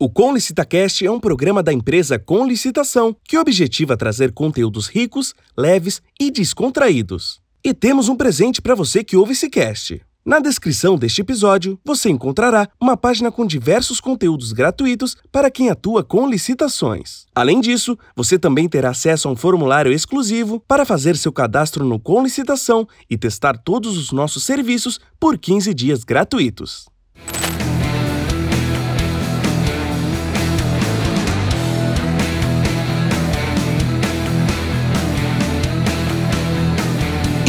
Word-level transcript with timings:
O 0.00 0.08
Com 0.08 0.32
Licitacast 0.32 1.04
é 1.04 1.10
um 1.10 1.18
programa 1.18 1.60
da 1.60 1.72
empresa 1.72 2.20
Com 2.20 2.46
Licitação 2.46 3.16
que 3.24 3.36
objetiva 3.36 3.96
trazer 3.96 4.30
conteúdos 4.30 4.86
ricos, 4.86 5.34
leves 5.56 6.00
e 6.20 6.30
descontraídos. 6.30 7.40
E 7.64 7.74
temos 7.74 8.08
um 8.08 8.14
presente 8.14 8.62
para 8.62 8.76
você 8.76 9.02
que 9.02 9.16
ouve 9.16 9.32
esse 9.32 9.50
cast. 9.50 10.00
Na 10.24 10.38
descrição 10.38 10.96
deste 10.96 11.22
episódio, 11.22 11.80
você 11.84 12.10
encontrará 12.10 12.68
uma 12.80 12.96
página 12.96 13.32
com 13.32 13.44
diversos 13.44 14.00
conteúdos 14.00 14.52
gratuitos 14.52 15.16
para 15.32 15.50
quem 15.50 15.68
atua 15.68 16.04
com 16.04 16.28
licitações. 16.28 17.26
Além 17.34 17.60
disso, 17.60 17.98
você 18.14 18.38
também 18.38 18.68
terá 18.68 18.90
acesso 18.90 19.26
a 19.26 19.32
um 19.32 19.36
formulário 19.36 19.92
exclusivo 19.92 20.60
para 20.60 20.84
fazer 20.84 21.16
seu 21.16 21.32
cadastro 21.32 21.84
no 21.84 21.98
Com 21.98 22.22
Licitação 22.22 22.86
e 23.10 23.18
testar 23.18 23.58
todos 23.58 23.98
os 23.98 24.12
nossos 24.12 24.44
serviços 24.44 25.00
por 25.18 25.36
15 25.36 25.74
dias 25.74 26.04
gratuitos. 26.04 26.86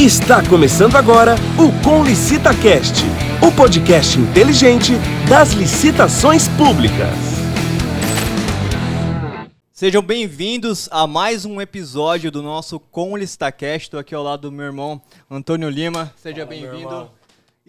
Está 0.00 0.42
começando 0.48 0.96
agora 0.96 1.34
o 1.58 1.84
Com 1.84 2.02
LicitaCast, 2.02 3.04
o 3.46 3.54
podcast 3.54 4.18
inteligente 4.18 4.92
das 5.28 5.52
licitações 5.52 6.48
públicas. 6.48 7.14
Sejam 9.70 10.00
bem-vindos 10.00 10.88
a 10.90 11.06
mais 11.06 11.44
um 11.44 11.60
episódio 11.60 12.30
do 12.30 12.42
nosso 12.42 12.80
Com 12.80 13.14
LicitaCast. 13.14 13.88
Estou 13.88 14.00
aqui 14.00 14.14
ao 14.14 14.22
lado 14.22 14.48
do 14.48 14.52
meu 14.52 14.64
irmão 14.64 15.02
Antônio 15.30 15.68
Lima. 15.68 16.10
Seja 16.16 16.46
bem-vindo. 16.46 17.10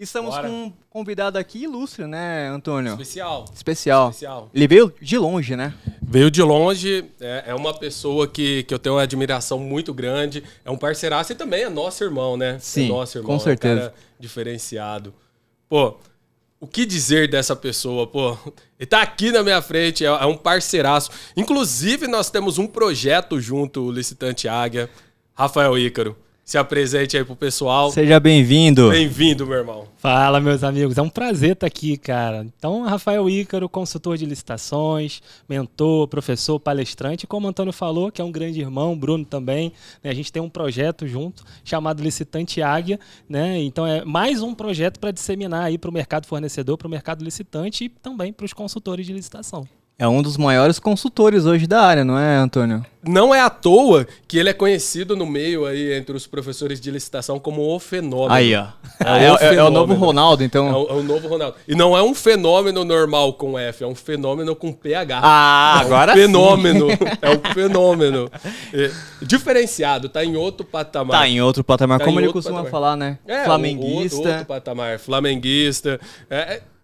Estamos 0.02 0.34
Bora. 0.34 0.48
com 0.48 0.54
um 0.54 0.72
convidado 0.90 1.38
aqui 1.38 1.62
ilustre, 1.62 2.06
né, 2.06 2.48
Antônio? 2.48 2.92
Especial. 2.92 3.44
Especial. 3.54 4.10
Especial. 4.10 4.50
Ele 4.52 4.66
veio 4.66 4.92
de 5.00 5.16
longe, 5.16 5.54
né? 5.54 5.72
Veio 6.02 6.28
de 6.28 6.42
longe, 6.42 7.04
é, 7.20 7.44
é 7.46 7.54
uma 7.54 7.72
pessoa 7.72 8.26
que, 8.26 8.64
que 8.64 8.74
eu 8.74 8.78
tenho 8.80 8.96
uma 8.96 9.02
admiração 9.02 9.60
muito 9.60 9.94
grande. 9.94 10.42
É 10.64 10.70
um 10.70 10.76
parceiraço 10.76 11.32
e 11.32 11.34
também 11.36 11.62
é 11.62 11.68
nosso 11.68 12.02
irmão, 12.02 12.36
né? 12.36 12.58
Sim, 12.60 12.86
é 12.86 12.88
nosso 12.88 13.16
irmão, 13.16 13.32
com 13.32 13.38
certeza. 13.38 13.72
É 13.72 13.76
um 13.76 13.88
cara 13.90 13.94
diferenciado. 14.18 15.14
Pô, 15.68 15.96
o 16.58 16.66
que 16.66 16.84
dizer 16.84 17.30
dessa 17.30 17.54
pessoa, 17.54 18.06
pô? 18.06 18.36
Ele 18.78 18.86
tá 18.86 19.02
aqui 19.02 19.30
na 19.30 19.42
minha 19.44 19.62
frente, 19.62 20.04
é, 20.04 20.08
é 20.08 20.26
um 20.26 20.36
parceiraço. 20.36 21.10
Inclusive, 21.36 22.08
nós 22.08 22.28
temos 22.28 22.58
um 22.58 22.66
projeto 22.66 23.40
junto, 23.40 23.86
o 23.86 23.92
Licitante 23.92 24.48
Águia. 24.48 24.90
Rafael 25.34 25.78
Ícaro, 25.78 26.16
se 26.44 26.58
apresente 26.58 27.16
aí 27.16 27.24
pro 27.24 27.36
pessoal. 27.36 27.90
Seja 27.90 28.18
bem-vindo. 28.18 28.90
Bem-vindo, 28.90 29.46
meu 29.46 29.58
irmão. 29.58 29.86
Fala, 29.96 30.40
meus 30.40 30.64
amigos. 30.64 30.98
É 30.98 31.02
um 31.02 31.08
prazer 31.08 31.52
estar 31.52 31.66
aqui, 31.66 31.96
cara. 31.96 32.44
Então, 32.58 32.82
Rafael 32.82 33.30
Ícaro, 33.30 33.68
consultor 33.68 34.16
de 34.16 34.26
licitações, 34.26 35.22
mentor, 35.48 36.08
professor, 36.08 36.58
palestrante. 36.58 37.26
Como 37.26 37.46
o 37.46 37.50
Antônio 37.50 37.72
falou, 37.72 38.10
que 38.10 38.20
é 38.20 38.24
um 38.24 38.32
grande 38.32 38.60
irmão, 38.60 38.98
Bruno 38.98 39.24
também. 39.24 39.72
né? 40.02 40.10
A 40.10 40.14
gente 40.14 40.32
tem 40.32 40.42
um 40.42 40.48
projeto 40.48 41.06
junto 41.06 41.44
chamado 41.64 42.02
Licitante 42.02 42.60
Águia. 42.60 42.98
Né? 43.28 43.60
Então, 43.62 43.86
é 43.86 44.04
mais 44.04 44.42
um 44.42 44.54
projeto 44.54 44.98
para 44.98 45.12
disseminar 45.12 45.64
aí 45.64 45.78
para 45.78 45.90
o 45.90 45.94
mercado 45.94 46.26
fornecedor, 46.26 46.76
para 46.76 46.88
o 46.88 46.90
mercado 46.90 47.24
licitante 47.24 47.84
e 47.84 47.88
também 47.88 48.32
para 48.32 48.44
os 48.44 48.52
consultores 48.52 49.06
de 49.06 49.12
licitação. 49.12 49.66
É 49.98 50.08
um 50.08 50.20
dos 50.20 50.36
maiores 50.36 50.80
consultores 50.80 51.44
hoje 51.44 51.64
da 51.66 51.80
área, 51.82 52.04
não 52.04 52.18
é, 52.18 52.36
Antônio? 52.36 52.84
Não 53.06 53.32
é 53.32 53.40
à 53.40 53.48
toa 53.48 54.04
que 54.26 54.36
ele 54.36 54.48
é 54.48 54.52
conhecido 54.52 55.14
no 55.14 55.24
meio 55.24 55.64
aí 55.64 55.92
entre 55.92 56.16
os 56.16 56.26
professores 56.26 56.80
de 56.80 56.90
licitação 56.90 57.38
como 57.38 57.62
o 57.62 57.78
fenômeno. 57.78 58.32
Aí, 58.32 58.52
ó. 58.56 58.66
É 58.98 59.24
É, 59.26 59.32
o 59.32 59.36
é- 59.36 59.54
é 59.56 59.62
o 59.62 59.70
novo 59.70 59.94
Ronaldo, 59.94 60.42
então. 60.42 60.68
É 60.68 60.72
o, 60.72 60.88
é 60.88 60.92
o 60.94 61.02
novo 61.04 61.28
Ronaldo. 61.28 61.56
E 61.68 61.74
não 61.76 61.96
é 61.96 62.02
um 62.02 62.14
fenômeno 62.14 62.84
normal 62.84 63.34
com 63.34 63.56
F, 63.56 63.84
é 63.84 63.86
um 63.86 63.94
fenômeno 63.94 64.56
com 64.56 64.72
PH. 64.72 65.20
Ah, 65.22 65.74
É 65.74 65.78
um 65.78 65.86
agora 65.86 66.12
sim. 66.14 66.20
fenômeno. 66.20 66.86
É 67.20 67.30
um 67.30 67.54
fenômeno. 67.54 68.30
Diferenciado, 69.20 70.08
tá 70.08 70.24
em 70.24 70.36
outro 70.36 70.64
patamar. 70.66 71.20
Tá 71.20 71.28
em 71.28 71.40
outro 71.40 71.62
patamar, 71.62 71.98
Tá 72.00 72.04
como 72.06 72.18
ele 72.18 72.32
costuma 72.32 72.64
patamar. 72.64 72.70
falar, 72.72 72.96
né? 72.96 73.18
É, 73.26 73.44
Flamenguista. 73.44 74.16
Outro, 74.16 74.30
outro 74.32 74.46
patamar. 74.46 74.98
Flamenguista. 74.98 76.00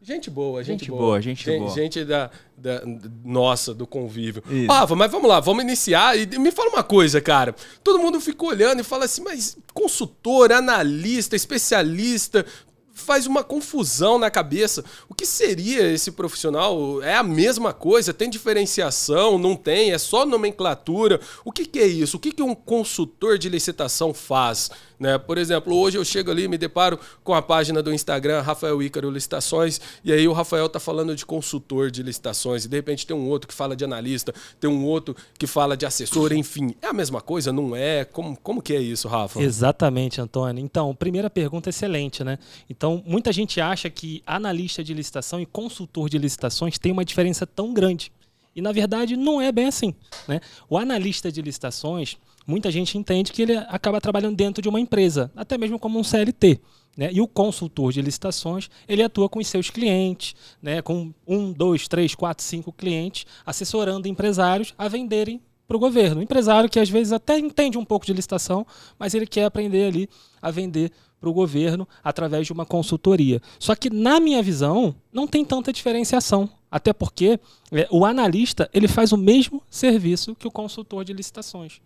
Gente 0.00 0.30
boa, 0.30 0.62
gente, 0.64 0.80
Gente 0.80 0.90
boa. 0.90 1.02
boa, 1.02 1.20
gente 1.20 1.50
boa. 1.58 1.70
Gente 1.70 2.02
da, 2.04 2.30
da- 2.58 2.82
nossa, 3.24 3.72
do 3.72 3.86
convívio. 3.86 4.42
Isso. 4.50 4.66
Rafa, 4.66 4.94
mas 4.96 5.10
vamos 5.10 5.28
lá, 5.28 5.40
vamos 5.40 5.62
iniciar. 5.62 6.18
E 6.18 6.26
me 6.38 6.50
fala 6.50 6.70
uma 6.70 6.82
coisa, 6.82 7.20
cara. 7.20 7.54
Todo 7.82 7.98
mundo 7.98 8.20
fica 8.20 8.44
olhando 8.44 8.80
e 8.80 8.84
fala 8.84 9.04
assim, 9.04 9.22
mas 9.22 9.56
consultor, 9.72 10.52
analista, 10.52 11.36
especialista. 11.36 12.44
Faz 12.92 13.26
uma 13.26 13.44
confusão 13.44 14.18
na 14.18 14.28
cabeça. 14.30 14.84
Que 15.18 15.26
seria 15.26 15.92
esse 15.92 16.12
profissional? 16.12 17.02
É 17.02 17.16
a 17.16 17.24
mesma 17.24 17.72
coisa? 17.72 18.14
Tem 18.14 18.30
diferenciação? 18.30 19.36
Não 19.36 19.56
tem? 19.56 19.90
É 19.90 19.98
só 19.98 20.24
nomenclatura? 20.24 21.20
O 21.44 21.50
que, 21.50 21.66
que 21.66 21.80
é 21.80 21.86
isso? 21.88 22.18
O 22.18 22.20
que, 22.20 22.30
que 22.30 22.40
um 22.40 22.54
consultor 22.54 23.36
de 23.36 23.48
licitação 23.48 24.14
faz? 24.14 24.70
Né? 24.98 25.16
Por 25.16 25.38
exemplo, 25.38 25.74
hoje 25.74 25.96
eu 25.96 26.04
chego 26.04 26.30
ali 26.30 26.44
e 26.44 26.48
me 26.48 26.58
deparo 26.58 26.98
com 27.22 27.32
a 27.34 27.40
página 27.40 27.82
do 27.82 27.92
Instagram, 27.92 28.40
Rafael 28.40 28.82
Ícaro 28.82 29.10
Licitações, 29.10 29.80
e 30.04 30.12
aí 30.12 30.26
o 30.26 30.32
Rafael 30.32 30.68
tá 30.68 30.80
falando 30.80 31.14
de 31.14 31.24
consultor 31.24 31.90
de 31.90 32.02
licitações, 32.02 32.64
e 32.64 32.68
de 32.68 32.76
repente 32.76 33.06
tem 33.06 33.16
um 33.16 33.28
outro 33.28 33.46
que 33.46 33.54
fala 33.54 33.76
de 33.76 33.84
analista, 33.84 34.34
tem 34.58 34.68
um 34.68 34.84
outro 34.84 35.14
que 35.38 35.46
fala 35.46 35.76
de 35.76 35.86
assessor, 35.86 36.32
enfim. 36.32 36.74
É 36.82 36.88
a 36.88 36.92
mesma 36.92 37.20
coisa? 37.20 37.52
Não 37.52 37.76
é? 37.76 38.04
Como, 38.04 38.36
como 38.36 38.60
que 38.60 38.74
é 38.74 38.80
isso, 38.80 39.06
Rafa? 39.06 39.40
Exatamente, 39.40 40.20
Antônio. 40.20 40.62
Então, 40.62 40.94
primeira 40.94 41.30
pergunta 41.30 41.70
excelente, 41.70 42.24
né? 42.24 42.38
Então, 42.68 43.02
muita 43.06 43.32
gente 43.32 43.60
acha 43.60 43.88
que 43.88 44.22
analista 44.26 44.82
de 44.82 44.92
licitação 45.08 45.40
e 45.40 45.46
consultor 45.46 46.08
de 46.08 46.18
licitações 46.18 46.78
tem 46.78 46.92
uma 46.92 47.04
diferença 47.04 47.46
tão 47.46 47.72
grande. 47.72 48.12
E, 48.54 48.60
na 48.60 48.72
verdade, 48.72 49.16
não 49.16 49.40
é 49.40 49.50
bem 49.50 49.66
assim. 49.66 49.94
Né? 50.26 50.40
O 50.68 50.76
analista 50.76 51.32
de 51.32 51.40
licitações, 51.40 52.16
muita 52.46 52.70
gente 52.70 52.98
entende 52.98 53.32
que 53.32 53.42
ele 53.42 53.56
acaba 53.56 54.00
trabalhando 54.00 54.36
dentro 54.36 54.60
de 54.60 54.68
uma 54.68 54.80
empresa, 54.80 55.30
até 55.34 55.56
mesmo 55.56 55.78
como 55.78 55.98
um 55.98 56.04
CLT. 56.04 56.60
Né? 56.96 57.10
E 57.12 57.20
o 57.20 57.28
consultor 57.28 57.92
de 57.92 58.02
licitações, 58.02 58.68
ele 58.88 59.02
atua 59.02 59.28
com 59.28 59.38
os 59.38 59.46
seus 59.46 59.70
clientes, 59.70 60.34
né? 60.60 60.82
com 60.82 61.12
um, 61.26 61.52
dois, 61.52 61.88
três, 61.88 62.14
quatro, 62.14 62.44
cinco 62.44 62.72
clientes, 62.72 63.24
assessorando 63.46 64.08
empresários 64.08 64.74
a 64.76 64.88
venderem 64.88 65.40
para 65.66 65.76
o 65.76 65.80
governo. 65.80 66.22
Empresário 66.22 66.68
que 66.68 66.80
às 66.80 66.90
vezes 66.90 67.12
até 67.12 67.38
entende 67.38 67.78
um 67.78 67.84
pouco 67.84 68.06
de 68.06 68.12
licitação, 68.12 68.66
mas 68.98 69.14
ele 69.14 69.26
quer 69.26 69.44
aprender 69.44 69.84
ali 69.84 70.08
a 70.42 70.50
vender 70.50 70.90
para 71.20 71.28
o 71.28 71.32
governo 71.32 71.86
através 72.02 72.46
de 72.46 72.52
uma 72.52 72.64
consultoria. 72.64 73.40
Só 73.58 73.74
que, 73.74 73.90
na 73.90 74.20
minha 74.20 74.42
visão, 74.42 74.94
não 75.12 75.26
tem 75.26 75.44
tanta 75.44 75.72
diferenciação. 75.72 76.48
Até 76.70 76.92
porque 76.92 77.40
é, 77.72 77.88
o 77.90 78.04
analista 78.04 78.68
ele 78.74 78.88
faz 78.88 79.12
o 79.12 79.16
mesmo 79.16 79.62
serviço 79.70 80.34
que 80.34 80.46
o 80.46 80.50
consultor 80.50 81.04
de 81.04 81.12
licitações. 81.12 81.80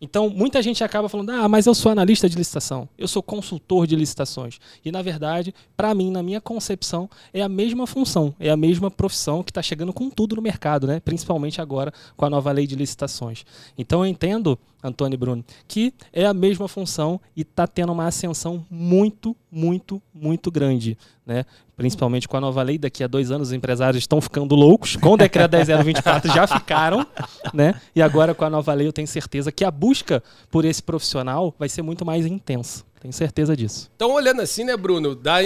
Então, 0.00 0.30
muita 0.30 0.62
gente 0.62 0.84
acaba 0.84 1.08
falando: 1.08 1.30
ah, 1.30 1.48
mas 1.48 1.66
eu 1.66 1.74
sou 1.74 1.90
analista 1.90 2.28
de 2.28 2.36
licitação, 2.36 2.88
eu 2.96 3.08
sou 3.08 3.22
consultor 3.22 3.86
de 3.86 3.96
licitações. 3.96 4.58
E, 4.84 4.92
na 4.92 5.02
verdade, 5.02 5.54
para 5.76 5.94
mim, 5.94 6.10
na 6.10 6.22
minha 6.22 6.40
concepção, 6.40 7.10
é 7.32 7.42
a 7.42 7.48
mesma 7.48 7.86
função, 7.86 8.34
é 8.38 8.50
a 8.50 8.56
mesma 8.56 8.90
profissão 8.90 9.42
que 9.42 9.50
está 9.50 9.62
chegando 9.62 9.92
com 9.92 10.08
tudo 10.08 10.36
no 10.36 10.42
mercado, 10.42 10.86
né? 10.86 11.00
principalmente 11.00 11.60
agora 11.60 11.92
com 12.16 12.24
a 12.24 12.30
nova 12.30 12.52
lei 12.52 12.66
de 12.66 12.76
licitações. 12.76 13.44
Então, 13.76 14.04
eu 14.04 14.06
entendo, 14.06 14.58
Antônio 14.82 15.18
Bruno, 15.18 15.44
que 15.66 15.92
é 16.12 16.24
a 16.24 16.34
mesma 16.34 16.68
função 16.68 17.20
e 17.36 17.42
está 17.42 17.66
tendo 17.66 17.92
uma 17.92 18.06
ascensão 18.06 18.64
muito, 18.70 19.36
muito, 19.50 20.00
muito 20.14 20.50
grande. 20.50 20.96
Né? 21.28 21.44
Principalmente 21.76 22.26
com 22.26 22.38
a 22.38 22.40
nova 22.40 22.62
lei, 22.62 22.78
daqui 22.78 23.04
a 23.04 23.06
dois 23.06 23.30
anos 23.30 23.48
os 23.48 23.52
empresários 23.52 24.02
estão 24.02 24.18
ficando 24.18 24.54
loucos. 24.54 24.96
Com 24.96 25.10
o 25.12 25.16
decreto 25.18 25.50
10024 25.50 26.32
já 26.32 26.46
ficaram, 26.46 27.06
né? 27.52 27.74
E 27.94 28.00
agora 28.00 28.34
com 28.34 28.46
a 28.46 28.50
nova 28.50 28.72
lei 28.72 28.86
eu 28.86 28.92
tenho 28.94 29.06
certeza 29.06 29.52
que 29.52 29.62
a 29.62 29.70
busca 29.70 30.22
por 30.50 30.64
esse 30.64 30.82
profissional 30.82 31.54
vai 31.58 31.68
ser 31.68 31.82
muito 31.82 32.02
mais 32.02 32.24
intensa. 32.24 32.82
Tenho 32.98 33.12
certeza 33.12 33.54
disso. 33.54 33.90
Então, 33.94 34.10
olhando 34.14 34.40
assim, 34.40 34.64
né, 34.64 34.74
Bruno? 34.74 35.14
Dá, 35.14 35.36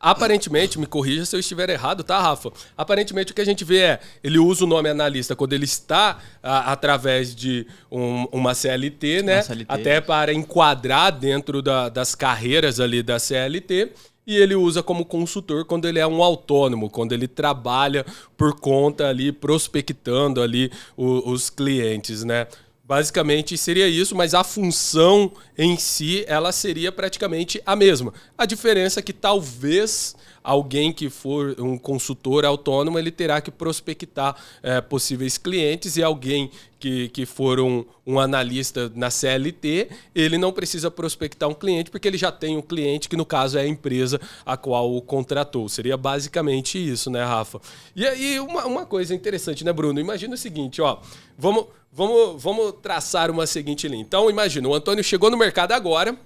aparentemente, 0.00 0.78
me 0.78 0.86
corrija 0.86 1.24
se 1.26 1.36
eu 1.36 1.40
estiver 1.40 1.68
errado, 1.70 2.02
tá, 2.02 2.18
Rafa? 2.20 2.50
Aparentemente, 2.76 3.32
o 3.32 3.34
que 3.34 3.40
a 3.40 3.44
gente 3.44 3.64
vê 3.64 3.78
é, 3.80 4.00
ele 4.24 4.38
usa 4.38 4.64
o 4.64 4.66
nome 4.66 4.88
analista 4.88 5.36
quando 5.36 5.52
ele 5.52 5.64
está 5.64 6.18
a- 6.42 6.72
através 6.72 7.34
de 7.34 7.66
um- 7.90 8.24
uma 8.32 8.54
CLT, 8.54 9.22
né? 9.22 9.42
CLT. 9.42 9.66
Até 9.72 10.00
para 10.00 10.32
enquadrar 10.32 11.12
dentro 11.12 11.60
da- 11.60 11.88
das 11.88 12.14
carreiras 12.14 12.80
ali 12.80 13.02
da 13.02 13.18
CLT. 13.18 13.92
E 14.28 14.36
ele 14.36 14.54
usa 14.54 14.82
como 14.82 15.06
consultor 15.06 15.64
quando 15.64 15.88
ele 15.88 15.98
é 15.98 16.06
um 16.06 16.22
autônomo, 16.22 16.90
quando 16.90 17.12
ele 17.12 17.26
trabalha 17.26 18.04
por 18.36 18.60
conta 18.60 19.08
ali, 19.08 19.32
prospectando 19.32 20.42
ali 20.42 20.70
o- 20.98 21.30
os 21.30 21.48
clientes, 21.48 22.24
né? 22.24 22.46
Basicamente 22.84 23.56
seria 23.56 23.88
isso, 23.88 24.14
mas 24.14 24.34
a 24.34 24.44
função 24.44 25.32
em 25.56 25.78
si 25.78 26.26
ela 26.28 26.52
seria 26.52 26.92
praticamente 26.92 27.58
a 27.64 27.74
mesma. 27.74 28.12
A 28.36 28.44
diferença 28.44 29.00
é 29.00 29.02
que 29.02 29.14
talvez 29.14 30.14
alguém 30.48 30.94
que 30.94 31.10
for 31.10 31.54
um 31.60 31.76
consultor 31.76 32.46
autônomo, 32.46 32.98
ele 32.98 33.10
terá 33.10 33.38
que 33.38 33.50
prospectar 33.50 34.34
é, 34.62 34.80
possíveis 34.80 35.36
clientes 35.36 35.98
e 35.98 36.02
alguém 36.02 36.50
que, 36.80 37.10
que 37.10 37.26
for 37.26 37.60
um, 37.60 37.84
um, 38.06 38.18
analista 38.18 38.90
na 38.94 39.10
CLT, 39.10 39.90
ele 40.14 40.38
não 40.38 40.50
precisa 40.50 40.90
prospectar 40.90 41.50
um 41.50 41.52
cliente 41.52 41.90
porque 41.90 42.08
ele 42.08 42.16
já 42.16 42.32
tem 42.32 42.56
um 42.56 42.62
cliente 42.62 43.10
que, 43.10 43.16
no 43.16 43.26
caso, 43.26 43.58
é 43.58 43.60
a 43.60 43.66
empresa 43.66 44.18
a 44.46 44.56
qual 44.56 44.90
o 44.90 45.02
contratou. 45.02 45.68
Seria 45.68 45.98
basicamente 45.98 46.78
isso, 46.78 47.10
né, 47.10 47.22
Rafa? 47.22 47.60
E 47.94 48.06
aí, 48.06 48.40
uma, 48.40 48.64
uma 48.64 48.86
coisa 48.86 49.14
interessante, 49.14 49.62
né, 49.62 49.72
Bruno? 49.72 50.00
Imagina 50.00 50.34
o 50.34 50.38
seguinte, 50.38 50.80
ó. 50.80 50.98
Vamos, 51.36 51.66
vamos, 51.92 52.42
vamos 52.42 52.72
traçar 52.80 53.30
uma 53.30 53.46
seguinte 53.46 53.86
linha. 53.86 54.00
Então, 54.00 54.30
imagina, 54.30 54.66
o 54.66 54.74
Antônio 54.74 55.04
chegou 55.04 55.30
no 55.30 55.36
mercado 55.36 55.72
agora 55.72 56.18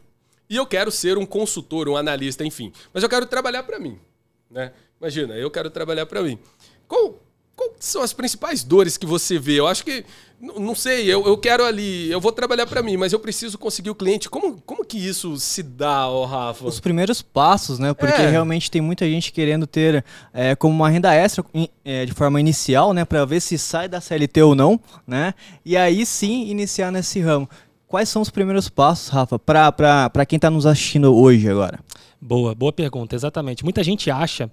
e 0.49 0.57
eu 0.57 0.67
quero 0.67 0.93
ser 0.93 1.19
um 1.19 1.27
consultor, 1.27 1.89
um 1.89 1.97
analista, 1.97 2.45
enfim. 2.45 2.73
Mas 2.95 3.03
eu 3.03 3.09
quero 3.09 3.27
trabalhar 3.27 3.65
para 3.65 3.81
mim, 3.81 3.99
né? 4.53 4.73
Imagina, 5.01 5.35
eu 5.35 5.51
quero 5.51 5.71
trabalhar 5.71 6.07
para 6.07 6.23
mim. 6.23 6.39
Qual, 6.87 7.19
qual 7.57 7.75
são 7.81 8.03
as 8.03 8.13
principais 8.13 8.63
dores 8.63 8.97
que 8.97 9.07
você 9.07 9.39
vê? 9.39 9.59
Eu 9.59 9.67
acho 9.67 9.85
que, 9.85 10.05
não 10.41 10.75
sei, 10.75 11.13
eu, 11.13 11.27
eu 11.27 11.37
quero 11.37 11.65
ali, 11.65 12.11
eu 12.11 12.21
vou 12.21 12.31
trabalhar 12.31 12.67
para 12.67 12.83
mim, 12.83 12.97
mas 12.97 13.13
eu 13.13 13.19
preciso 13.19 13.59
conseguir 13.59 13.91
o 13.91 13.95
cliente. 13.95 14.29
Como, 14.31 14.61
como 14.61 14.85
que 14.85 14.99
isso 14.99 15.37
se 15.39 15.63
dá, 15.63 16.09
oh, 16.09 16.25
Rafa? 16.25 16.67
Os 16.67 16.79
primeiros 16.79 17.23
passos, 17.23 17.79
né? 17.79 17.93
Porque 17.95 18.21
é. 18.21 18.31
realmente 18.31 18.71
tem 18.71 18.81
muita 18.81 19.05
gente 19.07 19.33
querendo 19.33 19.67
ter 19.67 20.05
é, 20.33 20.55
como 20.55 20.75
uma 20.75 20.89
renda 20.89 21.13
extra 21.15 21.45
é, 21.85 22.05
de 22.05 22.13
forma 22.13 22.39
inicial, 22.39 22.93
né? 22.93 23.05
Para 23.05 23.25
ver 23.25 23.41
se 23.41 23.59
sai 23.59 23.89
da 23.89 24.01
CLT 24.01 24.43
ou 24.43 24.55
não, 24.55 24.79
né? 25.07 25.35
E 25.65 25.77
aí 25.77 26.07
sim 26.07 26.49
iniciar 26.49 26.93
nesse 26.93 27.21
ramo. 27.21 27.49
Quais 27.89 28.09
são 28.09 28.23
os 28.23 28.31
primeiros 28.31 28.69
passos, 28.69 29.09
Rafa, 29.09 29.39
para 29.39 30.27
quem 30.27 30.37
está 30.37 30.49
nos 30.49 30.65
assistindo 30.65 31.15
hoje 31.15 31.49
agora? 31.49 31.79
Boa, 32.25 32.55
boa 32.55 32.73
pergunta, 32.73 33.17
exatamente. 33.17 33.65
Muita 33.65 33.83
gente 33.83 34.09
acha 34.09 34.49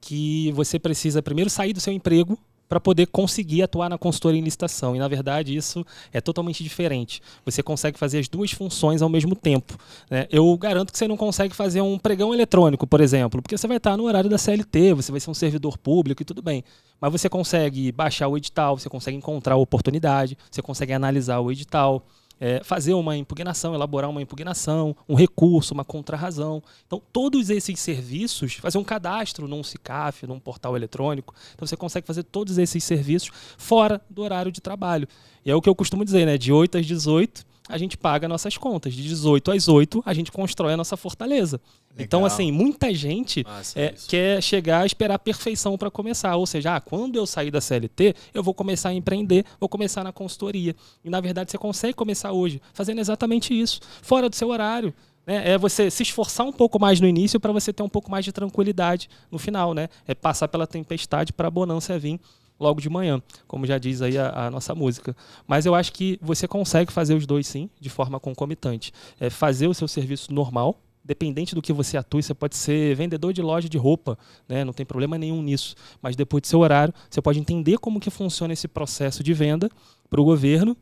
que 0.00 0.52
você 0.52 0.78
precisa 0.78 1.20
primeiro 1.20 1.50
sair 1.50 1.72
do 1.72 1.80
seu 1.80 1.92
emprego 1.92 2.38
para 2.68 2.78
poder 2.78 3.06
conseguir 3.06 3.60
atuar 3.60 3.88
na 3.88 3.98
consultoria 3.98 4.40
em 4.40 4.44
licitação. 4.44 4.94
E, 4.94 5.00
na 5.00 5.08
verdade, 5.08 5.56
isso 5.56 5.84
é 6.12 6.20
totalmente 6.20 6.62
diferente. 6.62 7.20
Você 7.44 7.60
consegue 7.60 7.98
fazer 7.98 8.20
as 8.20 8.28
duas 8.28 8.52
funções 8.52 9.02
ao 9.02 9.08
mesmo 9.08 9.34
tempo. 9.34 9.76
Né? 10.08 10.28
Eu 10.30 10.56
garanto 10.56 10.92
que 10.92 10.98
você 10.98 11.08
não 11.08 11.16
consegue 11.16 11.56
fazer 11.56 11.80
um 11.80 11.98
pregão 11.98 12.32
eletrônico, 12.32 12.86
por 12.86 13.00
exemplo, 13.00 13.42
porque 13.42 13.58
você 13.58 13.66
vai 13.66 13.78
estar 13.78 13.96
no 13.96 14.04
horário 14.04 14.30
da 14.30 14.38
CLT, 14.38 14.94
você 14.94 15.10
vai 15.10 15.20
ser 15.20 15.30
um 15.30 15.34
servidor 15.34 15.76
público 15.76 16.22
e 16.22 16.24
tudo 16.24 16.40
bem. 16.40 16.62
Mas 17.00 17.10
você 17.10 17.28
consegue 17.28 17.90
baixar 17.90 18.28
o 18.28 18.36
edital, 18.36 18.78
você 18.78 18.88
consegue 18.88 19.16
encontrar 19.16 19.54
a 19.54 19.58
oportunidade, 19.58 20.38
você 20.48 20.62
consegue 20.62 20.92
analisar 20.92 21.40
o 21.40 21.50
edital, 21.50 22.06
é, 22.40 22.62
fazer 22.62 22.94
uma 22.94 23.16
impugnação, 23.16 23.74
elaborar 23.74 24.08
uma 24.08 24.22
impugnação, 24.22 24.94
um 25.08 25.14
recurso, 25.14 25.74
uma 25.74 25.84
contrarrazão. 25.84 26.62
Então, 26.86 27.02
todos 27.12 27.50
esses 27.50 27.78
serviços, 27.80 28.54
fazer 28.54 28.78
um 28.78 28.84
cadastro 28.84 29.48
num 29.48 29.62
CICAF, 29.62 30.26
num 30.26 30.38
portal 30.38 30.76
eletrônico, 30.76 31.34
então 31.54 31.66
você 31.66 31.76
consegue 31.76 32.06
fazer 32.06 32.22
todos 32.22 32.58
esses 32.58 32.82
serviços 32.84 33.30
fora 33.56 34.00
do 34.08 34.22
horário 34.22 34.52
de 34.52 34.60
trabalho. 34.60 35.08
E 35.44 35.50
é 35.50 35.54
o 35.54 35.62
que 35.62 35.68
eu 35.68 35.74
costumo 35.74 36.04
dizer, 36.04 36.26
né? 36.26 36.36
De 36.36 36.52
8 36.52 36.78
às 36.78 36.86
18, 36.86 37.46
a 37.68 37.76
gente 37.76 37.96
paga 37.96 38.26
nossas 38.26 38.56
contas. 38.56 38.94
De 38.94 39.02
18 39.02 39.50
às 39.50 39.68
8, 39.68 40.02
a 40.04 40.14
gente 40.14 40.32
constrói 40.32 40.72
a 40.72 40.76
nossa 40.76 40.96
fortaleza. 40.96 41.60
Legal. 41.90 42.04
Então, 42.04 42.24
assim, 42.24 42.50
muita 42.50 42.92
gente 42.94 43.44
é, 43.74 43.94
quer 44.08 44.42
chegar 44.42 44.82
a 44.82 44.86
esperar 44.86 45.14
a 45.14 45.18
perfeição 45.18 45.76
para 45.76 45.90
começar. 45.90 46.36
Ou 46.36 46.46
seja, 46.46 46.76
ah, 46.76 46.80
quando 46.80 47.16
eu 47.16 47.26
sair 47.26 47.50
da 47.50 47.60
CLT, 47.60 48.14
eu 48.32 48.42
vou 48.42 48.54
começar 48.54 48.90
a 48.90 48.94
empreender, 48.94 49.44
vou 49.60 49.68
começar 49.68 50.02
na 50.02 50.12
consultoria. 50.12 50.74
E, 51.04 51.10
na 51.10 51.20
verdade, 51.20 51.50
você 51.50 51.58
consegue 51.58 51.94
começar 51.94 52.32
hoje, 52.32 52.60
fazendo 52.72 53.00
exatamente 53.00 53.58
isso, 53.58 53.80
fora 54.02 54.28
do 54.28 54.36
seu 54.36 54.48
horário. 54.48 54.94
Né? 55.26 55.52
É 55.52 55.58
você 55.58 55.90
se 55.90 56.02
esforçar 56.02 56.46
um 56.46 56.52
pouco 56.52 56.80
mais 56.80 57.00
no 57.00 57.06
início 57.06 57.38
para 57.38 57.52
você 57.52 57.72
ter 57.72 57.82
um 57.82 57.88
pouco 57.88 58.10
mais 58.10 58.24
de 58.24 58.32
tranquilidade 58.32 59.10
no 59.30 59.38
final. 59.38 59.74
Né? 59.74 59.88
É 60.06 60.14
passar 60.14 60.48
pela 60.48 60.66
tempestade 60.66 61.32
para 61.32 61.48
a 61.48 61.50
bonança 61.50 61.98
vir 61.98 62.18
logo 62.58 62.80
de 62.80 62.88
manhã, 62.88 63.22
como 63.46 63.66
já 63.66 63.78
diz 63.78 64.02
aí 64.02 64.18
a, 64.18 64.46
a, 64.46 64.50
nossa 64.50 64.74
música. 64.74 65.16
Mas 65.46 65.66
eu 65.66 65.74
acho 65.74 65.92
que 65.92 66.18
você 66.20 66.48
consegue 66.48 66.92
fazer 66.92 67.14
os 67.14 67.26
dois 67.26 67.46
sim, 67.46 67.70
de 67.80 67.88
forma 67.88 68.18
concomitante. 68.18 68.92
É 69.20 69.30
fazer 69.30 69.66
o 69.68 69.74
seu 69.74 69.86
serviço 69.86 70.32
normal, 70.32 70.80
dependente 71.04 71.54
do 71.54 71.62
que 71.62 71.72
você 71.72 71.96
atue, 71.96 72.22
você 72.22 72.34
pode 72.34 72.56
ser 72.56 72.94
vendedor 72.94 73.32
de 73.32 73.40
loja 73.40 73.68
de 73.68 73.78
roupa, 73.78 74.18
né? 74.48 74.64
não 74.64 74.72
tem 74.72 74.84
problema 74.84 75.16
nenhum 75.16 75.42
nisso. 75.42 75.74
Mas 76.02 76.16
depois 76.16 76.42
do 76.42 76.46
seu 76.46 76.60
horário, 76.60 76.92
você 77.08 77.22
pode 77.22 77.38
entender 77.38 77.78
como 77.78 78.00
que 78.00 78.10
funciona 78.10 78.52
esse 78.52 78.68
processo 78.68 79.22
de 79.22 79.32
venda 79.32 79.70
para 80.10 80.20
o 80.20 80.24
governo 80.24 80.76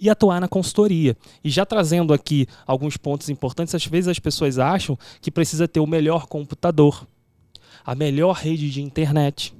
e 0.00 0.08
atuar 0.08 0.40
na 0.40 0.46
consultoria. 0.46 1.16
E 1.42 1.50
já 1.50 1.66
trazendo 1.66 2.14
aqui 2.14 2.46
alguns 2.66 2.96
pontos 2.96 3.28
importantes, 3.28 3.74
às 3.74 3.84
vezes 3.84 4.08
as 4.08 4.18
pessoas 4.18 4.58
acham 4.58 4.96
que 5.20 5.30
precisa 5.30 5.66
ter 5.66 5.80
o 5.80 5.86
melhor 5.86 6.26
computador, 6.26 7.06
a 7.84 7.94
melhor 7.94 8.36
rede 8.36 8.70
de 8.70 8.80
internet, 8.80 9.54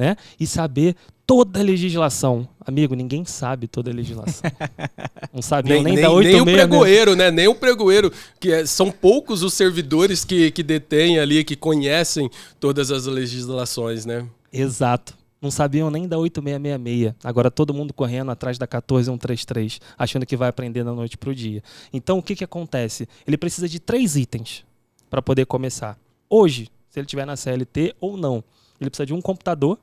né? 0.00 0.16
E 0.38 0.46
saber 0.46 0.96
toda 1.26 1.60
a 1.60 1.62
legislação. 1.62 2.48
Amigo, 2.66 2.94
ninguém 2.94 3.22
sabe 3.26 3.68
toda 3.68 3.90
a 3.90 3.94
legislação. 3.94 4.50
Não 5.30 5.42
sabe 5.42 5.68
nem, 5.68 5.82
nem, 5.82 5.94
nem 5.94 6.02
da 6.02 6.10
8 6.10 6.26
Nem 6.26 6.40
o 6.40 6.44
pregoeiro, 6.46 7.14
né? 7.14 7.30
Nem 7.30 7.46
o 7.46 7.54
pregoeiro, 7.54 8.10
que 8.40 8.50
é, 8.50 8.64
são 8.64 8.90
poucos 8.90 9.42
os 9.42 9.52
servidores 9.52 10.24
que, 10.24 10.50
que 10.50 10.62
detêm 10.62 11.18
ali, 11.18 11.44
que 11.44 11.54
conhecem 11.54 12.30
todas 12.58 12.90
as 12.90 13.04
legislações, 13.04 14.06
né? 14.06 14.26
Exato. 14.50 15.14
Não 15.40 15.50
sabiam 15.50 15.90
nem 15.90 16.08
da 16.08 16.18
8666. 16.18 17.14
Agora 17.22 17.50
todo 17.50 17.74
mundo 17.74 17.92
correndo 17.92 18.30
atrás 18.30 18.56
da 18.56 18.66
14133, 18.66 19.80
achando 19.98 20.24
que 20.24 20.36
vai 20.36 20.48
aprender 20.48 20.82
da 20.82 20.94
noite 20.94 21.18
para 21.18 21.28
o 21.28 21.34
dia. 21.34 21.62
Então 21.92 22.18
o 22.18 22.22
que, 22.22 22.34
que 22.34 22.44
acontece? 22.44 23.06
Ele 23.26 23.36
precisa 23.36 23.68
de 23.68 23.78
três 23.78 24.16
itens 24.16 24.64
para 25.10 25.20
poder 25.20 25.44
começar. 25.44 25.98
Hoje, 26.28 26.70
se 26.88 26.98
ele 26.98 27.06
tiver 27.06 27.26
na 27.26 27.36
CLT 27.36 27.94
ou 28.00 28.16
não, 28.16 28.42
ele 28.80 28.88
precisa 28.88 29.06
de 29.06 29.14
um 29.14 29.20
computador 29.20 29.78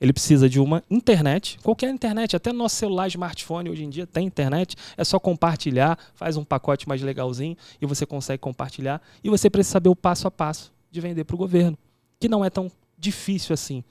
ele 0.00 0.14
precisa 0.14 0.48
de 0.48 0.58
uma 0.58 0.82
internet, 0.90 1.58
qualquer 1.62 1.90
internet, 1.90 2.34
até 2.34 2.52
nosso 2.52 2.76
celular, 2.76 3.06
smartphone 3.08 3.68
hoje 3.68 3.84
em 3.84 3.90
dia 3.90 4.06
tem 4.06 4.26
internet, 4.26 4.74
é 4.96 5.04
só 5.04 5.18
compartilhar, 5.18 5.98
faz 6.14 6.38
um 6.38 6.44
pacote 6.44 6.88
mais 6.88 7.02
legalzinho 7.02 7.54
e 7.80 7.84
você 7.84 8.06
consegue 8.06 8.38
compartilhar. 8.38 9.02
E 9.22 9.28
você 9.28 9.50
precisa 9.50 9.74
saber 9.74 9.90
o 9.90 9.96
passo 9.96 10.26
a 10.26 10.30
passo 10.30 10.72
de 10.90 11.00
vender 11.02 11.24
para 11.24 11.34
o 11.34 11.38
governo, 11.38 11.76
que 12.18 12.28
não 12.28 12.42
é 12.42 12.48
tão 12.48 12.72
difícil 12.96 13.52
assim. 13.52 13.84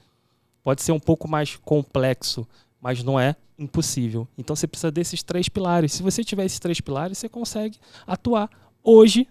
Pode 0.63 0.81
ser 0.81 0.91
um 0.91 0.99
pouco 0.99 1.27
mais 1.27 1.57
complexo, 1.57 2.47
mas 2.81 3.03
não 3.03 3.19
é 3.19 3.35
impossível. 3.57 4.27
Então 4.35 4.55
você 4.55 4.65
precisa 4.65 4.91
desses 4.91 5.21
três 5.21 5.47
pilares. 5.47 5.93
Se 5.93 6.01
você 6.01 6.23
tiver 6.23 6.45
esses 6.45 6.59
três 6.59 6.81
pilares, 6.81 7.19
você 7.19 7.29
consegue 7.29 7.77
atuar 8.07 8.49
hoje 8.83 9.27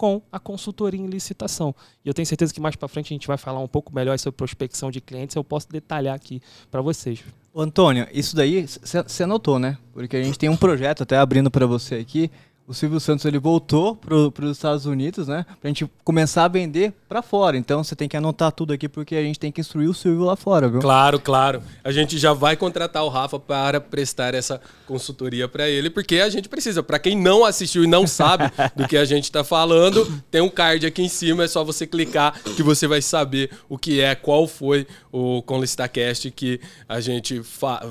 com 0.00 0.22
a 0.32 0.38
consultoria 0.38 0.98
em 0.98 1.06
licitação. 1.08 1.74
E 2.02 2.08
eu 2.08 2.14
tenho 2.14 2.24
certeza 2.24 2.54
que 2.54 2.58
mais 2.58 2.74
para 2.74 2.88
frente 2.88 3.12
a 3.12 3.14
gente 3.14 3.26
vai 3.26 3.36
falar 3.36 3.60
um 3.60 3.68
pouco 3.68 3.94
melhor 3.94 4.18
sobre 4.18 4.34
prospecção 4.34 4.90
de 4.90 4.98
clientes, 4.98 5.36
eu 5.36 5.44
posso 5.44 5.68
detalhar 5.70 6.14
aqui 6.14 6.40
para 6.70 6.80
vocês. 6.80 7.22
Ô, 7.52 7.60
Antônio, 7.60 8.08
isso 8.10 8.34
daí 8.34 8.66
você 8.66 9.24
anotou, 9.24 9.58
né? 9.58 9.76
Porque 9.92 10.16
a 10.16 10.22
gente 10.22 10.38
tem 10.38 10.48
um 10.48 10.56
projeto 10.56 11.02
até 11.02 11.18
abrindo 11.18 11.50
para 11.50 11.66
você 11.66 11.96
aqui, 11.96 12.30
o 12.70 12.74
Silvio 12.74 13.00
Santos 13.00 13.24
ele 13.24 13.40
voltou 13.40 13.96
para 13.96 14.14
os 14.14 14.52
Estados 14.52 14.86
Unidos, 14.86 15.26
né? 15.26 15.44
Para 15.60 15.64
a 15.64 15.66
gente 15.66 15.90
começar 16.04 16.44
a 16.44 16.48
vender 16.48 16.92
para 17.08 17.20
fora. 17.20 17.56
Então 17.56 17.82
você 17.82 17.96
tem 17.96 18.08
que 18.08 18.16
anotar 18.16 18.52
tudo 18.52 18.72
aqui 18.72 18.88
porque 18.88 19.16
a 19.16 19.22
gente 19.22 19.40
tem 19.40 19.50
que 19.50 19.60
instruir 19.60 19.90
o 19.90 19.94
Silvio 19.94 20.22
lá 20.22 20.36
fora, 20.36 20.68
viu? 20.68 20.78
Claro, 20.78 21.18
claro. 21.18 21.64
A 21.82 21.90
gente 21.90 22.16
já 22.16 22.32
vai 22.32 22.56
contratar 22.56 23.02
o 23.02 23.08
Rafa 23.08 23.40
para 23.40 23.80
prestar 23.80 24.36
essa 24.36 24.60
consultoria 24.86 25.48
para 25.48 25.68
ele, 25.68 25.90
porque 25.90 26.20
a 26.20 26.28
gente 26.28 26.48
precisa. 26.48 26.80
Para 26.80 27.00
quem 27.00 27.20
não 27.20 27.44
assistiu 27.44 27.82
e 27.82 27.88
não 27.88 28.06
sabe 28.06 28.44
do 28.76 28.86
que 28.86 28.96
a 28.96 29.04
gente 29.04 29.24
está 29.24 29.42
falando, 29.42 30.06
tem 30.30 30.40
um 30.40 30.48
card 30.48 30.86
aqui 30.86 31.02
em 31.02 31.08
cima, 31.08 31.42
é 31.42 31.48
só 31.48 31.64
você 31.64 31.88
clicar 31.88 32.40
que 32.54 32.62
você 32.62 32.86
vai 32.86 33.02
saber 33.02 33.50
o 33.68 33.76
que 33.76 34.00
é, 34.00 34.14
qual 34.14 34.46
foi 34.46 34.86
o 35.10 35.42
Conlistacast 35.42 36.30
que 36.30 36.60
a 36.88 37.00
gente 37.00 37.42
faz 37.42 37.90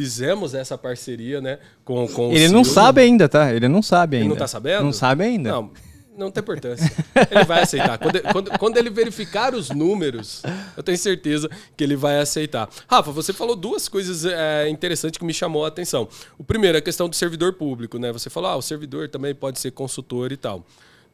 fizemos 0.00 0.54
essa 0.54 0.78
parceria, 0.78 1.42
né? 1.42 1.58
Com, 1.84 2.08
com 2.08 2.32
Ele 2.32 2.48
não 2.48 2.64
sabe 2.64 3.02
ainda, 3.02 3.28
tá? 3.28 3.52
Ele 3.52 3.68
não 3.68 3.82
sabe 3.82 4.16
ainda. 4.16 4.24
Ele 4.24 4.30
não 4.30 4.38
tá 4.38 4.48
sabendo? 4.48 4.82
Não 4.82 4.94
sabe 4.94 5.24
ainda. 5.24 5.50
Não, 5.50 5.70
não 6.16 6.30
tem 6.30 6.40
importância. 6.40 6.90
Ele 7.30 7.44
vai 7.44 7.62
aceitar. 7.64 7.98
Quando, 7.98 8.22
quando, 8.32 8.58
quando, 8.58 8.76
ele 8.78 8.88
verificar 8.88 9.54
os 9.54 9.68
números, 9.68 10.42
eu 10.74 10.82
tenho 10.82 10.96
certeza 10.96 11.50
que 11.76 11.84
ele 11.84 11.96
vai 11.96 12.18
aceitar. 12.18 12.66
Rafa, 12.88 13.12
você 13.12 13.34
falou 13.34 13.54
duas 13.54 13.90
coisas 13.90 14.24
é, 14.24 14.70
interessantes 14.70 15.18
que 15.18 15.24
me 15.24 15.34
chamou 15.34 15.66
a 15.66 15.68
atenção. 15.68 16.08
O 16.38 16.44
primeiro, 16.44 16.78
a 16.78 16.80
questão 16.80 17.06
do 17.06 17.14
servidor 17.14 17.52
público, 17.52 17.98
né? 17.98 18.10
Você 18.10 18.30
falou, 18.30 18.48
ah, 18.48 18.56
o 18.56 18.62
servidor 18.62 19.06
também 19.10 19.34
pode 19.34 19.60
ser 19.60 19.70
consultor 19.72 20.32
e 20.32 20.36
tal. 20.38 20.64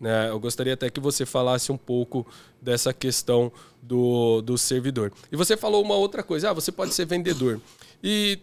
Né? 0.00 0.28
Eu 0.28 0.38
gostaria 0.38 0.74
até 0.74 0.88
que 0.90 1.00
você 1.00 1.26
falasse 1.26 1.72
um 1.72 1.76
pouco 1.76 2.24
dessa 2.62 2.92
questão 2.92 3.50
do, 3.82 4.40
do 4.42 4.56
servidor. 4.56 5.12
E 5.32 5.34
você 5.36 5.56
falou 5.56 5.82
uma 5.82 5.96
outra 5.96 6.22
coisa, 6.22 6.50
ah, 6.50 6.52
você 6.52 6.70
pode 6.70 6.94
ser 6.94 7.04
vendedor. 7.04 7.60
E 8.00 8.38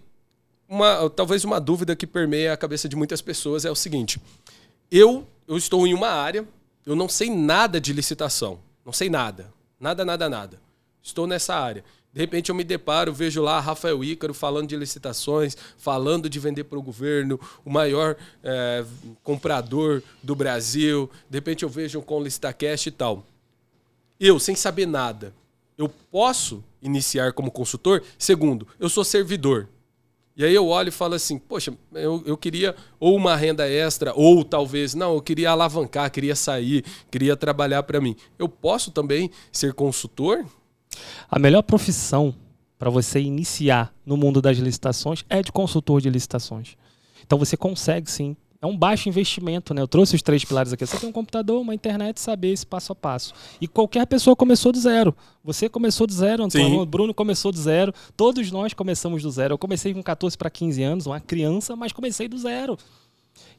uma, 0.74 1.08
talvez 1.10 1.44
uma 1.44 1.60
dúvida 1.60 1.96
que 1.96 2.08
permeia 2.08 2.51
a 2.51 2.58
cabeça 2.58 2.89
de 2.89 2.96
muitas 2.96 3.22
pessoas 3.22 3.63
é 3.63 3.70
o 3.70 3.75
seguinte: 3.75 4.20
eu, 4.89 5.27
eu 5.48 5.56
estou 5.56 5.86
em 5.86 5.94
uma 5.94 6.10
área, 6.10 6.48
eu 6.86 6.96
não 6.96 7.08
sei 7.08 7.30
nada 7.30 7.80
de 7.80 7.94
licitação, 7.94 8.60
não 8.84 8.92
sei 8.92 9.10
nada, 9.10 9.53
nada, 9.80 10.03
nada, 10.03 10.27
nada. 10.27 10.60
Estou 11.01 11.27
nessa 11.27 11.53
área. 11.56 11.84
De 12.12 12.20
repente 12.20 12.50
eu 12.50 12.56
me 12.56 12.63
deparo, 12.63 13.13
vejo 13.13 13.42
lá 13.42 13.60
Rafael 13.60 14.03
Ícaro 14.03 14.34
falando 14.34 14.68
de 14.68 14.75
licitações, 14.75 15.58
falando 15.77 16.30
de 16.30 16.39
vender 16.39 16.63
para 16.63 16.77
o 16.77 16.82
governo, 16.82 17.39
o 17.65 17.72
maior 17.72 18.15
é, 18.44 18.86
comprador 19.24 20.01
do 20.22 20.36
Brasil. 20.36 21.10
De 21.30 21.38
repente 21.38 21.63
eu 21.63 21.70
vejo 21.70 22.01
com 22.01 22.20
o 22.20 22.24
Licitacast 22.24 22.88
e 22.88 22.92
tal. 22.92 23.25
eu, 24.20 24.39
sem 24.39 24.56
saber 24.56 24.86
nada, 24.86 25.34
eu 25.75 25.89
posso 25.89 26.63
iniciar 26.82 27.34
como 27.34 27.51
consultor? 27.51 28.03
Segundo, 28.18 28.68
eu 28.80 28.89
sou 28.89 29.03
servidor. 29.03 29.68
E 30.35 30.43
aí 30.43 30.53
eu 30.53 30.67
olho 30.67 30.89
e 30.89 30.91
falo 30.91 31.13
assim, 31.13 31.37
poxa, 31.37 31.73
eu, 31.93 32.23
eu 32.25 32.35
queria 32.35 32.75
ou 32.99 33.15
uma 33.15 33.35
renda 33.35 33.69
extra, 33.69 34.13
ou 34.15 34.43
talvez, 34.43 34.95
não, 34.95 35.13
eu 35.13 35.21
queria 35.21 35.51
alavancar, 35.51 36.09
queria 36.09 36.35
sair, 36.35 36.83
queria 37.11 37.37
trabalhar 37.37 37.83
para 37.83 38.01
mim. 38.01 38.15
Eu 38.39 38.49
posso 38.49 38.89
também 38.89 39.29
ser 39.51 39.73
consultor? 39.73 40.43
A 41.29 41.37
melhor 41.37 41.61
profissão 41.61 42.33
para 42.79 42.89
você 42.89 43.19
iniciar 43.19 43.93
no 44.05 44.17
mundo 44.17 44.41
das 44.41 44.57
licitações 44.57 45.23
é 45.29 45.41
de 45.41 45.51
consultor 45.51 46.01
de 46.01 46.09
licitações. 46.09 46.75
Então 47.25 47.37
você 47.37 47.55
consegue 47.55 48.09
sim 48.09 48.35
é 48.63 48.65
um 48.65 48.77
baixo 48.77 49.10
investimento, 49.10 49.74
né? 49.74 49.82
Eu 49.82 49.88
trouxe 49.89 50.15
os 50.15 50.22
três 50.22 50.46
pilares 50.46 50.72
aqui. 50.72 50.86
Você 50.86 50.98
tem 50.98 51.10
um 51.10 51.12
computador, 51.12 51.60
uma 51.60 51.75
internet, 51.75 52.22
saber 52.22 52.53
esse 52.53 52.65
passo 52.65 52.93
a 52.93 52.96
passo. 52.96 53.34
E 53.60 53.67
qualquer 53.67 54.08
pessoa 54.08 54.38
começou 54.38 54.72
do 54.72 54.79
zero. 54.79 55.13
Você 55.43 55.67
começou 55.67 56.08
do 56.08 56.13
zero, 56.13 56.46
Antônio. 56.46 56.79
O 56.79 56.86
Bruno 56.86 57.13
começou 57.13 57.51
do 57.51 57.58
zero. 57.60 57.93
Todos 58.15 58.50
nós 58.51 58.74
começamos 58.74 59.22
do 59.22 59.29
zero. 59.29 59.55
Eu 59.55 59.58
comecei 59.58 59.93
com 59.93 60.01
14 60.01 60.38
para 60.38 60.50
15 60.50 60.82
anos, 60.82 61.05
uma 61.05 61.20
criança, 61.20 61.75
mas 61.75 61.91
comecei 61.91 62.29
do 62.29 62.38
zero. 62.38 62.77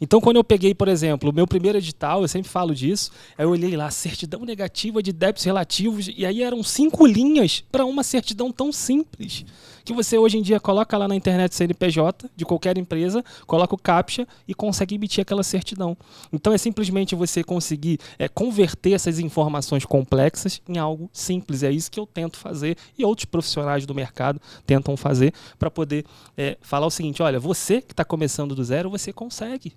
Então, 0.00 0.22
quando 0.22 0.36
eu 0.36 0.44
peguei, 0.44 0.74
por 0.74 0.88
exemplo, 0.88 1.28
o 1.28 1.34
meu 1.34 1.46
primeiro 1.46 1.76
edital, 1.76 2.22
eu 2.22 2.28
sempre 2.28 2.48
falo 2.48 2.74
disso, 2.74 3.10
eu 3.36 3.50
olhei 3.50 3.76
lá, 3.76 3.90
certidão 3.90 4.42
negativa 4.44 5.02
de 5.02 5.12
débitos 5.12 5.44
relativos, 5.44 6.08
e 6.16 6.24
aí 6.24 6.42
eram 6.42 6.62
cinco 6.62 7.06
linhas 7.06 7.62
para 7.70 7.84
uma 7.84 8.02
certidão 8.02 8.50
tão 8.50 8.72
simples. 8.72 9.44
Que 9.84 9.92
você 9.92 10.16
hoje 10.16 10.38
em 10.38 10.42
dia 10.42 10.58
coloca 10.58 10.96
lá 10.96 11.06
na 11.06 11.14
internet 11.14 11.54
CNPJ 11.54 12.30
de 12.34 12.44
qualquer 12.44 12.78
empresa, 12.78 13.22
coloca 13.46 13.74
o 13.74 13.78
CAPTCHA 13.78 14.26
e 14.48 14.54
consegue 14.54 14.94
emitir 14.94 15.22
aquela 15.22 15.42
certidão. 15.42 15.96
Então 16.32 16.52
é 16.52 16.58
simplesmente 16.58 17.14
você 17.14 17.44
conseguir 17.44 17.98
é, 18.18 18.28
converter 18.28 18.92
essas 18.92 19.18
informações 19.18 19.84
complexas 19.84 20.62
em 20.68 20.78
algo 20.78 21.10
simples. 21.12 21.62
É 21.62 21.70
isso 21.70 21.90
que 21.90 22.00
eu 22.00 22.06
tento 22.06 22.38
fazer 22.38 22.76
e 22.96 23.04
outros 23.04 23.26
profissionais 23.26 23.84
do 23.84 23.94
mercado 23.94 24.40
tentam 24.66 24.96
fazer 24.96 25.34
para 25.58 25.70
poder 25.70 26.04
é, 26.36 26.56
falar 26.62 26.86
o 26.86 26.90
seguinte: 26.90 27.22
olha, 27.22 27.38
você 27.38 27.82
que 27.82 27.92
está 27.92 28.04
começando 28.04 28.54
do 28.54 28.64
zero, 28.64 28.88
você 28.88 29.12
consegue 29.12 29.74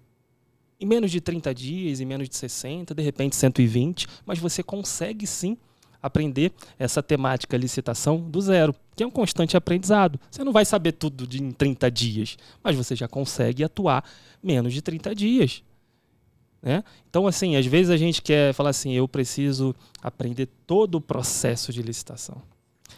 em 0.80 0.86
menos 0.86 1.12
de 1.12 1.20
30 1.20 1.54
dias, 1.54 2.00
em 2.00 2.06
menos 2.06 2.30
de 2.30 2.36
60, 2.36 2.94
de 2.94 3.02
repente 3.02 3.36
120, 3.36 4.08
mas 4.26 4.40
você 4.40 4.62
consegue 4.62 5.26
sim 5.26 5.58
aprender 6.08 6.52
essa 6.80 7.04
temática 7.04 7.56
licitação 7.56 8.20
do 8.20 8.42
zero, 8.42 8.74
que 8.96 9.04
é 9.04 9.08
um 9.08 9.12
constante 9.12 9.56
aprendizado. 9.56 10.20
Você 10.30 10.44
não 10.44 10.52
vai 10.52 10.66
saber 10.66 10.94
tudo 10.94 11.28
de, 11.28 11.42
em 11.42 11.52
30 11.52 11.92
dias, 11.92 12.38
mas 12.64 12.76
você 12.76 12.96
já 12.96 13.08
consegue 13.08 13.64
atuar 13.64 14.04
menos 14.42 14.74
de 14.74 14.82
30 14.82 15.14
dias. 15.14 15.64
Né? 16.62 16.84
Então, 17.10 17.28
assim, 17.28 17.56
às 17.56 17.66
vezes 17.66 17.90
a 17.92 17.98
gente 17.98 18.22
quer 18.22 18.54
falar 18.54 18.72
assim, 18.72 18.94
eu 18.94 19.08
preciso 19.08 19.76
aprender 20.02 20.48
todo 20.66 20.96
o 20.96 21.02
processo 21.02 21.72
de 21.72 21.82
licitação. 21.82 22.42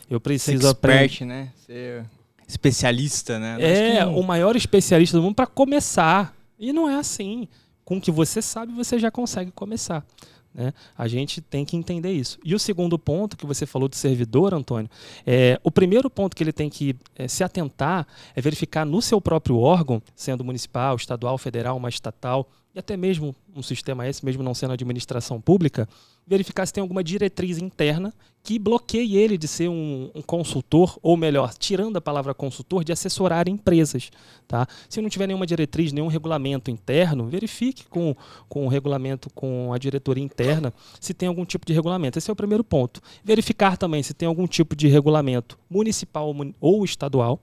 Eu 0.10 0.20
preciso 0.20 0.62
Ser 0.62 0.70
expert, 0.70 1.16
aprender. 1.16 1.26
né? 1.26 1.54
Ser 1.66 2.06
especialista, 2.48 3.38
né? 3.38 3.58
É, 3.60 4.06
o 4.06 4.24
maior 4.24 4.56
especialista 4.56 5.18
do 5.18 5.24
mundo 5.24 5.36
para 5.36 5.46
começar. 5.46 6.36
E 6.58 6.74
não 6.74 6.90
é 6.90 6.96
assim 6.96 7.48
com 7.86 7.98
o 7.98 8.02
que 8.02 8.12
você 8.12 8.42
sabe, 8.42 8.72
você 8.74 9.00
já 9.00 9.10
consegue 9.10 9.52
começar. 9.52 10.06
Né? 10.54 10.74
A 10.98 11.08
gente 11.08 11.42
tem 11.42 11.64
que 11.64 11.78
entender 11.78 12.12
isso. 12.12 12.40
E 12.44 12.56
o 12.56 12.60
segundo 12.60 12.98
ponto 12.98 13.38
que 13.38 13.46
você 13.46 13.66
falou 13.66 13.88
do 13.88 13.96
servidor, 13.96 14.54
Antônio, 14.54 14.90
é, 15.26 15.60
o 15.64 15.72
primeiro 15.72 16.10
ponto 16.10 16.36
que 16.36 16.44
ele 16.44 16.54
tem 16.54 16.70
que 16.70 16.96
é, 17.16 17.28
se 17.28 17.44
atentar 17.44 18.08
é 18.36 18.42
verificar 18.42 18.86
no 18.86 19.02
seu 19.02 19.22
próprio 19.22 19.58
órgão, 19.58 20.02
sendo 20.16 20.44
municipal, 20.44 20.96
estadual, 20.96 21.38
federal, 21.38 21.78
uma 21.78 21.90
estatal, 21.90 22.50
e 22.74 22.80
até 22.80 22.96
mesmo 22.96 23.36
um 23.56 23.64
sistema 23.64 24.08
esse, 24.08 24.24
mesmo 24.24 24.44
não 24.44 24.54
sendo 24.54 24.74
administração 24.74 25.42
pública, 25.42 25.88
verificar 26.26 26.66
se 26.66 26.74
tem 26.74 26.82
alguma 26.82 27.04
diretriz 27.04 27.58
interna 27.58 28.14
que 28.44 28.60
bloqueie 28.60 29.18
ele 29.18 29.38
de 29.38 29.48
ser 29.48 29.68
um, 29.68 30.12
um, 30.14 30.22
consultor, 30.22 30.98
ou 31.02 31.18
melhor, 31.18 31.54
tirando 31.56 31.98
a 31.98 32.02
palavra 32.02 32.34
consultor, 32.34 32.84
de 32.84 32.92
assessorar 32.92 33.50
empresas. 33.50 34.12
Tá? 34.48 34.68
Se 34.88 35.02
não 35.02 35.10
tiver 35.10 35.28
nenhuma 35.28 35.46
diretriz, 35.46 35.92
nenhum 35.92 36.08
regulamento 36.08 36.70
interno, 36.70 37.28
verifique 37.28 37.86
com, 37.88 38.16
com 38.48 38.66
o 38.66 38.70
regulamento, 38.70 39.30
com 39.34 39.74
a 39.74 39.78
diretoria 39.78 40.24
interna, 40.24 40.72
se 41.00 41.14
tem 41.14 41.28
algum 41.28 41.46
tipo 41.46 41.66
de 41.66 41.74
regulamento. 41.74 42.18
Esse 42.18 42.30
é 42.30 42.34
o 42.34 42.36
primeiro 42.36 42.64
ponto. 42.64 43.02
Verificar 43.24 43.78
também 43.78 44.04
se 44.04 44.14
tem 44.14 44.28
algum 44.28 44.48
tipo 44.48 44.76
de 44.76 44.88
regulamento 44.88 45.58
municipal 45.70 46.34
ou 46.62 46.86
estadual, 46.86 47.42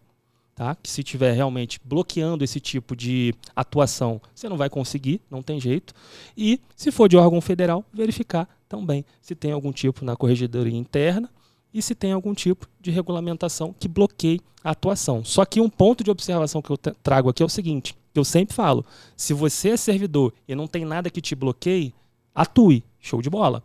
Tá? 0.57 0.75
Que 0.75 0.91
se 0.91 1.03
tiver 1.03 1.33
realmente 1.33 1.79
bloqueando 1.85 2.43
esse 2.43 2.59
tipo 2.59 2.97
de 2.97 3.35
atuação, 3.55 4.19
você 4.35 4.49
não 4.49 4.57
vai 4.57 4.71
conseguir, 4.71 5.21
não 5.31 5.43
tem 5.43 5.61
jeito. 5.61 5.93
E 6.35 6.59
se 6.75 6.91
for 6.91 7.11
de 7.11 7.17
órgão 7.19 7.43
federal, 7.43 7.85
verificar 7.93 8.49
também 8.67 9.05
se 9.21 9.35
tem 9.35 9.53
algum 9.53 9.71
tipo 9.71 10.03
na 10.03 10.17
corregedoria 10.17 10.75
interna 10.75 11.31
e 11.75 11.83
se 11.83 11.95
tem 11.95 12.11
algum 12.13 12.33
tipo 12.33 12.67
de 12.81 12.91
regulamentação 12.91 13.75
que 13.79 13.87
bloqueie 13.87 14.41
a 14.65 14.71
atuação. 14.71 15.23
Só 15.23 15.45
que 15.45 15.61
um 15.61 15.69
ponto 15.69 16.03
de 16.03 16.11
observação 16.11 16.63
que 16.63 16.71
eu 16.71 16.79
trago 16.79 17.29
aqui 17.29 17.43
é 17.43 17.47
o 17.47 17.51
seguinte: 17.51 17.95
eu 18.15 18.25
sempre 18.25 18.55
falo, 18.55 18.83
se 19.15 19.35
você 19.35 19.73
é 19.73 19.77
servidor 19.77 20.33
e 20.49 20.55
não 20.55 20.67
tem 20.67 20.87
nada 20.87 21.11
que 21.11 21.21
te 21.21 21.35
bloqueie, 21.35 21.93
atue, 22.35 22.83
show 22.99 23.21
de 23.21 23.29
bola. 23.29 23.63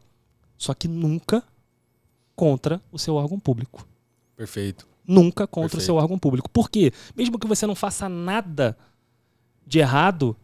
Só 0.58 0.74
que 0.74 0.90
nunca 0.90 1.42
contra 2.36 2.82
o 2.92 3.00
seu 3.00 3.16
órgão 3.16 3.40
público. 3.40 3.88
Perfeito 4.36 4.91
nunca 5.08 5.48
contra 5.48 5.70
Perfeito. 5.70 5.84
o 5.84 5.86
seu 5.86 5.96
órgão 5.96 6.18
público. 6.18 6.50
Por 6.50 6.70
quê? 6.70 6.92
Mesmo 7.16 7.40
que 7.40 7.48
você 7.48 7.66
não 7.66 7.76
faça 7.76 8.08
nada 8.08 8.78
de 9.66 9.80
errado, 9.80 10.36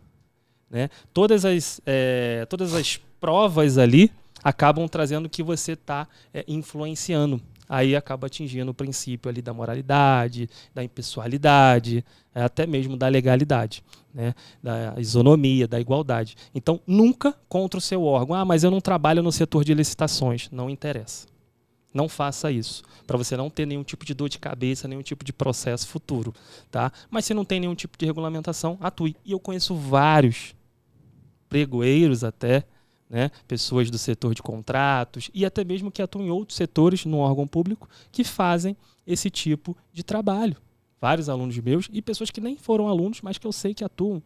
né, 0.69 0.89
todas, 1.13 1.45
as, 1.45 1.81
é, 1.85 2.45
todas 2.49 2.73
as 2.73 2.97
provas 3.19 3.77
ali 3.77 4.11
acabam 4.43 4.87
trazendo 4.87 5.29
que 5.29 5.41
você 5.41 5.73
está 5.73 6.07
é, 6.33 6.43
influenciando. 6.47 7.41
Aí 7.69 7.95
acaba 7.95 8.27
atingindo 8.27 8.71
o 8.71 8.73
princípio 8.73 9.29
ali 9.29 9.41
da 9.41 9.53
moralidade, 9.53 10.49
da 10.73 10.81
impessoalidade, 10.81 12.03
é, 12.33 12.43
até 12.43 12.65
mesmo 12.65 12.95
da 12.95 13.09
legalidade, 13.09 13.83
né? 14.13 14.33
da 14.63 14.95
isonomia, 14.97 15.67
da 15.67 15.79
igualdade. 15.79 16.37
Então, 16.55 16.79
nunca 16.87 17.33
contra 17.49 17.77
o 17.77 17.81
seu 17.81 18.03
órgão. 18.03 18.35
Ah, 18.35 18.45
mas 18.45 18.63
eu 18.63 18.71
não 18.71 18.79
trabalho 18.79 19.21
no 19.21 19.33
setor 19.33 19.65
de 19.65 19.73
licitações. 19.73 20.49
Não 20.49 20.69
interessa. 20.69 21.27
Não 21.93 22.07
faça 22.07 22.51
isso, 22.51 22.83
para 23.05 23.17
você 23.17 23.35
não 23.35 23.49
ter 23.49 23.65
nenhum 23.65 23.83
tipo 23.83 24.05
de 24.05 24.13
dor 24.13 24.29
de 24.29 24.37
cabeça, 24.37 24.87
nenhum 24.87 25.01
tipo 25.01 25.23
de 25.23 25.33
processo 25.33 25.87
futuro, 25.87 26.33
tá? 26.69 26.91
Mas 27.09 27.25
se 27.25 27.33
não 27.33 27.45
tem 27.45 27.59
nenhum 27.59 27.75
tipo 27.75 27.97
de 27.97 28.05
regulamentação, 28.05 28.77
atue. 28.81 29.15
E 29.25 29.31
eu 29.31 29.39
conheço 29.39 29.73
vários 29.75 30.53
pregoeiros 31.49 32.23
até, 32.23 32.65
né, 33.09 33.31
pessoas 33.47 33.89
do 33.89 33.97
setor 33.97 34.35
de 34.35 34.43
contratos 34.43 35.31
e 35.33 35.45
até 35.45 35.63
mesmo 35.63 35.89
que 35.89 36.01
atuam 36.01 36.25
em 36.25 36.29
outros 36.29 36.57
setores 36.57 37.05
no 37.05 37.19
órgão 37.19 37.47
público 37.47 37.89
que 38.11 38.23
fazem 38.23 38.75
esse 39.05 39.29
tipo 39.29 39.75
de 39.93 40.03
trabalho. 40.03 40.57
Vários 40.99 41.29
alunos 41.29 41.57
meus 41.57 41.87
e 41.91 42.01
pessoas 42.01 42.29
que 42.29 42.41
nem 42.41 42.57
foram 42.57 42.87
alunos, 42.89 43.21
mas 43.21 43.37
que 43.37 43.47
eu 43.47 43.51
sei 43.51 43.73
que 43.73 43.83
atuam 43.83 44.21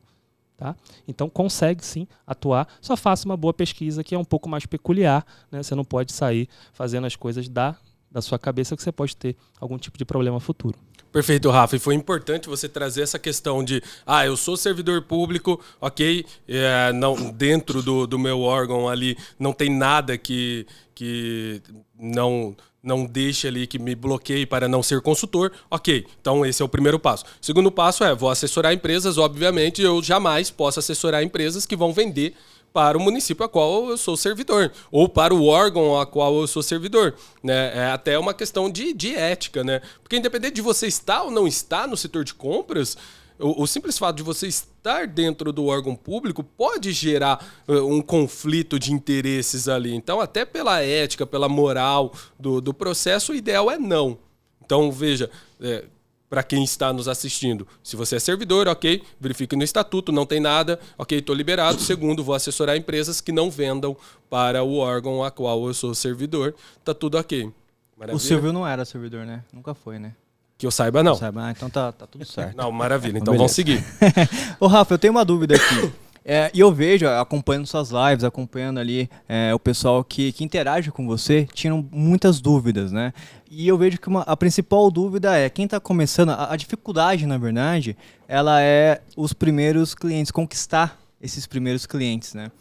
Tá? 0.62 0.75
Então 1.08 1.27
consegue 1.27 1.84
sim 1.84 2.08
atuar, 2.25 2.68
só 2.80 2.96
faça 2.96 3.25
uma 3.25 3.36
boa 3.36 3.51
pesquisa 3.51 4.03
que 4.03 4.13
é 4.13 4.18
um 4.18 4.24
pouco 4.24 4.48
mais 4.48 4.63
peculiar, 4.63 5.25
né? 5.51 5.63
você 5.63 5.74
não 5.74 5.84
pode 5.84 6.13
sair 6.13 6.48
fazendo 6.72 7.08
as 7.08 7.15
coisas 7.15 7.50
da, 7.50 7.75
da 8.12 8.22
sua 8.22 8.38
cabeça 8.38 8.75
que 8.75 8.84
você 8.84 8.91
pode 8.91 9.18
ter 9.18 9.36
algum 9.60 9.80
tipo 9.80 9.98
de 9.98 10.06
problema 10.06 10.39
futuro. 10.39 10.77
Perfeito, 11.12 11.50
Rafa. 11.50 11.77
E 11.77 11.80
foi 11.80 11.96
importante 11.96 12.48
você 12.48 12.70
trazer 12.70 13.01
essa 13.01 13.18
questão 13.18 13.63
de, 13.63 13.82
ah, 14.06 14.24
eu 14.24 14.38
sou 14.38 14.56
servidor 14.56 15.01
público, 15.01 15.60
ok, 15.82 16.27
é, 16.48 16.94
não, 16.94 17.32
dentro 17.32 17.82
do, 17.82 18.06
do 18.06 18.20
meu 18.20 18.41
órgão 18.41 18.88
ali 18.88 19.18
não 19.39 19.53
tem 19.53 19.75
nada 19.75 20.15
que, 20.15 20.68
que 20.94 21.60
não 22.00 22.56
não 22.83 23.05
deixe 23.05 23.47
ali 23.47 23.67
que 23.67 23.77
me 23.77 23.93
bloqueie 23.93 24.45
para 24.45 24.67
não 24.67 24.81
ser 24.81 25.01
consultor, 25.01 25.51
ok. 25.69 26.05
Então 26.19 26.45
esse 26.45 26.61
é 26.61 26.65
o 26.65 26.69
primeiro 26.69 27.00
passo. 27.00 27.25
O 27.25 27.45
segundo 27.45 27.71
passo 27.71 28.03
é, 28.03 28.15
vou 28.15 28.29
assessorar 28.29 28.73
empresas, 28.73 29.17
obviamente 29.17 29.81
eu 29.81 30.01
jamais 30.01 30.50
posso 30.50 30.79
assessorar 30.79 31.23
empresas 31.23 31.65
que 31.65 31.75
vão 31.75 31.93
vender 31.93 32.33
para 32.73 32.97
o 32.97 33.01
município 33.01 33.45
a 33.45 33.50
qual 33.50 33.89
eu 33.89 33.97
sou 33.97 34.15
servidor, 34.15 34.71
ou 34.89 35.09
para 35.09 35.33
o 35.33 35.45
órgão 35.45 36.00
a 36.00 36.05
qual 36.05 36.39
eu 36.39 36.47
sou 36.47 36.63
servidor. 36.63 37.13
Né? 37.43 37.77
É 37.77 37.91
até 37.91 38.17
uma 38.17 38.33
questão 38.33 38.69
de, 38.69 38.93
de 38.93 39.13
ética, 39.13 39.63
né? 39.63 39.81
Porque 40.01 40.15
independente 40.15 40.55
de 40.55 40.61
você 40.61 40.88
estar 40.88 41.23
ou 41.23 41.31
não 41.31 41.47
estar 41.47 41.88
no 41.88 41.97
setor 41.97 42.23
de 42.23 42.33
compras, 42.33 42.97
o, 43.41 43.63
o, 43.63 43.67
simples 43.67 43.98
fato 43.98 44.17
de 44.17 44.24
você 44.24 44.48
estar 44.48 45.07
dentro 45.07 45.51
do 45.51 45.65
órgão 45.65 45.95
público 45.95 46.43
pode 46.43 46.91
gerar 46.91 47.45
uh, 47.67 47.86
um 47.86 48.01
conflito 48.01 48.79
de 48.79 48.93
interesses 48.93 49.67
ali. 49.67 49.93
Então, 49.93 50.19
até 50.19 50.45
pela 50.45 50.81
ética, 50.81 51.25
pela 51.25 51.50
moral 51.50 52.13
do, 52.39 52.62
do 52.62 52.74
processo, 52.74 53.31
o 53.31 53.36
ideal 53.36 53.69
é 53.69 53.77
não. 53.77 54.17
Então, 54.63 54.91
veja, 54.91 55.29
é, 55.60 55.86
para 56.29 56.43
quem 56.43 56.63
está 56.63 56.93
nos 56.93 57.10
assistindo, 57.10 57.67
se 57.83 57.98
você 57.98 58.15
é 58.15 58.19
servidor, 58.19 58.67
ok, 58.69 59.03
verifique 59.19 59.53
no 59.55 59.63
estatuto, 59.63 60.13
não 60.13 60.25
tem 60.25 60.39
nada, 60.39 60.79
ok, 60.98 61.17
estou 61.17 61.36
liberado. 61.36 61.79
Segundo, 61.81 62.24
vou 62.24 62.33
assessorar 62.33 62.77
empresas 62.77 63.19
que 63.19 63.33
não 63.33 63.51
vendam 63.51 63.98
para 64.29 64.63
o 64.63 64.77
órgão 64.77 65.24
a 65.24 65.29
qual 65.29 65.67
eu 65.67 65.74
sou 65.74 65.93
servidor, 65.93 66.55
tá 66.86 66.93
tudo 66.93 67.17
ok. 67.17 67.51
Maravilha? 67.98 68.15
O 68.15 68.19
Silvio 68.19 68.53
não 68.53 68.65
era 68.65 68.86
servidor, 68.86 69.25
né? 69.25 69.43
Nunca 69.51 69.74
foi, 69.74 70.00
né? 70.00 70.15
Que 70.62 70.68
eu 70.68 70.70
saiba, 70.70 71.01
não. 71.01 71.15
Saiba. 71.15 71.46
Ah, 71.46 71.50
então 71.50 71.72
tá, 71.72 71.91
tá 71.91 72.06
tudo 72.06 72.24
certo. 72.24 72.56
Não, 72.56 72.72
maravilha. 72.72 73.18
Então, 73.18 73.34
então 73.34 73.36
vamos 73.36 73.51
seguir. 73.51 73.84
Ô, 74.62 74.68
Rafa, 74.68 74.94
eu 74.94 75.00
tenho 75.00 75.12
uma 75.12 75.25
dúvida 75.25 75.56
aqui. 75.56 75.91
É, 76.24 76.51
e 76.53 76.60
eu 76.60 76.72
vejo, 76.72 77.08
acompanhando 77.08 77.65
suas 77.65 77.89
lives, 77.89 78.24
acompanhando 78.24 78.80
ali 78.80 79.10
é, 79.27 79.51
o 79.56 79.58
pessoal 79.58 80.03
que, 80.03 80.32
que 80.32 80.44
interage 80.44 80.91
com 80.91 81.08
você, 81.08 81.48
tinham 81.51 81.84
muitas 81.91 82.39
dúvidas, 82.39 82.91
né? 82.91 83.12
E 83.50 83.68
eu 83.68 83.75
vejo 83.75 84.00
que 84.00 84.08
uma, 84.08 84.22
a 84.22 84.38
principal 84.38 84.91
dúvida 84.91 85.36
é, 85.36 85.50
quem 85.50 85.65
está 85.65 85.80
começando, 85.80 86.30
a, 86.30 86.53
a, 86.53 86.56
dificuldade, 86.56 87.25
na 87.25 87.39
verdade, 87.39 87.98
ela 88.27 88.62
é 88.62 89.01
os 89.18 89.34
primeiros 89.34 89.96
clientes, 89.96 90.32
conquistar 90.32 90.96
esses 91.20 91.48
primeiros 91.48 91.88
clientes, 91.88 92.36
né? 92.36 92.51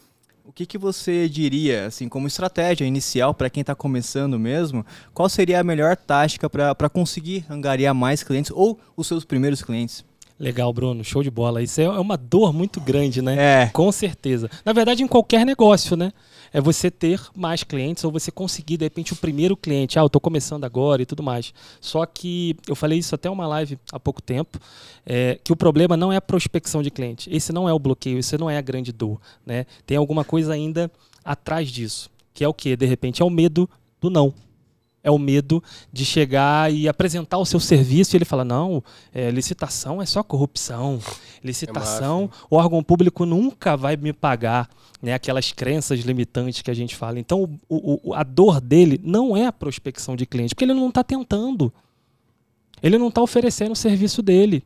O 0.51 0.53
que, 0.53 0.65
que 0.65 0.77
você 0.77 1.29
diria, 1.29 1.85
assim, 1.85 2.09
como 2.09 2.27
estratégia 2.27 2.83
inicial 2.83 3.33
para 3.33 3.49
quem 3.49 3.61
está 3.61 3.73
começando 3.73 4.37
mesmo? 4.37 4.85
Qual 5.13 5.29
seria 5.29 5.61
a 5.61 5.63
melhor 5.63 5.95
tática 5.95 6.49
para 6.49 6.89
conseguir 6.89 7.45
angariar 7.49 7.95
mais 7.95 8.21
clientes 8.21 8.51
ou 8.53 8.77
os 8.97 9.07
seus 9.07 9.23
primeiros 9.23 9.61
clientes? 9.61 10.03
Legal, 10.37 10.73
Bruno, 10.73 11.05
show 11.05 11.23
de 11.23 11.31
bola. 11.31 11.63
Isso 11.63 11.79
é 11.79 11.87
uma 11.87 12.17
dor 12.17 12.51
muito 12.51 12.81
grande, 12.81 13.21
né? 13.21 13.63
É. 13.63 13.69
Com 13.71 13.89
certeza. 13.93 14.49
Na 14.65 14.73
verdade, 14.73 15.03
em 15.03 15.07
qualquer 15.07 15.45
negócio, 15.45 15.95
né? 15.95 16.11
É 16.53 16.59
você 16.59 16.91
ter 16.91 17.21
mais 17.35 17.63
clientes 17.63 18.03
ou 18.03 18.11
você 18.11 18.31
conseguir, 18.31 18.77
de 18.77 18.85
repente, 18.85 19.13
o 19.13 19.15
primeiro 19.15 19.55
cliente. 19.55 19.97
Ah, 19.97 20.01
eu 20.01 20.07
estou 20.07 20.19
começando 20.19 20.63
agora 20.65 21.01
e 21.01 21.05
tudo 21.05 21.23
mais. 21.23 21.53
Só 21.79 22.05
que 22.05 22.55
eu 22.67 22.75
falei 22.75 22.99
isso 22.99 23.15
até 23.15 23.29
uma 23.29 23.47
live 23.47 23.79
há 23.91 23.99
pouco 23.99 24.21
tempo, 24.21 24.59
é, 25.05 25.39
que 25.43 25.51
o 25.51 25.55
problema 25.55 25.95
não 25.95 26.11
é 26.11 26.17
a 26.17 26.21
prospecção 26.21 26.81
de 26.81 26.91
cliente. 26.91 27.29
Esse 27.33 27.53
não 27.53 27.69
é 27.69 27.73
o 27.73 27.79
bloqueio, 27.79 28.19
esse 28.19 28.37
não 28.37 28.49
é 28.49 28.57
a 28.57 28.61
grande 28.61 28.91
dor, 28.91 29.19
né? 29.45 29.65
Tem 29.85 29.97
alguma 29.97 30.23
coisa 30.23 30.53
ainda 30.53 30.91
atrás 31.23 31.69
disso, 31.69 32.09
que 32.33 32.43
é 32.43 32.47
o 32.47 32.53
que? 32.53 32.75
De 32.75 32.85
repente, 32.85 33.21
é 33.21 33.25
o 33.25 33.29
medo 33.29 33.69
do 33.99 34.09
não 34.09 34.33
é 35.03 35.09
o 35.09 35.17
medo 35.17 35.63
de 35.91 36.05
chegar 36.05 36.71
e 36.71 36.87
apresentar 36.87 37.37
o 37.37 37.45
seu 37.45 37.59
serviço 37.59 38.15
e 38.15 38.17
ele 38.17 38.25
fala: 38.25 38.45
não, 38.45 38.83
é, 39.13 39.29
licitação 39.31 40.01
é 40.01 40.05
só 40.05 40.23
corrupção. 40.23 40.99
Licitação, 41.43 42.29
é 42.31 42.45
o 42.49 42.55
órgão 42.57 42.83
público 42.83 43.25
nunca 43.25 43.75
vai 43.75 43.95
me 43.97 44.13
pagar. 44.13 44.69
Né, 45.01 45.15
aquelas 45.15 45.51
crenças 45.51 46.01
limitantes 46.01 46.61
que 46.61 46.69
a 46.69 46.75
gente 46.75 46.95
fala. 46.95 47.17
Então, 47.19 47.59
o, 47.67 48.09
o, 48.09 48.13
a 48.13 48.21
dor 48.21 48.61
dele 48.61 49.01
não 49.03 49.35
é 49.35 49.47
a 49.47 49.51
prospecção 49.51 50.15
de 50.15 50.27
cliente, 50.27 50.53
porque 50.53 50.63
ele 50.63 50.75
não 50.75 50.89
está 50.89 51.03
tentando. 51.03 51.73
Ele 52.83 52.99
não 52.99 53.07
está 53.07 53.19
oferecendo 53.19 53.71
o 53.71 53.75
serviço 53.75 54.21
dele. 54.21 54.63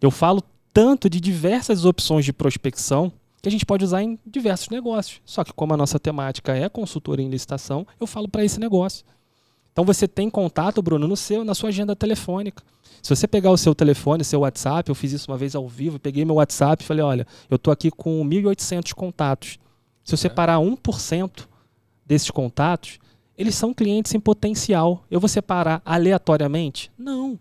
Eu 0.00 0.10
falo 0.10 0.42
tanto 0.72 1.10
de 1.10 1.20
diversas 1.20 1.84
opções 1.84 2.24
de 2.24 2.32
prospecção 2.32 3.12
que 3.42 3.48
a 3.48 3.52
gente 3.52 3.66
pode 3.66 3.84
usar 3.84 4.02
em 4.02 4.18
diversos 4.26 4.70
negócios. 4.70 5.20
Só 5.26 5.44
que 5.44 5.52
como 5.52 5.74
a 5.74 5.76
nossa 5.76 6.00
temática 6.00 6.56
é 6.56 6.66
consultoria 6.68 7.24
em 7.24 7.28
licitação, 7.28 7.86
eu 8.00 8.06
falo 8.06 8.26
para 8.26 8.42
esse 8.42 8.58
negócio. 8.58 9.04
Então 9.74 9.84
você 9.84 10.06
tem 10.06 10.30
contato, 10.30 10.80
Bruno, 10.80 11.08
no 11.08 11.16
seu, 11.16 11.44
na 11.44 11.52
sua 11.52 11.70
agenda 11.70 11.96
telefônica. 11.96 12.62
Se 13.02 13.10
você 13.10 13.26
pegar 13.26 13.50
o 13.50 13.56
seu 13.56 13.74
telefone, 13.74 14.22
seu 14.22 14.40
WhatsApp, 14.40 14.88
eu 14.88 14.94
fiz 14.94 15.10
isso 15.10 15.28
uma 15.28 15.36
vez 15.36 15.56
ao 15.56 15.68
vivo, 15.68 15.98
peguei 15.98 16.24
meu 16.24 16.36
WhatsApp 16.36 16.84
e 16.84 16.86
falei, 16.86 17.02
olha, 17.02 17.26
eu 17.50 17.56
estou 17.56 17.72
aqui 17.72 17.90
com 17.90 18.24
1.800 18.24 18.94
contatos. 18.94 19.58
Se 20.04 20.14
eu 20.14 20.16
separar 20.16 20.60
1% 20.60 21.48
desses 22.06 22.30
contatos, 22.30 23.00
eles 23.36 23.56
são 23.56 23.74
clientes 23.74 24.14
em 24.14 24.20
potencial. 24.20 25.04
Eu 25.10 25.18
vou 25.18 25.28
separar 25.28 25.82
aleatoriamente? 25.84 26.92
Não. 26.96 27.36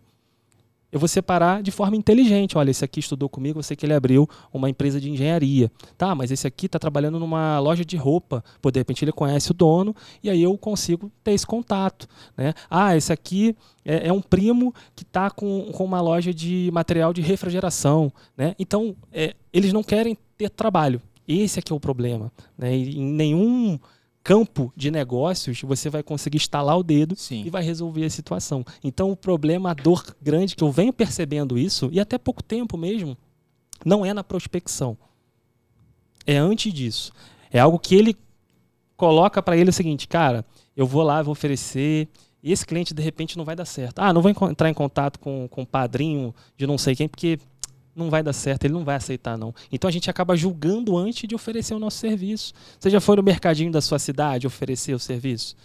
Eu 0.93 0.99
vou 0.99 1.07
separar 1.07 1.63
de 1.63 1.71
forma 1.71 1.97
inteligente. 1.97 2.55
Olha, 2.55 2.69
esse 2.69 2.85
aqui 2.85 2.99
estudou 2.99 3.27
comigo, 3.27 3.57
eu 3.57 3.63
sei 3.63 3.75
que 3.75 3.83
ele 3.83 3.95
abriu 3.95 4.29
uma 4.53 4.69
empresa 4.69 5.01
de 5.01 5.09
engenharia. 5.09 5.71
Tá, 5.97 6.13
mas 6.13 6.29
esse 6.29 6.45
aqui 6.45 6.67
está 6.67 6.77
trabalhando 6.77 7.19
numa 7.19 7.57
loja 7.57 7.83
de 7.83 7.97
roupa. 7.97 8.43
Pô, 8.61 8.69
de 8.69 8.79
repente 8.79 9.03
ele 9.03 9.11
conhece 9.11 9.49
o 9.49 9.55
dono 9.55 9.95
e 10.21 10.29
aí 10.29 10.43
eu 10.43 10.55
consigo 10.55 11.11
ter 11.23 11.31
esse 11.31 11.47
contato. 11.47 12.07
Né? 12.37 12.53
Ah, 12.69 12.95
esse 12.95 13.11
aqui 13.11 13.57
é, 13.83 14.09
é 14.09 14.13
um 14.13 14.21
primo 14.21 14.71
que 14.95 15.01
está 15.01 15.31
com, 15.31 15.71
com 15.71 15.83
uma 15.83 15.99
loja 15.99 16.31
de 16.31 16.69
material 16.71 17.11
de 17.11 17.21
refrigeração. 17.23 18.13
Né? 18.37 18.53
Então, 18.59 18.95
é, 19.11 19.33
eles 19.51 19.73
não 19.73 19.81
querem 19.81 20.15
ter 20.37 20.51
trabalho. 20.51 21.01
Esse 21.27 21.57
aqui 21.57 21.73
é 21.73 21.75
o 21.75 21.79
problema. 21.79 22.31
Né? 22.55 22.77
E 22.77 22.99
em 22.99 23.05
nenhum 23.05 23.79
campo 24.23 24.71
de 24.75 24.89
negócios, 24.89 25.61
você 25.61 25.89
vai 25.89 26.01
conseguir 26.01 26.37
instalar 26.37 26.77
o 26.77 26.83
dedo 26.83 27.15
Sim. 27.15 27.43
e 27.45 27.49
vai 27.49 27.61
resolver 27.61 28.05
a 28.05 28.09
situação. 28.09 28.63
Então, 28.83 29.11
o 29.11 29.17
problema, 29.17 29.71
a 29.71 29.73
dor 29.73 30.15
grande 30.21 30.55
que 30.55 30.63
eu 30.63 30.71
venho 30.71 30.93
percebendo 30.93 31.57
isso, 31.57 31.89
e 31.91 31.99
até 31.99 32.17
pouco 32.17 32.41
tempo 32.41 32.77
mesmo, 32.77 33.17
não 33.85 34.05
é 34.05 34.13
na 34.13 34.23
prospecção. 34.23 34.97
É 36.25 36.37
antes 36.37 36.73
disso. 36.73 37.11
É 37.51 37.59
algo 37.59 37.77
que 37.77 37.95
ele 37.95 38.15
coloca 38.95 39.43
para 39.43 39.57
ele 39.57 39.69
o 39.69 39.73
seguinte, 39.73 40.07
cara, 40.07 40.45
eu 40.75 40.87
vou 40.87 41.03
lá, 41.03 41.21
vou 41.21 41.33
oferecer, 41.33 42.07
e 42.41 42.51
esse 42.51 42.65
cliente 42.65 42.93
de 42.93 43.01
repente 43.01 43.37
não 43.37 43.43
vai 43.43 43.55
dar 43.55 43.65
certo. 43.65 43.99
Ah, 43.99 44.13
não 44.13 44.21
vou 44.21 44.31
entrar 44.49 44.69
em 44.69 44.73
contato 44.73 45.19
com, 45.19 45.47
com 45.49 45.63
o 45.63 45.67
padrinho 45.67 46.33
de 46.57 46.65
não 46.65 46.77
sei 46.77 46.95
quem, 46.95 47.09
porque 47.09 47.39
não 47.95 48.09
vai 48.09 48.23
dar 48.23 48.33
certo, 48.33 48.65
ele 48.65 48.73
não 48.73 48.83
vai 48.83 48.95
aceitar 48.95 49.37
não. 49.37 49.53
Então 49.71 49.87
a 49.87 49.91
gente 49.91 50.09
acaba 50.09 50.35
julgando 50.35 50.97
antes 50.97 51.27
de 51.27 51.35
oferecer 51.35 51.73
o 51.73 51.79
nosso 51.79 51.97
serviço. 51.97 52.53
Você 52.79 52.89
já 52.89 52.99
foi 52.99 53.15
no 53.15 53.23
mercadinho 53.23 53.71
da 53.71 53.81
sua 53.81 53.99
cidade 53.99 54.47
oferecer 54.47 54.93
o 54.93 54.99
serviço? 54.99 55.55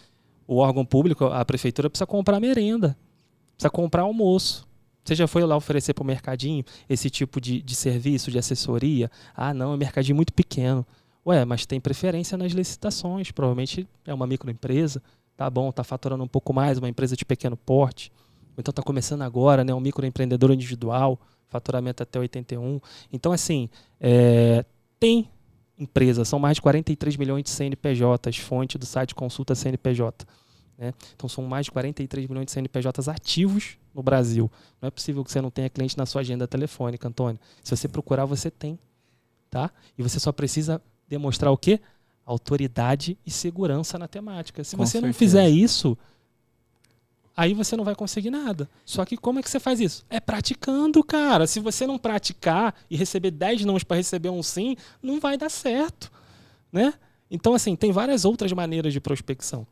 O 0.46 0.56
órgão 0.56 0.84
público, 0.84 1.24
a 1.26 1.44
prefeitura 1.44 1.90
precisa 1.90 2.06
comprar 2.06 2.40
merenda, 2.40 2.96
precisa 3.56 3.70
comprar 3.70 4.02
almoço. 4.02 4.66
Você 5.04 5.14
já 5.14 5.26
foi 5.26 5.42
lá 5.44 5.56
oferecer 5.56 5.94
para 5.94 6.02
o 6.02 6.06
mercadinho 6.06 6.62
esse 6.88 7.08
tipo 7.08 7.40
de, 7.40 7.62
de 7.62 7.74
serviço, 7.74 8.30
de 8.30 8.38
assessoria? 8.38 9.10
Ah, 9.34 9.54
não, 9.54 9.72
é 9.72 9.74
um 9.74 9.78
mercadinho 9.78 10.16
muito 10.16 10.32
pequeno. 10.32 10.86
Ué, 11.26 11.44
mas 11.44 11.64
tem 11.64 11.80
preferência 11.80 12.36
nas 12.36 12.52
licitações. 12.52 13.30
Provavelmente 13.30 13.88
é 14.06 14.12
uma 14.12 14.26
microempresa, 14.26 15.02
tá 15.36 15.48
bom, 15.48 15.72
tá 15.72 15.82
faturando 15.82 16.22
um 16.24 16.28
pouco 16.28 16.52
mais, 16.52 16.76
uma 16.78 16.88
empresa 16.88 17.16
de 17.16 17.24
pequeno 17.24 17.56
porte. 17.56 18.12
Então 18.56 18.70
está 18.70 18.82
começando 18.82 19.22
agora, 19.22 19.64
né, 19.64 19.72
um 19.72 19.80
microempreendedor 19.80 20.50
individual 20.50 21.18
faturamento 21.48 22.02
até 22.02 22.18
81. 22.18 22.80
Então, 23.12 23.32
assim, 23.32 23.68
é, 24.00 24.64
tem 24.98 25.28
empresas, 25.78 26.28
são 26.28 26.38
mais 26.38 26.56
de 26.56 26.62
43 26.62 27.16
milhões 27.16 27.44
de 27.44 27.50
CNPJs, 27.50 28.36
fonte 28.38 28.76
do 28.76 28.84
site 28.84 29.14
Consulta 29.14 29.54
CNPJ. 29.54 30.26
Né? 30.76 30.92
Então, 31.14 31.28
são 31.28 31.44
mais 31.44 31.66
de 31.66 31.72
43 31.72 32.26
milhões 32.28 32.46
de 32.46 32.52
CNPJs 32.52 33.08
ativos 33.08 33.78
no 33.94 34.02
Brasil. 34.02 34.50
Não 34.80 34.86
é 34.86 34.90
possível 34.90 35.24
que 35.24 35.30
você 35.30 35.40
não 35.40 35.50
tenha 35.50 35.68
cliente 35.68 35.96
na 35.96 36.06
sua 36.06 36.20
agenda 36.20 36.46
telefônica, 36.46 37.06
Antônio. 37.08 37.40
Se 37.62 37.76
você 37.76 37.88
procurar, 37.88 38.24
você 38.24 38.50
tem. 38.50 38.78
Tá? 39.50 39.70
E 39.96 40.02
você 40.02 40.20
só 40.20 40.30
precisa 40.30 40.80
demonstrar 41.08 41.50
o 41.50 41.56
quê? 41.56 41.80
Autoridade 42.24 43.18
e 43.24 43.30
segurança 43.30 43.98
na 43.98 44.06
temática. 44.06 44.62
Se 44.62 44.76
Com 44.76 44.84
você 44.84 44.92
certeza. 44.92 45.06
não 45.06 45.14
fizer 45.14 45.48
isso, 45.48 45.96
aí 47.38 47.54
você 47.54 47.76
não 47.76 47.84
vai 47.84 47.94
conseguir 47.94 48.30
nada. 48.30 48.68
Só 48.84 49.04
que 49.04 49.16
como 49.16 49.38
é 49.38 49.42
que 49.42 49.48
você 49.48 49.60
faz 49.60 49.78
isso? 49.78 50.04
É 50.10 50.18
praticando, 50.18 51.04
cara. 51.04 51.46
Se 51.46 51.60
você 51.60 51.86
não 51.86 51.96
praticar 51.96 52.74
e 52.90 52.96
receber 52.96 53.30
10 53.30 53.64
nãos 53.64 53.84
para 53.84 53.96
receber 53.96 54.28
um 54.28 54.42
sim, 54.42 54.76
não 55.00 55.20
vai 55.20 55.38
dar 55.38 55.48
certo, 55.48 56.10
né? 56.72 56.92
Então 57.30 57.54
assim, 57.54 57.76
tem 57.76 57.92
várias 57.92 58.24
outras 58.24 58.52
maneiras 58.52 58.92
de 58.92 59.00
prospecção, 59.00 59.64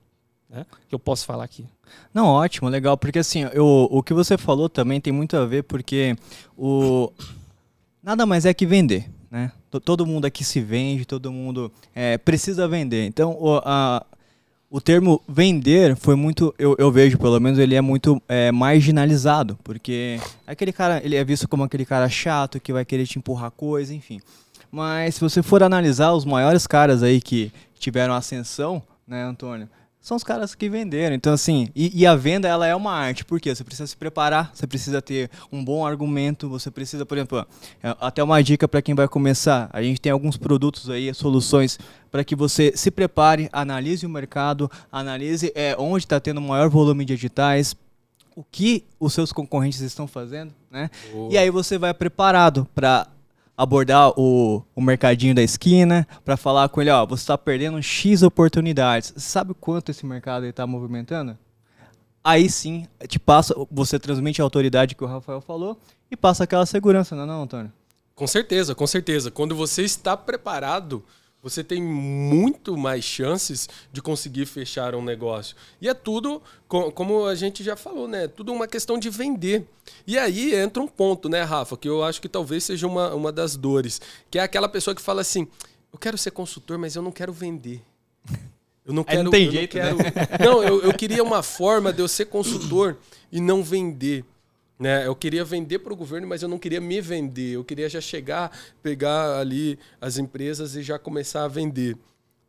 né? 0.48 0.64
Que 0.88 0.94
eu 0.94 0.98
posso 0.98 1.26
falar 1.26 1.42
aqui. 1.42 1.66
Não, 2.14 2.26
ótimo, 2.26 2.68
legal, 2.68 2.96
porque 2.96 3.18
assim, 3.18 3.40
eu, 3.52 3.88
o 3.90 4.00
que 4.00 4.14
você 4.14 4.38
falou 4.38 4.68
também 4.68 5.00
tem 5.00 5.12
muito 5.12 5.36
a 5.36 5.44
ver 5.44 5.64
porque 5.64 6.16
o 6.56 7.10
nada 8.00 8.24
mais 8.24 8.46
é 8.46 8.54
que 8.54 8.64
vender, 8.64 9.10
né? 9.28 9.50
Todo 9.84 10.06
mundo 10.06 10.24
aqui 10.24 10.44
se 10.44 10.60
vende, 10.60 11.04
todo 11.04 11.32
mundo 11.32 11.72
é, 11.92 12.16
precisa 12.16 12.68
vender. 12.68 13.06
Então, 13.06 13.36
o, 13.38 13.60
a, 13.64 14.06
o 14.70 14.80
termo 14.80 15.22
vender 15.28 15.96
foi 15.96 16.14
muito, 16.14 16.54
eu, 16.58 16.74
eu 16.78 16.90
vejo 16.90 17.18
pelo 17.18 17.40
menos, 17.40 17.58
ele 17.58 17.74
é 17.74 17.80
muito 17.80 18.20
é, 18.28 18.50
marginalizado, 18.50 19.58
porque 19.62 20.20
aquele 20.46 20.72
cara, 20.72 21.00
ele 21.04 21.16
é 21.16 21.24
visto 21.24 21.48
como 21.48 21.62
aquele 21.62 21.84
cara 21.84 22.08
chato 22.08 22.60
que 22.60 22.72
vai 22.72 22.84
querer 22.84 23.06
te 23.06 23.18
empurrar 23.18 23.50
coisa, 23.50 23.94
enfim. 23.94 24.20
Mas 24.70 25.14
se 25.14 25.20
você 25.20 25.42
for 25.42 25.62
analisar 25.62 26.12
os 26.12 26.24
maiores 26.24 26.66
caras 26.66 27.02
aí 27.02 27.20
que 27.20 27.52
tiveram 27.78 28.14
ascensão, 28.14 28.82
né, 29.06 29.22
Antônio? 29.22 29.68
São 30.06 30.16
os 30.16 30.22
caras 30.22 30.54
que 30.54 30.68
venderam. 30.68 31.16
Então, 31.16 31.32
assim, 31.32 31.66
e, 31.74 32.02
e, 32.02 32.06
a 32.06 32.14
venda 32.14 32.46
ela 32.46 32.64
é 32.64 32.72
uma 32.76 32.92
arte, 32.92 33.24
porque 33.24 33.52
você 33.52 33.64
precisa 33.64 33.88
se 33.88 33.96
preparar, 33.96 34.52
você 34.54 34.64
precisa 34.64 35.02
ter 35.02 35.28
um 35.50 35.64
bom 35.64 35.84
argumento, 35.84 36.48
você 36.48 36.70
precisa, 36.70 37.04
por 37.04 37.18
exemplo, 37.18 37.44
é, 37.82 37.96
até 38.00 38.22
uma 38.22 38.40
dica 38.40 38.68
para 38.68 38.80
quem 38.80 38.94
vai 38.94 39.08
começar. 39.08 39.68
A 39.72 39.82
gente 39.82 40.00
tem 40.00 40.12
alguns 40.12 40.36
produtos 40.36 40.88
aí, 40.88 41.12
soluções 41.12 41.76
para 42.08 42.22
que 42.22 42.36
você 42.36 42.72
se 42.76 42.88
prepare, 42.88 43.48
analise 43.52 44.06
o 44.06 44.08
mercado, 44.08 44.70
analise 44.92 45.50
é, 45.56 45.74
onde 45.76 46.04
está 46.04 46.20
tendo 46.20 46.40
maior 46.40 46.68
volume 46.68 47.04
de 47.04 47.14
editais, 47.14 47.74
o 48.36 48.44
que 48.44 48.84
os 49.00 49.12
seus 49.12 49.32
concorrentes 49.32 49.80
estão 49.80 50.06
fazendo, 50.06 50.54
né? 50.70 50.88
E 51.30 51.36
aí 51.36 51.50
você 51.50 51.78
vai 51.78 51.92
preparado 51.92 52.64
para 52.76 53.08
abordar 53.56 54.12
o, 54.16 54.62
o 54.74 54.80
mercadinho 54.80 55.34
da 55.34 55.42
esquina, 55.42 56.06
para 56.24 56.36
falar 56.36 56.68
com 56.68 56.80
ele, 56.80 56.90
ó, 56.90 57.06
você 57.06 57.22
está 57.22 57.38
perdendo 57.38 57.82
X 57.82 58.22
oportunidades. 58.22 59.14
Sabe 59.16 59.54
quanto 59.54 59.90
esse 59.90 60.04
mercado 60.04 60.44
está 60.44 60.66
movimentando? 60.66 61.38
Aí 62.22 62.50
sim, 62.50 62.86
te 63.06 63.18
passa, 63.18 63.54
você 63.70 63.98
transmite 63.98 64.40
a 64.40 64.44
autoridade 64.44 64.94
que 64.94 65.04
o 65.04 65.06
Rafael 65.06 65.40
falou 65.40 65.78
e 66.10 66.16
passa 66.16 66.44
aquela 66.44 66.66
segurança, 66.66 67.14
não 67.14 67.22
é 67.22 67.26
não, 67.26 67.42
Antônio? 67.42 67.72
Com 68.14 68.26
certeza, 68.26 68.74
com 68.74 68.86
certeza. 68.86 69.30
Quando 69.30 69.54
você 69.54 69.82
está 69.82 70.16
preparado, 70.16 71.04
você 71.48 71.62
tem 71.62 71.80
muito 71.80 72.76
mais 72.76 73.04
chances 73.04 73.68
de 73.92 74.02
conseguir 74.02 74.46
fechar 74.46 74.96
um 74.96 75.02
negócio. 75.02 75.54
E 75.80 75.88
é 75.88 75.94
tudo, 75.94 76.42
como 76.66 77.24
a 77.24 77.36
gente 77.36 77.62
já 77.62 77.76
falou, 77.76 78.08
né? 78.08 78.26
Tudo 78.26 78.52
uma 78.52 78.66
questão 78.66 78.98
de 78.98 79.08
vender. 79.08 79.64
E 80.04 80.18
aí 80.18 80.56
entra 80.56 80.82
um 80.82 80.88
ponto, 80.88 81.28
né, 81.28 81.42
Rafa, 81.44 81.76
que 81.76 81.88
eu 81.88 82.02
acho 82.02 82.20
que 82.20 82.28
talvez 82.28 82.64
seja 82.64 82.84
uma, 82.88 83.14
uma 83.14 83.30
das 83.30 83.54
dores, 83.54 84.00
que 84.28 84.40
é 84.40 84.42
aquela 84.42 84.68
pessoa 84.68 84.92
que 84.92 85.00
fala 85.00 85.20
assim: 85.20 85.46
eu 85.92 85.98
quero 86.00 86.18
ser 86.18 86.32
consultor, 86.32 86.78
mas 86.78 86.96
eu 86.96 87.02
não 87.02 87.12
quero 87.12 87.32
vender. 87.32 87.80
Eu 88.84 88.92
não 88.92 89.04
quero. 89.04 89.22
não 89.22 89.30
tem 89.30 89.48
jeito, 89.48 89.78
não 89.78 89.84
né? 89.98 90.10
quero, 90.10 90.16
né? 90.16 90.44
Não, 90.44 90.62
eu, 90.64 90.82
eu 90.82 90.94
queria 90.94 91.22
uma 91.22 91.44
forma 91.44 91.92
de 91.92 92.00
eu 92.00 92.08
ser 92.08 92.24
consultor 92.24 92.96
e 93.30 93.40
não 93.40 93.62
vender. 93.62 94.24
Né? 94.78 95.06
Eu 95.06 95.16
queria 95.16 95.44
vender 95.44 95.78
para 95.78 95.92
o 95.92 95.96
governo, 95.96 96.26
mas 96.26 96.42
eu 96.42 96.48
não 96.48 96.58
queria 96.58 96.80
me 96.80 97.00
vender. 97.00 97.54
Eu 97.54 97.64
queria 97.64 97.88
já 97.88 98.00
chegar, 98.00 98.56
pegar 98.82 99.38
ali 99.38 99.78
as 100.00 100.18
empresas 100.18 100.76
e 100.76 100.82
já 100.82 100.98
começar 100.98 101.44
a 101.44 101.48
vender. 101.48 101.96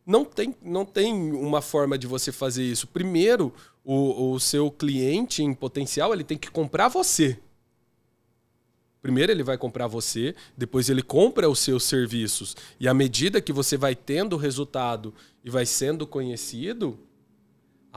Não 0.05 0.23
tem, 0.23 0.55
não 0.61 0.85
tem 0.85 1.13
uma 1.33 1.61
forma 1.61 1.97
de 1.97 2.07
você 2.07 2.31
fazer 2.31 2.63
isso. 2.63 2.87
Primeiro, 2.87 3.53
o, 3.83 4.33
o 4.33 4.39
seu 4.39 4.69
cliente 4.71 5.43
em 5.43 5.53
potencial 5.53 6.13
ele 6.13 6.23
tem 6.23 6.37
que 6.37 6.51
comprar 6.51 6.87
você. 6.87 7.39
Primeiro 9.01 9.31
ele 9.31 9.43
vai 9.43 9.57
comprar 9.57 9.87
você, 9.87 10.35
depois 10.57 10.89
ele 10.89 11.01
compra 11.01 11.49
os 11.49 11.59
seus 11.59 11.83
serviços. 11.83 12.57
E 12.79 12.87
à 12.87 12.93
medida 12.93 13.39
que 13.39 13.53
você 13.53 13.77
vai 13.77 13.95
tendo 13.95 14.35
resultado 14.35 15.13
e 15.43 15.49
vai 15.49 15.65
sendo 15.65 16.05
conhecido, 16.05 16.99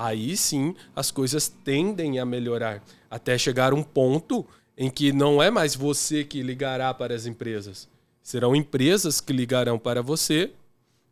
aí 0.07 0.37
sim 0.37 0.75
as 0.97 1.11
coisas 1.11 1.49
tendem 1.49 2.19
a 2.19 2.25
melhorar. 2.25 2.83
Até 3.11 3.37
chegar 3.37 3.75
um 3.75 3.83
ponto 3.83 4.47
em 4.77 4.89
que 4.91 5.13
não 5.13 5.43
é 5.43 5.51
mais 5.51 5.75
você 5.75 6.25
que 6.25 6.43
ligará 6.43 6.93
para 6.95 7.15
as 7.15 7.27
empresas. 7.27 7.89
Serão 8.23 8.57
empresas 8.57 9.21
que 9.21 9.33
ligarão 9.33 9.79
para 9.79 10.03
você 10.03 10.53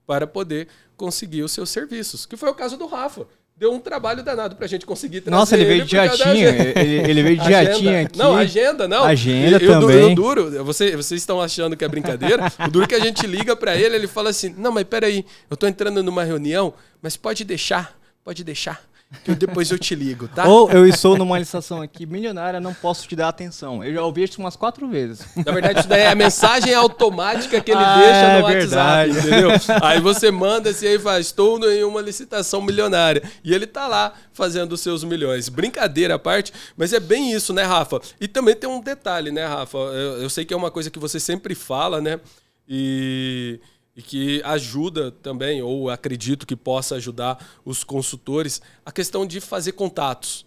para 0.07 0.27
poder 0.27 0.69
conseguir 0.97 1.43
os 1.43 1.53
seus 1.53 1.69
serviços. 1.69 2.25
Que 2.25 2.37
foi 2.37 2.49
o 2.49 2.55
caso 2.55 2.77
do 2.77 2.87
Rafa 2.87 3.27
deu 3.59 3.73
um 3.73 3.81
trabalho 3.81 4.23
danado 4.23 4.55
pra 4.55 4.69
gente 4.69 4.87
conseguir 4.87 5.21
trazer 5.21 5.37
Nossa, 5.37 5.57
ele 5.57 5.65
veio 5.65 5.85
de 5.85 5.91
jatinho. 5.91 6.49
Ele, 6.49 7.11
ele, 7.11 7.23
veio 7.25 7.39
de 7.39 7.51
jatinho 7.51 8.03
aqui. 8.03 8.17
Não, 8.17 8.37
agenda, 8.37 8.87
não. 8.87 9.03
Agenda 9.03 9.57
e, 9.57 9.67
também. 9.67 10.13
O 10.13 10.15
duro, 10.15 10.65
você, 10.65 10.97
vocês 10.97 11.21
estão 11.21 11.41
achando 11.41 11.77
que 11.77 11.85
é 11.85 11.89
brincadeira? 11.89 12.45
o 12.65 12.71
duro 12.71 12.85
é 12.85 12.89
que 12.89 12.95
a 12.95 13.01
gente 13.01 13.27
liga 13.27 13.57
para 13.57 13.77
ele, 13.77 13.97
ele 13.97 14.07
fala 14.07 14.31
assim: 14.31 14.55
Não, 14.57 14.71
mas 14.71 14.85
peraí, 14.85 15.27
eu 15.51 15.57
tô 15.57 15.67
entrando 15.67 16.03
numa 16.05 16.23
reunião, 16.23 16.73
mas 17.03 17.17
pode 17.17 17.45
deixar, 17.45 17.98
pode 18.29 18.45
deixar 18.45 18.79
que 19.25 19.35
depois 19.35 19.71
eu 19.71 19.79
te 19.79 19.95
ligo, 19.95 20.29
tá? 20.29 20.47
Ou 20.47 20.71
eu 20.71 20.87
estou 20.87 21.17
numa 21.17 21.39
licitação 21.39 21.81
aqui 21.81 22.05
milionária, 22.05 22.61
não 22.61 22.75
posso 22.75 23.09
te 23.09 23.17
dar 23.17 23.29
atenção. 23.29 23.83
Eu 23.83 23.95
já 23.95 24.03
ouvi 24.03 24.25
isso 24.25 24.39
umas 24.39 24.55
quatro 24.55 24.87
vezes. 24.87 25.27
Na 25.35 25.51
verdade, 25.51 25.79
isso 25.79 25.89
daí 25.89 26.03
é 26.03 26.11
a 26.11 26.15
mensagem 26.15 26.75
automática 26.75 27.59
que 27.59 27.71
ele 27.71 27.81
ah, 27.83 27.97
deixa 27.97 28.33
no 28.33 28.39
é 28.39 28.43
WhatsApp, 28.43 29.13
verdade. 29.13 29.19
entendeu? 29.19 29.51
Aí 29.83 29.99
você 29.99 30.31
manda 30.31 30.69
assim, 30.69 30.89
aí 30.89 30.99
faz, 30.99 31.25
estou 31.25 31.59
em 31.73 31.85
uma 31.85 32.03
licitação 32.03 32.61
milionária. 32.61 33.23
E 33.43 33.55
ele 33.55 33.67
tá 33.67 33.89
lá 33.89 34.13
fazendo 34.35 34.75
os 34.75 34.83
seus 34.83 35.03
milhões. 35.03 35.49
Brincadeira 35.49 36.17
à 36.17 36.19
parte, 36.19 36.53
mas 36.77 36.93
é 36.93 37.01
bem 37.01 37.33
isso, 37.33 37.55
né, 37.55 37.63
Rafa? 37.63 38.03
E 38.21 38.29
também 38.29 38.55
tem 38.55 38.69
um 38.69 38.83
detalhe, 38.83 39.31
né, 39.31 39.47
Rafa? 39.47 39.79
Eu, 39.79 40.21
eu 40.21 40.29
sei 40.29 40.45
que 40.45 40.53
é 40.53 40.57
uma 40.57 40.71
coisa 40.71 40.91
que 40.91 40.99
você 40.99 41.19
sempre 41.19 41.55
fala, 41.55 41.99
né? 41.99 42.21
E 42.69 43.59
e 43.99 44.03
que 44.03 44.41
ajuda 44.45 45.11
também, 45.11 45.61
ou 45.61 45.91
acredito 45.91 46.47
que 46.47 46.55
possa 46.55 46.95
ajudar 46.95 47.45
os 47.65 47.83
consultores, 47.83 48.63
a 48.87 48.93
questão 48.93 49.27
de 49.27 49.41
fazer 49.41 49.73
contatos. 49.73 50.47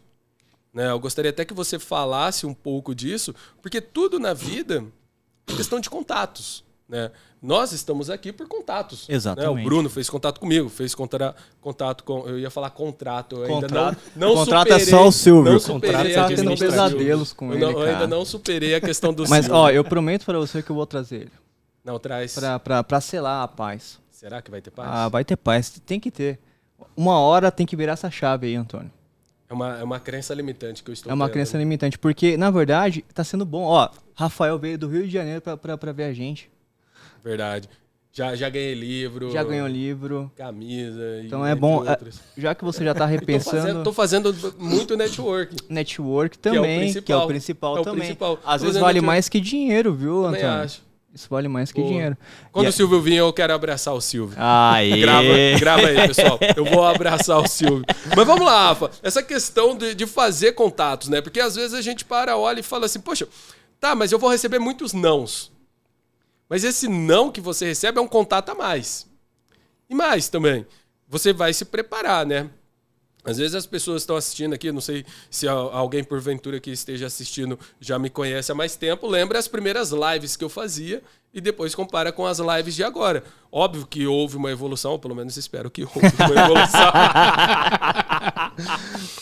Né? 0.74 0.90
Eu 0.90 0.98
gostaria 0.98 1.32
até 1.32 1.44
que 1.44 1.54
você 1.54 1.78
falasse 1.78 2.46
um 2.46 2.54
pouco 2.54 2.96
disso, 2.96 3.36
porque 3.62 3.82
tudo 3.82 4.18
na 4.18 4.34
vida 4.34 4.86
é 5.50 5.54
questão 5.54 5.82
de 5.82 5.90
contatos. 5.90 6.64
Né? 6.88 7.12
Nós 7.42 7.74
estamos 7.74 8.10
aqui 8.10 8.32
por 8.32 8.48
contatos. 8.48 9.06
Exatamente. 9.10 9.54
Né? 9.54 9.62
O 9.62 9.66
Bruno 9.66 9.90
fez 9.90 10.10
contato 10.10 10.40
comigo, 10.40 10.70
fez 10.70 10.96
contra, 10.96 11.36
contato 11.60 12.06
com. 12.06 12.26
Eu 12.30 12.40
ia 12.40 12.50
falar 12.50 12.70
contrato. 12.70 13.36
Eu 13.44 13.48
contrato. 13.50 13.98
ainda 13.98 14.12
não, 14.16 14.30
não 14.30 14.36
contrato 14.36 14.68
superei, 14.70 14.88
é 14.88 14.90
só 14.90 15.08
o 15.08 15.12
Silvio. 15.12 15.52
Não 15.52 15.60
contrato 15.60 16.14
tá 16.14 16.28
tendo 16.28 16.58
pesadelos 16.58 17.34
com 17.34 17.48
eu 17.48 17.56
ele. 17.56 17.66
Não, 17.66 17.72
eu 17.72 17.82
ainda 17.82 18.08
não 18.08 18.24
superei 18.24 18.76
a 18.76 18.80
questão 18.80 19.14
do 19.14 19.28
Mas, 19.28 19.50
ó, 19.50 19.70
eu 19.70 19.84
prometo 19.84 20.24
para 20.24 20.40
você 20.40 20.64
que 20.64 20.70
eu 20.70 20.76
vou 20.76 20.86
trazer 20.86 21.24
ele. 21.24 21.32
Não, 21.84 21.98
traz. 22.00 22.36
Pra 22.88 23.02
selar 23.02 23.44
a 23.44 23.48
paz. 23.48 24.00
Será 24.12 24.42
que 24.42 24.52
vai 24.52 24.62
ter 24.62 24.72
paz? 24.72 24.88
Ah, 24.92 25.10
vai 25.10 25.26
ter 25.26 25.36
paz. 25.36 25.70
Tem 25.86 26.00
que 26.00 26.12
ter. 26.12 26.40
Uma 26.96 27.20
hora 27.20 27.52
tem 27.52 27.66
que 27.66 27.76
virar 27.76 27.94
essa 27.94 28.12
chave 28.12 28.48
aí, 28.48 28.56
Antônio. 28.56 28.92
É 29.50 29.54
uma, 29.54 29.78
é 29.80 29.84
uma 29.84 30.00
crença 30.00 30.34
limitante 30.34 30.84
que 30.84 30.90
eu 30.90 30.94
estou 30.94 31.12
É 31.12 31.14
uma 31.14 31.26
tendo. 31.26 31.34
crença 31.34 31.58
limitante, 31.58 31.98
porque, 32.00 32.38
na 32.38 32.50
verdade, 32.50 33.04
tá 33.14 33.24
sendo 33.24 33.46
bom. 33.46 33.64
Ó, 33.64 33.90
Rafael 34.16 34.58
veio 34.58 34.78
do 34.78 34.88
Rio 34.88 35.06
de 35.06 35.12
Janeiro 35.12 35.42
pra 35.42 35.92
ver 35.92 36.06
a 36.06 36.14
gente. 36.14 36.50
Verdade. 37.24 37.68
Já, 38.14 38.36
já 38.36 38.50
ganhei 38.50 38.74
livro. 38.74 39.32
Já 39.32 39.44
ganhou 39.44 39.68
livro. 39.68 40.32
Camisa. 40.36 41.22
Então 41.24 41.46
é 41.46 41.56
bom. 41.56 41.84
É, 41.86 41.98
já 42.38 42.54
que 42.54 42.64
você 42.64 42.84
já 42.84 42.94
tá 42.94 43.06
repensando. 43.08 43.84
tô, 43.84 43.94
fazendo, 43.94 44.34
tô 44.34 44.40
fazendo 44.40 44.56
muito 44.60 44.98
network. 44.98 45.56
Network 45.70 46.38
também, 46.38 46.94
que 46.94 47.12
é 47.12 47.16
o 47.16 47.26
principal, 47.26 47.26
é 47.26 47.26
o 47.26 47.28
principal 47.28 47.78
é 47.78 47.80
o 47.80 47.84
também. 47.84 48.00
Principal. 48.02 48.40
Às 48.46 48.62
vezes 48.62 48.78
vale 48.78 48.96
network. 48.96 49.06
mais 49.06 49.30
que 49.30 49.40
dinheiro, 49.40 49.94
viu, 49.94 50.24
também 50.24 50.42
Antônio? 50.44 50.64
acho. 50.66 50.91
Isso 51.14 51.28
vale 51.30 51.48
mais 51.50 51.72
que 51.72 51.82
Boa. 51.82 51.92
dinheiro. 51.92 52.18
Quando 52.52 52.68
e 52.68 52.70
o 52.70 52.72
Silvio 52.72 53.02
vir, 53.02 53.16
eu 53.16 53.34
quero 53.34 53.54
abraçar 53.54 53.94
o 53.94 54.00
Silvio. 54.00 54.36
Aê. 54.40 55.02
Grava, 55.02 55.28
grava 55.60 55.88
aí, 55.88 56.08
pessoal. 56.08 56.40
Eu 56.56 56.64
vou 56.64 56.86
abraçar 56.86 57.38
o 57.38 57.48
Silvio. 57.48 57.84
Mas 58.16 58.26
vamos 58.26 58.46
lá, 58.46 58.70
Rafa. 58.70 58.92
Essa 59.04 59.22
questão 59.22 59.76
de, 59.76 59.94
de 59.94 60.08
fazer 60.08 60.54
contatos, 60.54 61.10
né? 61.10 61.20
Porque 61.20 61.42
às 61.42 61.56
vezes 61.56 61.74
a 61.74 61.82
gente 61.82 62.06
para, 62.06 62.38
olha 62.38 62.62
e 62.62 62.64
fala 62.64 62.86
assim, 62.86 63.00
poxa, 63.02 63.28
tá, 63.80 63.94
mas 63.94 64.12
eu 64.14 64.20
vou 64.20 64.30
receber 64.30 64.60
muitos 64.60 64.94
nãos. 64.94 65.52
Mas 66.50 66.64
esse 66.64 66.88
não 66.88 67.30
que 67.30 67.42
você 67.42 67.66
recebe 67.66 68.00
é 68.00 68.02
um 68.02 68.08
contato 68.08 68.50
a 68.50 68.56
mais. 68.56 69.06
E 69.90 69.96
mais 69.96 70.30
também, 70.30 70.66
você 71.08 71.34
vai 71.34 71.54
se 71.54 71.66
preparar, 71.66 72.26
né? 72.26 72.50
Às 73.24 73.38
vezes 73.38 73.56
as 73.56 73.66
pessoas 73.66 74.02
estão 74.02 74.16
assistindo 74.16 74.54
aqui, 74.54 74.72
não 74.72 74.82
sei 74.82 75.06
se 75.30 75.48
alguém 75.48 76.04
porventura 76.04 76.60
que 76.60 76.72
esteja 76.72 77.06
assistindo 77.06 77.58
já 77.80 78.00
me 78.00 78.10
conhece 78.10 78.52
há 78.52 78.56
mais 78.56 78.76
tempo, 78.76 79.08
lembra 79.08 79.38
as 79.38 79.48
primeiras 79.48 79.92
lives 79.92 80.36
que 80.36 80.44
eu 80.44 80.50
fazia 80.50 81.04
e 81.34 81.40
depois 81.40 81.74
compara 81.76 82.12
com 82.12 82.26
as 82.26 82.40
lives 82.40 82.76
de 82.76 82.84
agora. 82.84 83.24
Óbvio 83.52 83.86
que 83.86 84.06
houve 84.08 84.38
uma 84.38 84.52
evolução, 84.52 84.98
pelo 85.00 85.16
menos 85.16 85.38
espero 85.38 85.70
que 85.70 85.84
houve 85.84 86.00
uma 86.00 86.44
evolução. 86.44 86.92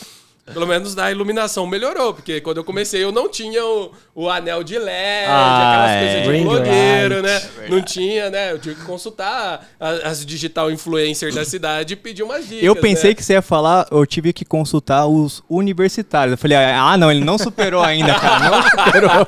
Pelo 0.53 0.67
menos 0.67 0.95
na 0.95 1.11
iluminação 1.11 1.65
melhorou, 1.65 2.13
porque 2.13 2.41
quando 2.41 2.57
eu 2.57 2.63
comecei 2.63 3.03
eu 3.03 3.11
não 3.11 3.29
tinha 3.29 3.63
o, 3.65 3.91
o 4.15 4.29
anel 4.29 4.63
de 4.63 4.77
LED, 4.77 5.27
ah, 5.27 5.69
aquelas 5.69 5.91
é. 5.91 5.99
coisas 5.99 6.37
de 6.37 6.43
blogueiro, 6.43 7.21
né? 7.21 7.41
É 7.65 7.69
não 7.69 7.81
tinha, 7.81 8.29
né? 8.29 8.51
Eu 8.51 8.59
tive 8.59 8.75
que 8.75 8.85
consultar 8.85 9.67
as 9.79 10.25
digital 10.25 10.71
influencers 10.71 11.35
da 11.35 11.45
cidade 11.45 11.93
e 11.93 11.95
pedir 11.95 12.23
umas 12.23 12.47
dicas. 12.47 12.63
Eu 12.63 12.75
pensei 12.75 13.11
né? 13.11 13.15
que 13.15 13.23
você 13.23 13.33
ia 13.33 13.41
falar, 13.41 13.87
eu 13.91 14.05
tive 14.05 14.33
que 14.33 14.43
consultar 14.43 15.05
os 15.07 15.43
universitários. 15.49 16.31
Eu 16.31 16.37
falei, 16.37 16.57
ah, 16.57 16.97
não, 16.97 17.11
ele 17.11 17.23
não 17.23 17.37
superou 17.37 17.81
ainda, 17.81 18.13
cara. 18.15 18.49
Não 18.49 18.61
superou. 18.69 19.27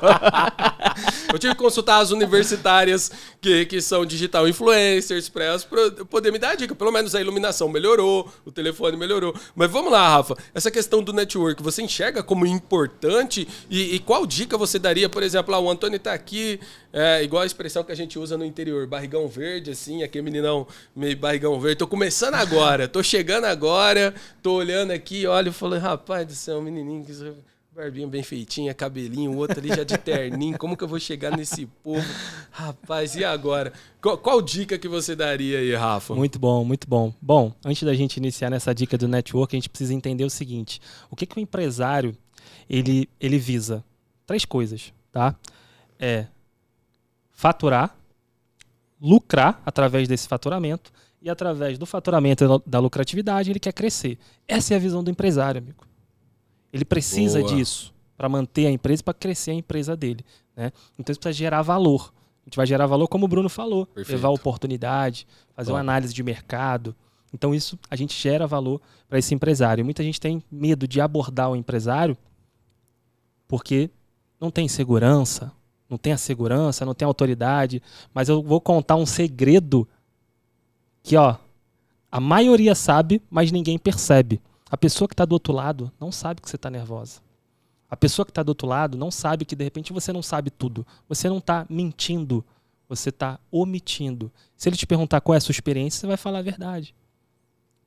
eu 1.33 1.39
tive 1.39 1.53
que 1.53 1.61
consultar 1.61 1.99
as 1.99 2.11
universitárias 2.11 3.11
que, 3.39 3.65
que 3.65 3.81
são 3.81 4.05
digital 4.05 4.47
influencers 4.47 5.29
para 5.29 5.45
elas 5.45 5.67
poder 6.09 6.31
me 6.31 6.39
dar 6.39 6.55
dica. 6.55 6.75
Pelo 6.75 6.91
menos 6.91 7.15
a 7.15 7.21
iluminação 7.21 7.69
melhorou, 7.69 8.31
o 8.45 8.51
telefone 8.51 8.97
melhorou. 8.97 9.35
Mas 9.55 9.69
vamos 9.69 9.91
lá, 9.91 10.17
Rafa. 10.17 10.35
Essa 10.53 10.71
questão 10.71 11.03
do 11.03 11.10
do 11.11 11.15
network, 11.17 11.61
você 11.61 11.81
enxerga 11.81 12.23
como 12.23 12.45
importante? 12.45 13.47
E, 13.69 13.95
e 13.95 13.99
qual 13.99 14.25
dica 14.25 14.57
você 14.57 14.79
daria, 14.79 15.09
por 15.09 15.23
exemplo, 15.23 15.53
ah, 15.53 15.59
o 15.59 15.69
Antônio 15.69 15.97
está 15.97 16.13
aqui, 16.13 16.59
é, 16.93 17.23
igual 17.23 17.43
a 17.43 17.45
expressão 17.45 17.83
que 17.83 17.91
a 17.91 17.95
gente 17.95 18.17
usa 18.17 18.37
no 18.37 18.45
interior, 18.45 18.87
barrigão 18.87 19.27
verde, 19.27 19.71
assim, 19.71 20.03
aquele 20.03 20.23
meninão 20.23 20.67
meio 20.95 21.17
barrigão 21.17 21.59
verde. 21.59 21.77
Tô 21.77 21.87
começando 21.87 22.35
agora, 22.35 22.87
tô 22.87 23.03
chegando 23.03 23.45
agora, 23.45 24.13
tô 24.41 24.53
olhando 24.53 24.91
aqui, 24.91 25.27
olho 25.27 25.49
e 25.49 25.53
falo, 25.53 25.77
rapaz 25.77 26.25
do 26.25 26.33
céu, 26.33 26.61
menininho 26.61 27.03
que 27.03 27.11
Barbinha 27.81 28.07
bem 28.07 28.21
feitinha, 28.21 28.75
cabelinho, 28.75 29.31
o 29.31 29.37
outro 29.37 29.59
ali 29.59 29.69
já 29.69 29.83
de 29.83 29.97
terninho. 29.97 30.55
Como 30.55 30.77
que 30.77 30.83
eu 30.83 30.87
vou 30.87 30.99
chegar 30.99 31.35
nesse 31.35 31.65
povo? 31.65 32.05
Rapaz, 32.51 33.15
e 33.15 33.25
agora? 33.25 33.73
Qual, 33.99 34.19
qual, 34.19 34.39
dica 34.39 34.77
que 34.77 34.87
você 34.87 35.15
daria 35.15 35.57
aí, 35.57 35.73
Rafa? 35.73 36.13
Muito 36.13 36.37
bom, 36.37 36.63
muito 36.63 36.87
bom. 36.87 37.11
Bom, 37.19 37.51
antes 37.65 37.81
da 37.81 37.95
gente 37.95 38.17
iniciar 38.17 38.51
nessa 38.51 38.71
dica 38.71 38.99
do 38.99 39.07
network, 39.07 39.55
a 39.55 39.57
gente 39.57 39.67
precisa 39.67 39.95
entender 39.95 40.23
o 40.23 40.29
seguinte: 40.29 40.79
o 41.09 41.15
que, 41.15 41.25
que 41.25 41.35
o 41.35 41.39
empresário 41.39 42.15
ele, 42.69 43.09
ele 43.19 43.39
visa? 43.39 43.83
Três 44.27 44.45
coisas, 44.45 44.93
tá? 45.11 45.35
É 45.97 46.27
faturar, 47.31 47.97
lucrar 49.01 49.59
através 49.65 50.07
desse 50.07 50.27
faturamento 50.27 50.91
e 51.19 51.31
através 51.31 51.79
do 51.79 51.87
faturamento 51.87 52.61
da 52.63 52.77
lucratividade 52.77 53.49
ele 53.49 53.59
quer 53.59 53.73
crescer. 53.73 54.19
Essa 54.47 54.75
é 54.75 54.77
a 54.77 54.79
visão 54.79 55.03
do 55.03 55.09
empresário, 55.09 55.57
amigo. 55.57 55.90
Ele 56.71 56.85
precisa 56.85 57.39
Boa. 57.39 57.53
disso 57.55 57.93
para 58.17 58.29
manter 58.29 58.67
a 58.67 58.71
empresa 58.71 59.01
e 59.01 59.03
para 59.03 59.13
crescer 59.13 59.51
a 59.51 59.55
empresa 59.55 59.95
dele. 59.95 60.23
Né? 60.55 60.71
Então 60.97 61.11
isso 61.11 61.19
precisa 61.19 61.37
gerar 61.37 61.61
valor. 61.61 62.13
A 62.45 62.49
gente 62.49 62.55
vai 62.55 62.65
gerar 62.65 62.85
valor, 62.87 63.07
como 63.07 63.25
o 63.25 63.27
Bruno 63.27 63.49
falou, 63.49 63.85
Perfeito. 63.85 64.15
levar 64.15 64.29
oportunidade, 64.29 65.27
fazer 65.55 65.69
Bom. 65.69 65.75
uma 65.75 65.81
análise 65.81 66.13
de 66.13 66.23
mercado. 66.23 66.95
Então 67.33 67.53
isso 67.53 67.77
a 67.89 67.95
gente 67.95 68.19
gera 68.19 68.45
valor 68.45 68.81
para 69.07 69.17
esse 69.19 69.33
empresário. 69.33 69.85
Muita 69.85 70.03
gente 70.03 70.19
tem 70.19 70.43
medo 70.51 70.87
de 70.87 70.99
abordar 70.99 71.49
o 71.49 71.55
empresário 71.55 72.17
porque 73.47 73.89
não 74.39 74.49
tem 74.49 74.67
segurança, 74.67 75.51
não 75.89 75.97
tem 75.97 76.13
a 76.13 76.17
segurança, 76.17 76.85
não 76.85 76.93
tem 76.93 77.05
autoridade. 77.05 77.81
Mas 78.13 78.29
eu 78.29 78.41
vou 78.41 78.61
contar 78.61 78.95
um 78.95 79.05
segredo 79.05 79.87
que, 81.03 81.15
ó, 81.17 81.35
a 82.11 82.19
maioria 82.19 82.75
sabe, 82.75 83.21
mas 83.29 83.51
ninguém 83.51 83.77
percebe. 83.77 84.41
A 84.71 84.77
pessoa 84.77 85.05
que 85.05 85.13
está 85.13 85.25
do 85.25 85.33
outro 85.33 85.51
lado 85.51 85.91
não 85.99 86.13
sabe 86.13 86.41
que 86.41 86.49
você 86.49 86.55
está 86.55 86.69
nervosa. 86.69 87.19
A 87.89 87.97
pessoa 87.97 88.25
que 88.25 88.31
está 88.31 88.41
do 88.41 88.49
outro 88.49 88.65
lado 88.65 88.97
não 88.97 89.11
sabe 89.11 89.43
que 89.43 89.53
de 89.53 89.65
repente 89.65 89.91
você 89.91 90.13
não 90.13 90.23
sabe 90.23 90.49
tudo. 90.49 90.87
Você 91.09 91.27
não 91.27 91.39
está 91.39 91.65
mentindo, 91.69 92.45
você 92.87 93.09
está 93.09 93.37
omitindo. 93.51 94.31
Se 94.55 94.69
ele 94.69 94.77
te 94.77 94.87
perguntar 94.87 95.19
qual 95.19 95.33
é 95.33 95.39
a 95.39 95.41
sua 95.41 95.51
experiência, 95.51 95.99
você 95.99 96.07
vai 96.07 96.15
falar 96.15 96.39
a 96.39 96.41
verdade. 96.41 96.95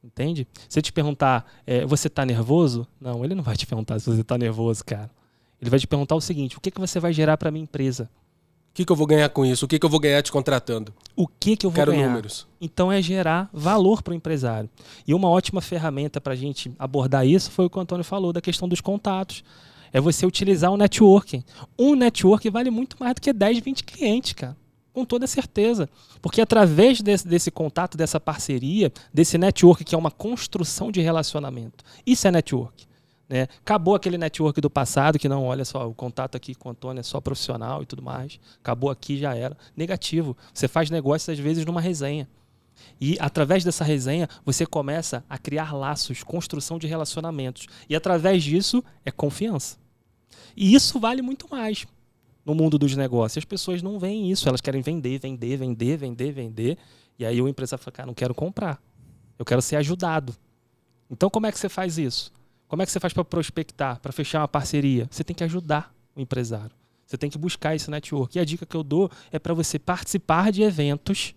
Entende? 0.02 0.46
Se 0.68 0.78
ele 0.78 0.82
te 0.84 0.92
perguntar, 0.92 1.50
é, 1.66 1.86
você 1.86 2.08
está 2.08 2.26
nervoso? 2.26 2.86
Não, 3.00 3.24
ele 3.24 3.34
não 3.34 3.42
vai 3.42 3.56
te 3.56 3.66
perguntar 3.66 3.98
se 3.98 4.04
você 4.04 4.20
está 4.20 4.36
nervoso, 4.36 4.84
cara. 4.84 5.10
Ele 5.58 5.70
vai 5.70 5.80
te 5.80 5.86
perguntar 5.86 6.14
o 6.14 6.20
seguinte: 6.20 6.58
o 6.58 6.60
que, 6.60 6.70
que 6.70 6.78
você 6.78 7.00
vai 7.00 7.14
gerar 7.14 7.38
para 7.38 7.50
minha 7.50 7.62
empresa? 7.62 8.10
O 8.74 8.76
que, 8.76 8.84
que 8.84 8.90
eu 8.90 8.96
vou 8.96 9.06
ganhar 9.06 9.28
com 9.28 9.46
isso? 9.46 9.66
O 9.66 9.68
que, 9.68 9.78
que 9.78 9.86
eu 9.86 9.88
vou 9.88 10.00
ganhar 10.00 10.20
te 10.20 10.32
contratando? 10.32 10.92
O 11.14 11.28
que, 11.28 11.56
que 11.56 11.64
eu 11.64 11.70
vou 11.70 11.76
Quero 11.76 11.92
ganhar? 11.92 12.08
números. 12.08 12.44
Então 12.60 12.90
é 12.90 13.00
gerar 13.00 13.48
valor 13.52 14.02
para 14.02 14.10
o 14.10 14.14
empresário. 14.16 14.68
E 15.06 15.14
uma 15.14 15.28
ótima 15.28 15.60
ferramenta 15.60 16.20
para 16.20 16.32
a 16.32 16.36
gente 16.36 16.72
abordar 16.76 17.24
isso 17.24 17.52
foi 17.52 17.66
o 17.66 17.70
que 17.70 17.78
o 17.78 17.80
Antônio 17.80 18.02
falou 18.02 18.32
da 18.32 18.40
questão 18.40 18.66
dos 18.68 18.80
contatos. 18.80 19.44
É 19.92 20.00
você 20.00 20.26
utilizar 20.26 20.72
o 20.72 20.76
networking. 20.76 21.44
Um 21.78 21.94
network 21.94 22.50
vale 22.50 22.68
muito 22.68 22.96
mais 22.98 23.14
do 23.14 23.20
que 23.20 23.32
10, 23.32 23.60
20 23.60 23.84
clientes, 23.84 24.32
cara. 24.32 24.56
Com 24.92 25.04
toda 25.04 25.28
certeza. 25.28 25.88
Porque 26.20 26.40
através 26.40 27.00
desse, 27.00 27.28
desse 27.28 27.52
contato, 27.52 27.96
dessa 27.96 28.18
parceria, 28.18 28.92
desse 29.12 29.38
network, 29.38 29.84
que 29.84 29.94
é 29.94 29.98
uma 29.98 30.10
construção 30.10 30.90
de 30.90 31.00
relacionamento. 31.00 31.84
Isso 32.04 32.26
é 32.26 32.32
network. 32.32 32.88
Né? 33.28 33.48
Acabou 33.60 33.94
aquele 33.94 34.18
network 34.18 34.60
do 34.60 34.68
passado 34.68 35.18
que 35.18 35.28
não, 35.28 35.44
olha 35.44 35.64
só, 35.64 35.88
o 35.88 35.94
contato 35.94 36.36
aqui 36.36 36.54
com 36.54 36.68
o 36.68 36.72
Antônio 36.72 37.00
é 37.00 37.02
só 37.02 37.20
profissional 37.20 37.82
e 37.82 37.86
tudo 37.86 38.02
mais. 38.02 38.38
Acabou 38.60 38.90
aqui, 38.90 39.16
já 39.16 39.34
era. 39.34 39.56
Negativo. 39.76 40.36
Você 40.52 40.68
faz 40.68 40.90
negócios, 40.90 41.28
às 41.28 41.38
vezes, 41.38 41.64
numa 41.64 41.80
resenha. 41.80 42.28
E 43.00 43.16
através 43.20 43.64
dessa 43.64 43.84
resenha, 43.84 44.28
você 44.44 44.66
começa 44.66 45.24
a 45.28 45.38
criar 45.38 45.72
laços, 45.74 46.22
construção 46.22 46.78
de 46.78 46.86
relacionamentos. 46.86 47.66
E 47.88 47.96
através 47.96 48.42
disso, 48.42 48.84
é 49.04 49.10
confiança. 49.10 49.78
E 50.56 50.74
isso 50.74 51.00
vale 51.00 51.22
muito 51.22 51.48
mais 51.50 51.86
no 52.44 52.54
mundo 52.54 52.78
dos 52.78 52.94
negócios. 52.94 53.38
As 53.38 53.44
pessoas 53.44 53.82
não 53.82 53.98
veem 53.98 54.30
isso, 54.30 54.48
elas 54.48 54.60
querem 54.60 54.82
vender, 54.82 55.18
vender, 55.18 55.56
vender, 55.56 55.96
vender, 55.96 56.32
vender. 56.32 56.78
E 57.18 57.24
aí 57.24 57.40
o 57.40 57.48
empresário 57.48 57.82
fala, 57.82 57.92
cara, 57.92 58.06
não 58.06 58.14
quero 58.14 58.34
comprar. 58.34 58.80
Eu 59.38 59.44
quero 59.44 59.62
ser 59.62 59.76
ajudado. 59.76 60.34
Então 61.10 61.30
como 61.30 61.46
é 61.46 61.52
que 61.52 61.58
você 61.58 61.68
faz 61.68 61.98
isso? 61.98 62.32
Como 62.74 62.82
é 62.82 62.86
que 62.86 62.90
você 62.90 62.98
faz 62.98 63.12
para 63.12 63.24
prospectar, 63.24 64.00
para 64.00 64.10
fechar 64.10 64.40
uma 64.40 64.48
parceria? 64.48 65.06
Você 65.08 65.22
tem 65.22 65.32
que 65.32 65.44
ajudar 65.44 65.94
o 66.16 66.20
empresário. 66.20 66.72
Você 67.06 67.16
tem 67.16 67.30
que 67.30 67.38
buscar 67.38 67.76
esse 67.76 67.88
network. 67.88 68.36
E 68.36 68.40
a 68.40 68.44
dica 68.44 68.66
que 68.66 68.76
eu 68.76 68.82
dou 68.82 69.08
é 69.30 69.38
para 69.38 69.54
você 69.54 69.78
participar 69.78 70.50
de 70.50 70.60
eventos 70.62 71.36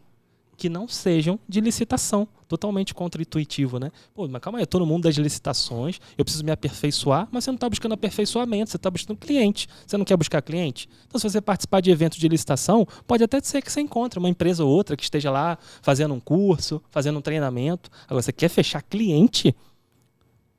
que 0.57 0.67
não 0.67 0.87
sejam 0.87 1.39
de 1.47 1.61
licitação. 1.61 2.27
Totalmente 2.47 2.91
contra-intuitivo, 2.91 3.77
né? 3.77 3.91
Pô, 4.15 4.27
mas 4.27 4.41
calma 4.41 4.57
aí, 4.57 4.63
eu 4.63 4.67
tô 4.67 4.79
no 4.79 4.85
mundo 4.87 5.03
das 5.03 5.15
licitações, 5.15 5.99
eu 6.17 6.25
preciso 6.25 6.43
me 6.43 6.49
aperfeiçoar, 6.49 7.27
mas 7.29 7.43
você 7.43 7.51
não 7.51 7.55
está 7.55 7.69
buscando 7.69 7.91
aperfeiçoamento, 7.91 8.71
você 8.71 8.77
está 8.77 8.89
buscando 8.89 9.17
cliente. 9.17 9.67
Você 9.85 9.95
não 9.95 10.05
quer 10.05 10.17
buscar 10.17 10.41
cliente? 10.41 10.89
Então, 11.05 11.19
se 11.19 11.29
você 11.29 11.39
participar 11.39 11.81
de 11.81 11.91
eventos 11.91 12.17
de 12.17 12.27
licitação, 12.27 12.87
pode 13.05 13.23
até 13.23 13.39
ser 13.41 13.61
que 13.61 13.71
você 13.71 13.81
encontre 13.81 14.17
uma 14.17 14.29
empresa 14.29 14.63
ou 14.63 14.71
outra 14.71 14.97
que 14.97 15.03
esteja 15.03 15.29
lá 15.29 15.55
fazendo 15.83 16.15
um 16.15 16.19
curso, 16.19 16.81
fazendo 16.89 17.19
um 17.19 17.21
treinamento. 17.21 17.91
Agora, 18.07 18.23
você 18.23 18.31
quer 18.31 18.49
fechar 18.49 18.81
cliente? 18.81 19.55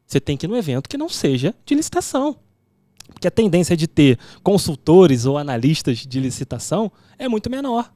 Você 0.08 0.18
tem 0.18 0.38
que 0.38 0.46
ir 0.46 0.48
no 0.48 0.56
evento 0.56 0.88
que 0.88 0.96
não 0.96 1.08
seja 1.08 1.54
de 1.66 1.74
licitação. 1.74 2.34
Porque 3.12 3.28
a 3.28 3.30
tendência 3.30 3.76
de 3.76 3.86
ter 3.86 4.18
consultores 4.42 5.26
ou 5.26 5.36
analistas 5.36 5.98
de 5.98 6.18
licitação 6.18 6.90
é 7.18 7.28
muito 7.28 7.50
menor. 7.50 7.92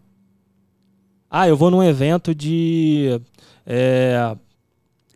Ah, 1.31 1.49
eu 1.49 1.57
vou 1.57 1.71
num 1.71 1.83
evento 1.83 2.35
de 2.35 3.19
é, 3.65 4.37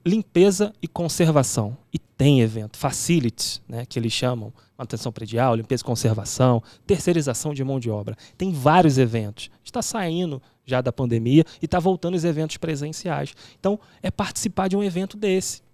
limpeza 0.06 0.72
e 0.80 0.88
conservação. 0.88 1.76
E 1.92 1.98
tem 1.98 2.40
evento, 2.40 2.78
facilities, 2.78 3.60
né, 3.68 3.84
que 3.84 3.98
eles 3.98 4.14
chamam, 4.14 4.50
manutenção 4.78 5.12
predial, 5.12 5.54
limpeza 5.54 5.82
e 5.82 5.84
conservação, 5.84 6.62
terceirização 6.86 7.52
de 7.52 7.62
mão 7.62 7.78
de 7.78 7.90
obra. 7.90 8.16
Tem 8.38 8.52
vários 8.52 8.96
eventos. 8.96 9.50
Está 9.62 9.82
saindo 9.82 10.40
já 10.64 10.80
da 10.80 10.90
pandemia 10.90 11.44
e 11.60 11.66
está 11.66 11.78
voltando 11.78 12.14
os 12.14 12.24
eventos 12.24 12.56
presenciais. 12.56 13.34
Então, 13.60 13.78
é 14.02 14.10
participar 14.10 14.68
de 14.68 14.76
um 14.76 14.82
evento 14.82 15.14
desse. 15.14 15.65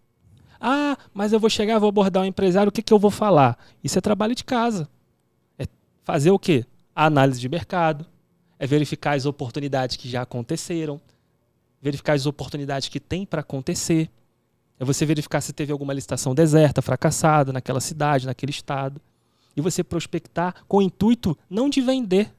Ah, 0.65 0.97
mas 1.13 1.33
eu 1.33 1.41
vou 1.41 1.51
chegar, 1.51 1.81
vou 1.81 1.89
abordar 1.89 2.23
um 2.23 2.27
empresário, 2.27 2.69
o 2.69 2.73
que, 2.73 2.83
que 2.83 2.93
eu 2.93 2.99
vou 2.99 3.11
falar? 3.11 3.59
Isso 3.83 3.99
é 3.99 4.01
trabalho 4.01 4.33
de 4.33 4.45
casa. 4.45 4.89
É 5.59 5.67
fazer 6.05 6.31
o 6.31 6.39
quê? 6.39 6.65
A 6.95 7.07
análise 7.07 7.41
de 7.41 7.49
mercado, 7.49 8.07
é 8.61 8.67
verificar 8.67 9.17
as 9.17 9.27
oportunidades 9.27 9.97
que 9.97 10.09
já 10.09 10.23
aconteceram, 10.23 11.01
verificar 11.81 12.13
as 12.13 12.27
oportunidades 12.27 12.89
que 12.89 13.01
tem 13.01 13.27
para 13.27 13.41
acontecer. 13.41 14.09
É 14.79 14.85
você 14.85 15.05
verificar 15.05 15.41
se 15.41 15.53
teve 15.53 15.73
alguma 15.73 15.93
licitação 15.93 16.33
deserta, 16.33 16.81
fracassada 16.81 17.53
naquela 17.53 17.81
cidade, 17.81 18.25
naquele 18.25 18.53
estado. 18.53 19.01
E 19.57 19.61
você 19.61 19.83
prospectar 19.83 20.65
com 20.69 20.77
o 20.77 20.83
intuito 20.83 21.37
não 21.51 21.69
de 21.69 21.81
vender, 21.81 22.33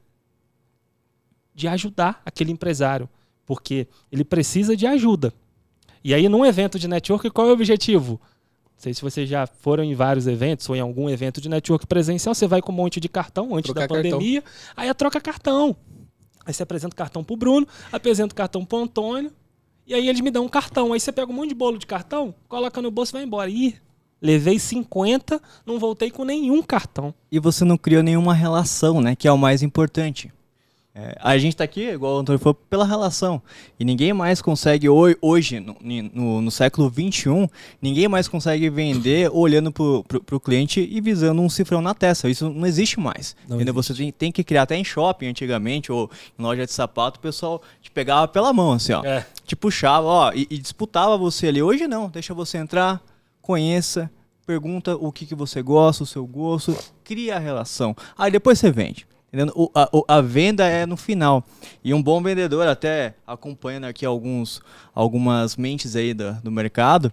de 1.53 1.67
ajudar 1.67 2.21
aquele 2.25 2.53
empresário, 2.53 3.09
porque 3.45 3.85
ele 4.09 4.23
precisa 4.23 4.77
de 4.77 4.87
ajuda. 4.87 5.33
E 6.03 6.13
aí, 6.13 6.27
num 6.27 6.45
evento 6.45 6.77
de 6.77 6.87
network, 6.87 7.29
qual 7.29 7.47
é 7.47 7.49
o 7.51 7.53
objetivo? 7.53 8.19
Não 8.65 8.77
sei 8.83 8.93
se 8.93 9.01
vocês 9.01 9.29
já 9.29 9.47
foram 9.47 9.83
em 9.83 9.95
vários 9.95 10.27
eventos 10.27 10.67
ou 10.69 10.75
em 10.75 10.81
algum 10.81 11.09
evento 11.09 11.39
de 11.39 11.47
network 11.47 11.87
presencial, 11.87 12.35
você 12.35 12.45
vai 12.47 12.61
com 12.61 12.71
um 12.71 12.75
monte 12.75 12.99
de 12.99 13.07
cartão 13.07 13.55
antes 13.55 13.71
Trocar 13.71 13.87
da 13.87 13.95
pandemia, 13.95 14.41
cartão. 14.41 14.73
aí 14.75 14.89
é 14.89 14.93
troca 14.93 15.21
cartão. 15.21 15.75
Aí 16.45 16.53
você 16.53 16.63
apresenta 16.63 16.93
o 16.93 16.97
cartão 16.97 17.23
pro 17.23 17.37
Bruno, 17.37 17.65
apresenta 17.91 18.33
o 18.33 18.35
cartão 18.35 18.65
pro 18.65 18.79
Antônio, 18.79 19.31
e 19.87 19.93
aí 19.93 20.09
eles 20.09 20.19
me 20.19 20.29
dão 20.29 20.43
um 20.45 20.49
cartão. 20.49 20.91
Aí 20.91 20.99
você 20.99 21.11
pega 21.11 21.31
um 21.31 21.35
monte 21.35 21.49
de 21.49 21.55
bolo 21.55 21.77
de 21.77 21.85
cartão, 21.85 22.35
coloca 22.49 22.81
no 22.81 22.91
bolso 22.91 23.11
e 23.11 23.13
vai 23.13 23.23
embora. 23.23 23.49
Ih, 23.49 23.75
levei 24.21 24.59
50, 24.59 25.41
não 25.65 25.79
voltei 25.79 26.11
com 26.11 26.25
nenhum 26.25 26.61
cartão. 26.61 27.13
E 27.31 27.39
você 27.39 27.63
não 27.63 27.77
criou 27.77 28.03
nenhuma 28.03 28.33
relação, 28.33 28.99
né? 28.99 29.15
Que 29.15 29.27
é 29.27 29.31
o 29.31 29.37
mais 29.37 29.63
importante. 29.63 30.33
É, 30.95 31.17
a 31.21 31.35
gente 31.39 31.53
está 31.53 31.63
aqui, 31.63 31.89
igual 31.89 32.17
o 32.17 32.19
Antônio 32.19 32.37
falou, 32.37 32.53
pela 32.53 32.85
relação. 32.85 33.41
E 33.79 33.83
ninguém 33.83 34.13
mais 34.13 34.43
consegue, 34.43 34.87
hoje, 34.87 35.59
no, 35.59 35.75
no, 35.81 36.41
no 36.41 36.51
século 36.51 36.87
XXI, 36.87 37.49
ninguém 37.81 38.07
mais 38.07 38.27
consegue 38.27 38.69
vender 38.69 39.27
olhando 39.33 39.71
para 39.71 40.35
o 40.35 40.39
cliente 40.39 40.87
e 40.87 41.01
visando 41.01 41.41
um 41.41 41.49
cifrão 41.49 41.81
na 41.81 41.95
testa. 41.95 42.29
Isso 42.29 42.47
não 42.47 42.67
existe 42.67 42.99
mais. 42.99 43.35
Não 43.47 43.59
existe. 43.59 43.73
Você 43.73 43.93
tem, 43.95 44.11
tem, 44.11 44.31
que 44.31 44.43
criar 44.43 44.63
até 44.63 44.75
em 44.75 44.83
shopping 44.83 45.29
antigamente, 45.29 45.91
ou 45.91 46.11
em 46.37 46.43
loja 46.43 46.63
de 46.63 46.71
sapato, 46.71 47.17
o 47.17 47.21
pessoal 47.21 47.59
te 47.81 47.89
pegava 47.89 48.27
pela 48.27 48.53
mão, 48.53 48.73
assim, 48.73 48.93
ó. 48.93 49.03
É. 49.03 49.25
Te 49.47 49.55
puxava, 49.55 50.05
ó, 50.05 50.31
e, 50.31 50.45
e 50.47 50.59
disputava 50.59 51.17
você 51.17 51.47
ali. 51.47 51.61
Hoje 51.61 51.87
não, 51.87 52.07
deixa 52.07 52.35
você 52.35 52.59
entrar, 52.59 53.01
conheça, 53.41 54.11
pergunta 54.45 54.95
o 54.95 55.11
que, 55.11 55.25
que 55.25 55.33
você 55.33 55.63
gosta, 55.63 56.03
o 56.03 56.05
seu 56.05 56.23
gosto, 56.27 56.77
cria 57.03 57.37
a 57.37 57.39
relação. 57.39 57.95
Aí 58.15 58.31
depois 58.31 58.59
você 58.59 58.71
vende. 58.71 59.07
O, 59.55 59.71
a, 59.73 60.17
a, 60.17 60.21
venda 60.21 60.67
é 60.67 60.85
no 60.85 60.95
final. 60.95 61.43
E 61.83 61.93
um 61.93 62.01
bom 62.01 62.21
vendedor, 62.21 62.67
até 62.67 63.15
acompanhando 63.25 63.85
aqui 63.85 64.05
alguns, 64.05 64.61
algumas 64.93 65.55
mentes 65.55 65.95
aí 65.95 66.13
do, 66.13 66.33
do 66.43 66.51
mercado, 66.51 67.11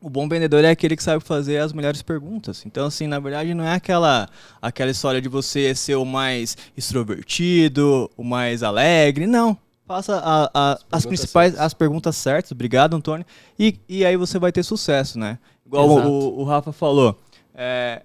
o 0.00 0.08
bom 0.08 0.28
vendedor 0.28 0.64
é 0.64 0.70
aquele 0.70 0.96
que 0.96 1.02
sabe 1.02 1.24
fazer 1.24 1.58
as 1.58 1.72
melhores 1.72 2.02
perguntas. 2.02 2.64
Então, 2.64 2.86
assim, 2.86 3.06
na 3.06 3.18
verdade, 3.18 3.54
não 3.54 3.64
é 3.64 3.74
aquela, 3.74 4.28
aquela 4.60 4.90
história 4.90 5.20
de 5.20 5.28
você 5.28 5.74
ser 5.74 5.96
o 5.96 6.04
mais 6.04 6.56
extrovertido, 6.76 8.10
o 8.16 8.22
mais 8.22 8.62
alegre. 8.62 9.26
Não. 9.26 9.56
Faça 9.86 10.16
a, 10.16 10.50
a, 10.52 10.72
as, 10.72 10.86
as 10.92 11.06
principais, 11.06 11.52
certas. 11.52 11.66
as 11.66 11.74
perguntas 11.74 12.16
certas. 12.16 12.52
Obrigado, 12.52 12.94
Antônio. 12.94 13.24
E, 13.58 13.80
e 13.88 14.04
aí 14.04 14.16
você 14.16 14.38
vai 14.38 14.52
ter 14.52 14.62
sucesso, 14.62 15.18
né? 15.18 15.38
Igual 15.66 15.88
o, 15.88 16.40
o, 16.40 16.44
Rafa 16.44 16.72
falou. 16.72 17.18
É, 17.54 18.02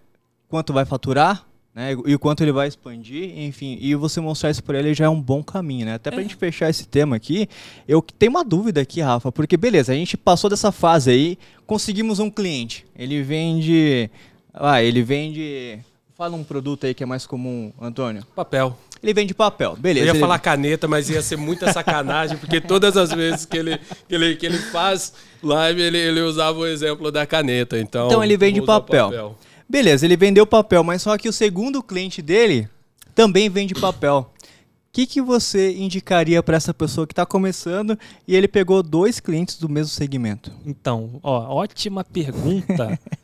quanto 0.48 0.72
vai 0.74 0.86
faturar? 0.86 1.46
Né? 1.76 1.94
E 2.06 2.14
o 2.14 2.20
quanto 2.20 2.44
ele 2.44 2.52
vai 2.52 2.68
expandir, 2.68 3.38
enfim, 3.40 3.78
e 3.82 3.96
você 3.96 4.22
mostrar 4.22 4.52
isso 4.52 4.64
para 4.64 4.80
ele 4.80 4.94
já 4.94 5.06
é 5.06 5.10
um 5.10 5.20
bom 5.20 5.44
caminho, 5.44 5.86
né? 5.86 5.96
Até 5.96 6.12
pra 6.12 6.20
é. 6.20 6.24
gente 6.24 6.36
fechar 6.36 6.70
esse 6.70 6.88
tema 6.88 7.16
aqui, 7.16 7.48
eu 7.88 8.02
tenho 8.02 8.32
uma 8.32 8.44
dúvida 8.44 8.82
aqui, 8.82 9.02
Rafa, 9.02 9.32
porque 9.32 9.58
beleza, 9.58 9.92
a 9.92 9.96
gente 9.96 10.16
passou 10.16 10.50
dessa 10.50 10.72
fase 10.72 11.10
aí, 11.10 11.38
conseguimos 11.66 12.20
um 12.20 12.30
cliente. 12.30 12.86
Ele 12.96 13.24
vende, 13.24 14.10
ah, 14.54 14.84
ele 14.84 15.02
vende, 15.02 15.80
fala 16.16 16.36
um 16.36 16.44
produto 16.44 16.86
aí 16.86 16.94
que 16.94 17.02
é 17.02 17.08
mais 17.08 17.26
comum, 17.26 17.74
Antônio. 17.82 18.24
Papel. 18.36 18.78
Ele 19.02 19.14
vende 19.14 19.34
papel, 19.34 19.76
beleza. 19.76 20.06
Eu 20.06 20.08
ia 20.08 20.12
ele... 20.12 20.20
falar 20.20 20.40
caneta, 20.40 20.88
mas 20.88 21.10
ia 21.10 21.22
ser 21.22 21.36
muita 21.36 21.74
sacanagem, 21.74 22.38
porque 22.38 22.62
todas 22.62 22.96
as 22.96 23.12
vezes 23.12 23.46
que 23.46 23.58
ele, 23.58 23.78
que 24.08 24.16
ele, 24.16 24.36
que 24.38 24.46
ele 24.46 24.58
faz 24.58 25.12
live, 25.42 25.82
ele, 25.82 25.98
ele 25.98 26.22
usava 26.22 26.58
o 26.60 26.66
exemplo 26.66 27.12
da 27.12 27.26
caneta. 27.26 27.78
Então, 27.78 28.08
então 28.08 28.24
ele 28.24 28.38
vende 28.38 28.62
papel. 28.62 29.08
papel. 29.08 29.38
Beleza, 29.68 30.06
ele 30.06 30.18
vendeu 30.18 30.46
papel, 30.46 30.84
mas 30.84 31.02
só 31.02 31.18
que 31.18 31.30
o 31.30 31.34
segundo 31.34 31.82
cliente 31.82 32.22
dele 32.22 32.70
também 33.16 33.50
vende 33.50 33.74
papel. 33.74 34.32
O 34.40 34.94
que, 34.94 35.08
que 35.08 35.22
você 35.22 35.76
indicaria 35.76 36.44
para 36.44 36.56
essa 36.56 36.74
pessoa 36.74 37.08
que 37.08 37.14
está 37.14 37.26
começando 37.26 37.98
e 38.28 38.36
ele 38.36 38.48
pegou 38.48 38.84
dois 38.84 39.20
clientes 39.20 39.58
do 39.58 39.68
mesmo 39.68 39.90
segmento? 39.90 40.52
Então, 40.66 41.20
ó, 41.24 41.56
ótima 41.56 42.04
pergunta. 42.04 43.00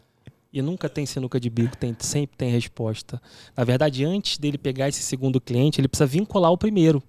e 0.51 0.61
nunca 0.61 0.89
tem 0.89 1.05
sinuca 1.05 1.39
de 1.39 1.49
bico, 1.49 1.77
tem, 1.77 1.95
sempre 1.99 2.35
tem 2.35 2.49
resposta. 2.49 3.21
Na 3.55 3.63
verdade, 3.63 4.03
antes 4.03 4.39
dele 4.39 4.57
pegar 4.57 4.89
esse 4.89 5.03
segundo 5.03 5.39
cliente, 5.39 5.79
ele 5.79 5.87
precisa 5.87 6.07
vincular 6.07 6.51
o 6.51 6.57
primeiro. 6.57 7.03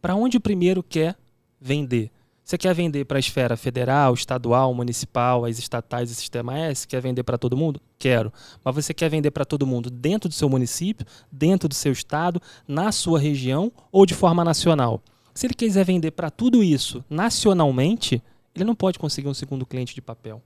Para 0.00 0.14
onde 0.14 0.38
o 0.38 0.40
primeiro 0.40 0.82
quer 0.82 1.14
vender? 1.60 2.10
Você 2.46 2.56
quer 2.56 2.72
vender 2.72 3.04
para 3.06 3.18
a 3.18 3.20
esfera 3.20 3.56
federal, 3.56 4.14
estadual, 4.14 4.72
municipal, 4.72 5.44
as 5.44 5.58
estatais 5.58 6.12
e 6.12 6.14
sistema 6.14 6.56
S? 6.56 6.86
Quer 6.86 7.02
vender 7.02 7.24
para 7.24 7.36
todo 7.36 7.56
mundo? 7.56 7.80
Quero. 7.98 8.32
Mas 8.64 8.72
você 8.72 8.94
quer 8.94 9.10
vender 9.10 9.32
para 9.32 9.44
todo 9.44 9.66
mundo 9.66 9.90
dentro 9.90 10.28
do 10.28 10.32
seu 10.32 10.48
município, 10.48 11.04
dentro 11.30 11.68
do 11.68 11.74
seu 11.74 11.90
estado, 11.90 12.40
na 12.68 12.92
sua 12.92 13.18
região 13.18 13.72
ou 13.90 14.06
de 14.06 14.14
forma 14.14 14.44
nacional? 14.44 15.02
Se 15.34 15.44
ele 15.44 15.54
quiser 15.54 15.84
vender 15.84 16.12
para 16.12 16.30
tudo 16.30 16.62
isso 16.62 17.04
nacionalmente, 17.10 18.22
ele 18.54 18.64
não 18.64 18.76
pode 18.76 18.96
conseguir 18.96 19.26
um 19.26 19.34
segundo 19.34 19.66
cliente 19.66 19.92
de 19.92 20.00
papel. 20.00 20.40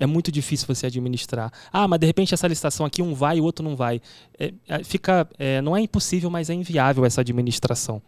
É 0.00 0.06
muito 0.06 0.32
difícil 0.32 0.66
você 0.66 0.86
administrar. 0.86 1.52
Ah, 1.70 1.86
mas 1.86 2.00
de 2.00 2.06
repente 2.06 2.32
essa 2.32 2.48
licitação 2.48 2.86
aqui 2.86 3.02
um 3.02 3.12
vai 3.12 3.36
e 3.36 3.40
o 3.42 3.44
outro 3.44 3.62
não 3.62 3.76
vai. 3.76 4.00
É, 4.38 4.54
é 4.66 4.82
fica, 4.82 5.28
é, 5.38 5.60
não 5.60 5.76
é 5.76 5.82
impossível, 5.82 6.30
mas 6.30 6.48
é 6.48 6.54
inviável 6.54 7.04
essa 7.04 7.20
administração. 7.20 8.00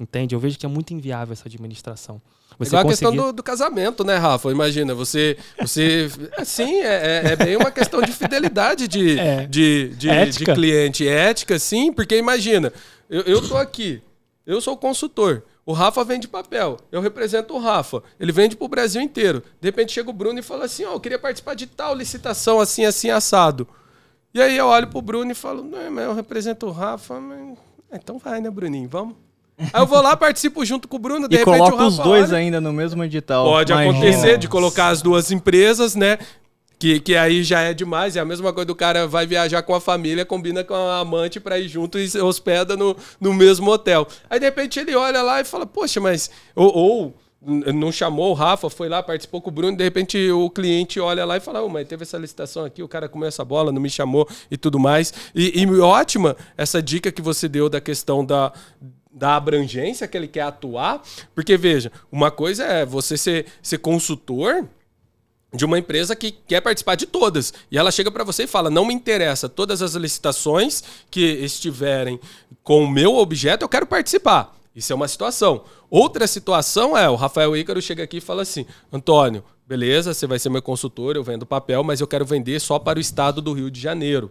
Entende? 0.00 0.34
Eu 0.34 0.40
vejo 0.40 0.58
que 0.58 0.66
é 0.66 0.68
muito 0.68 0.92
inviável 0.92 1.32
essa 1.32 1.46
administração. 1.46 2.20
Você 2.58 2.70
Igual 2.70 2.84
conseguir... 2.84 3.06
a 3.06 3.10
questão 3.10 3.26
do, 3.26 3.32
do, 3.32 3.42
casamento, 3.42 4.02
né, 4.02 4.16
Rafa? 4.16 4.50
Imagina, 4.50 4.94
você. 4.94 5.36
você 5.60 6.10
sim, 6.44 6.80
é, 6.80 7.22
é, 7.26 7.32
é 7.32 7.36
bem 7.36 7.56
uma 7.56 7.70
questão 7.70 8.00
de 8.02 8.12
fidelidade 8.12 8.88
de, 8.88 9.18
é. 9.18 9.46
de, 9.46 9.90
de, 9.96 10.30
de, 10.30 10.44
cliente. 10.44 11.06
Ética, 11.06 11.58
sim, 11.58 11.92
porque 11.92 12.16
imagina, 12.16 12.72
eu, 13.08 13.22
eu 13.22 13.46
tô 13.46 13.56
aqui, 13.56 14.02
eu 14.44 14.60
sou 14.60 14.76
consultor. 14.76 15.44
O 15.64 15.72
Rafa 15.72 16.02
vende 16.02 16.26
papel, 16.26 16.78
eu 16.90 17.00
represento 17.00 17.54
o 17.54 17.58
Rafa. 17.58 18.02
Ele 18.18 18.32
vende 18.32 18.56
para 18.56 18.64
o 18.64 18.68
Brasil 18.68 19.02
inteiro. 19.02 19.42
De 19.60 19.68
repente 19.68 19.92
chega 19.92 20.08
o 20.08 20.14
Bruno 20.14 20.38
e 20.38 20.42
fala 20.42 20.64
assim: 20.64 20.84
Ó, 20.84 20.92
oh, 20.92 20.94
eu 20.94 21.00
queria 21.00 21.18
participar 21.18 21.54
de 21.54 21.66
tal 21.66 21.94
licitação 21.94 22.58
assim, 22.58 22.86
assim, 22.86 23.10
assado. 23.10 23.68
E 24.32 24.40
aí 24.40 24.56
eu 24.56 24.66
olho 24.66 24.88
pro 24.88 25.02
Bruno 25.02 25.30
e 25.30 25.34
falo: 25.34 25.62
Não, 25.62 25.90
mas 25.90 26.04
eu 26.04 26.14
represento 26.14 26.66
o 26.66 26.72
Rafa. 26.72 27.20
Mas... 27.20 27.58
Então 27.92 28.18
vai, 28.18 28.40
né, 28.40 28.50
Bruninho? 28.50 28.88
Vamos. 28.88 29.27
Aí 29.58 29.82
eu 29.82 29.86
vou 29.86 30.00
lá, 30.00 30.16
participo 30.16 30.64
junto 30.64 30.86
com 30.86 30.96
o 30.96 31.00
Bruno, 31.00 31.28
de 31.28 31.34
e 31.34 31.38
repente 31.38 31.58
coloca 31.58 31.84
os 31.84 31.98
dois 31.98 32.30
olha. 32.30 32.38
ainda 32.38 32.60
no 32.60 32.72
mesmo 32.72 33.02
edital. 33.02 33.44
Pode 33.44 33.72
Imagina. 33.72 33.92
acontecer 33.92 34.38
de 34.38 34.48
colocar 34.48 34.88
as 34.88 35.02
duas 35.02 35.32
empresas, 35.32 35.96
né? 35.96 36.18
Que, 36.78 37.00
que 37.00 37.16
aí 37.16 37.42
já 37.42 37.60
é 37.60 37.74
demais, 37.74 38.14
é 38.14 38.20
a 38.20 38.24
mesma 38.24 38.52
coisa 38.52 38.66
do 38.66 38.74
cara 38.74 39.08
vai 39.08 39.26
viajar 39.26 39.62
com 39.62 39.74
a 39.74 39.80
família, 39.80 40.24
combina 40.24 40.62
com 40.62 40.74
a 40.74 41.00
amante 41.00 41.40
para 41.40 41.58
ir 41.58 41.66
junto 41.66 41.98
e 41.98 42.18
hospeda 42.20 42.76
no, 42.76 42.96
no 43.20 43.34
mesmo 43.34 43.68
hotel. 43.68 44.06
Aí 44.30 44.38
de 44.38 44.46
repente 44.46 44.78
ele 44.78 44.94
olha 44.94 45.20
lá 45.20 45.40
e 45.40 45.44
fala, 45.44 45.66
poxa, 45.66 46.00
mas. 46.00 46.30
Ou, 46.54 46.76
ou 46.76 47.14
não 47.40 47.92
chamou 47.92 48.30
o 48.30 48.34
Rafa, 48.34 48.68
foi 48.68 48.88
lá, 48.88 49.02
participou 49.02 49.40
com 49.40 49.48
o 49.48 49.52
Bruno, 49.52 49.76
de 49.76 49.84
repente 49.84 50.30
o 50.30 50.50
cliente 50.50 50.98
olha 50.98 51.24
lá 51.24 51.36
e 51.36 51.40
fala, 51.40 51.62
oh, 51.62 51.68
mas 51.68 51.86
teve 51.86 52.02
essa 52.02 52.18
licitação 52.18 52.64
aqui, 52.64 52.82
o 52.82 52.88
cara 52.88 53.08
comeu 53.08 53.28
essa 53.28 53.44
bola, 53.44 53.70
não 53.70 53.80
me 53.80 53.88
chamou 53.88 54.28
e 54.50 54.56
tudo 54.56 54.78
mais. 54.78 55.14
E, 55.34 55.60
e 55.60 55.80
ótima 55.80 56.36
essa 56.56 56.82
dica 56.82 57.12
que 57.12 57.22
você 57.22 57.48
deu 57.48 57.68
da 57.68 57.80
questão 57.80 58.24
da, 58.24 58.52
da 59.10 59.36
abrangência 59.36 60.06
que 60.06 60.16
ele 60.16 60.28
quer 60.28 60.42
atuar, 60.42 61.02
porque 61.34 61.56
veja, 61.56 61.90
uma 62.10 62.30
coisa 62.30 62.64
é 62.64 62.86
você 62.86 63.16
ser, 63.16 63.46
ser 63.62 63.78
consultor 63.78 64.68
de 65.52 65.64
uma 65.64 65.78
empresa 65.78 66.14
que 66.14 66.30
quer 66.30 66.60
participar 66.60 66.94
de 66.94 67.06
todas. 67.06 67.54
E 67.70 67.78
ela 67.78 67.90
chega 67.90 68.10
para 68.10 68.24
você 68.24 68.44
e 68.44 68.46
fala: 68.46 68.70
"Não 68.70 68.84
me 68.84 68.94
interessa 68.94 69.48
todas 69.48 69.80
as 69.80 69.94
licitações 69.94 70.82
que 71.10 71.20
estiverem 71.20 72.20
com 72.62 72.84
o 72.84 72.90
meu 72.90 73.16
objeto, 73.16 73.64
eu 73.64 73.68
quero 73.68 73.86
participar". 73.86 74.54
Isso 74.74 74.92
é 74.92 74.96
uma 74.96 75.08
situação. 75.08 75.64
Outra 75.90 76.26
situação 76.26 76.96
é 76.96 77.08
o 77.08 77.16
Rafael 77.16 77.56
Ícaro 77.56 77.80
chega 77.80 78.04
aqui 78.04 78.18
e 78.18 78.20
fala 78.20 78.42
assim: 78.42 78.66
"Antônio, 78.92 79.42
beleza, 79.66 80.12
você 80.12 80.26
vai 80.26 80.38
ser 80.38 80.50
meu 80.50 80.62
consultor, 80.62 81.16
eu 81.16 81.24
vendo 81.24 81.46
papel, 81.46 81.82
mas 81.82 82.00
eu 82.00 82.06
quero 82.06 82.24
vender 82.24 82.60
só 82.60 82.78
para 82.78 82.98
o 82.98 83.00
estado 83.00 83.40
do 83.40 83.54
Rio 83.54 83.70
de 83.70 83.80
Janeiro". 83.80 84.30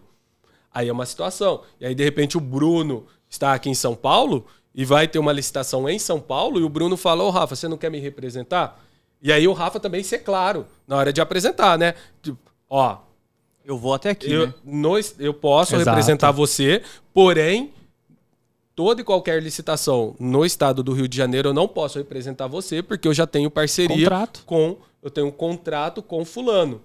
Aí 0.72 0.88
é 0.88 0.92
uma 0.92 1.06
situação. 1.06 1.62
E 1.80 1.86
aí 1.86 1.94
de 1.94 2.04
repente 2.04 2.36
o 2.36 2.40
Bruno 2.40 3.06
está 3.28 3.52
aqui 3.54 3.68
em 3.68 3.74
São 3.74 3.94
Paulo 3.96 4.46
e 4.78 4.84
vai 4.84 5.08
ter 5.08 5.18
uma 5.18 5.32
licitação 5.32 5.88
em 5.88 5.98
São 5.98 6.20
Paulo 6.20 6.60
e 6.60 6.62
o 6.62 6.68
Bruno 6.68 6.96
fala: 6.96 7.24
Ô 7.24 7.30
Rafa, 7.30 7.56
você 7.56 7.66
não 7.66 7.76
quer 7.76 7.90
me 7.90 7.98
representar? 7.98 8.80
E 9.20 9.32
aí 9.32 9.48
o 9.48 9.52
Rafa 9.52 9.80
também 9.80 10.04
ser 10.04 10.20
claro 10.20 10.66
na 10.86 10.96
hora 10.96 11.12
de 11.12 11.20
apresentar, 11.20 11.76
né? 11.76 11.94
Tipo, 12.22 12.38
ó. 12.70 12.98
Eu 13.64 13.76
vou 13.76 13.92
até 13.92 14.10
aqui. 14.10 14.32
Eu, 14.32 14.46
né? 14.46 14.54
no, 14.64 14.94
eu 15.18 15.34
posso 15.34 15.74
Exato. 15.74 15.90
representar 15.90 16.30
você, 16.30 16.80
porém, 17.12 17.70
toda 18.74 19.00
e 19.02 19.04
qualquer 19.04 19.42
licitação 19.42 20.14
no 20.18 20.42
estado 20.46 20.82
do 20.82 20.92
Rio 20.92 21.08
de 21.08 21.16
Janeiro 21.16 21.48
eu 21.48 21.54
não 21.54 21.66
posso 21.66 21.98
representar 21.98 22.46
você, 22.46 22.80
porque 22.80 23.08
eu 23.08 23.12
já 23.12 23.26
tenho 23.26 23.50
parceria 23.50 23.96
contrato. 23.96 24.44
com. 24.46 24.76
Eu 25.02 25.10
tenho 25.10 25.26
um 25.26 25.32
contrato 25.32 26.02
com 26.02 26.24
fulano. 26.24 26.80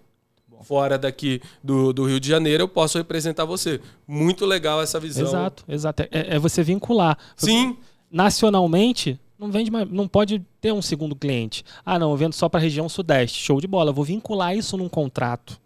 Fora 0.64 0.98
daqui 0.98 1.42
do, 1.64 1.94
do 1.94 2.06
Rio 2.06 2.20
de 2.20 2.28
Janeiro, 2.28 2.64
eu 2.64 2.68
posso 2.68 2.98
representar 2.98 3.46
você. 3.46 3.80
Muito 4.08 4.46
legal 4.46 4.82
essa 4.82 5.00
visão. 5.00 5.28
Exato, 5.28 5.64
exato. 5.68 6.04
É, 6.04 6.36
é 6.36 6.40
você 6.40 6.64
vincular. 6.64 7.18
Sim. 7.36 7.78
Nacionalmente, 8.12 9.20
não 9.38 9.52
vende 9.52 9.70
mais, 9.72 9.90
não 9.90 10.08
pode 10.08 10.40
ter 10.62 10.72
um 10.72 10.82
segundo 10.82 11.16
cliente. 11.16 11.64
Ah, 11.86 12.00
não, 12.00 12.12
eu 12.12 12.18
vendo 12.18 12.34
só 12.34 12.48
para 12.48 12.60
a 12.60 12.64
região 12.64 12.88
sudeste. 12.88 13.44
Show 13.44 13.60
de 13.60 13.68
bola. 13.68 13.90
Eu 13.90 13.94
vou 13.94 14.06
vincular 14.06 14.56
isso 14.56 14.78
num 14.78 14.90
contrato. 14.90 15.60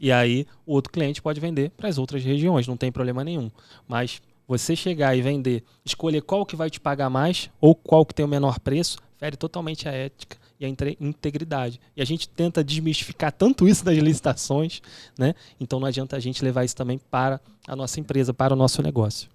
E 0.00 0.12
aí 0.12 0.46
o 0.66 0.74
outro 0.74 0.92
cliente 0.92 1.20
pode 1.20 1.40
vender 1.40 1.70
para 1.70 1.88
as 1.88 1.98
outras 1.98 2.22
regiões, 2.22 2.66
não 2.66 2.76
tem 2.76 2.90
problema 2.90 3.24
nenhum. 3.24 3.50
Mas 3.86 4.22
você 4.46 4.74
chegar 4.76 5.16
e 5.16 5.20
vender, 5.20 5.64
escolher 5.84 6.22
qual 6.22 6.46
que 6.46 6.56
vai 6.56 6.70
te 6.70 6.80
pagar 6.80 7.10
mais 7.10 7.50
ou 7.60 7.74
qual 7.74 8.06
que 8.06 8.14
tem 8.14 8.24
o 8.24 8.28
menor 8.28 8.60
preço, 8.60 8.98
fere 9.16 9.36
totalmente 9.36 9.88
a 9.88 9.92
ética 9.92 10.36
e 10.60 10.66
a 10.66 10.68
integridade. 10.68 11.80
E 11.96 12.02
a 12.02 12.04
gente 12.04 12.28
tenta 12.28 12.64
desmistificar 12.64 13.32
tanto 13.32 13.68
isso 13.68 13.84
das 13.84 13.96
licitações, 13.96 14.80
né? 15.16 15.34
Então 15.60 15.78
não 15.78 15.86
adianta 15.86 16.16
a 16.16 16.20
gente 16.20 16.44
levar 16.44 16.64
isso 16.64 16.76
também 16.76 16.98
para 17.10 17.40
a 17.66 17.76
nossa 17.76 18.00
empresa, 18.00 18.34
para 18.34 18.54
o 18.54 18.56
nosso 18.56 18.82
negócio. 18.82 19.28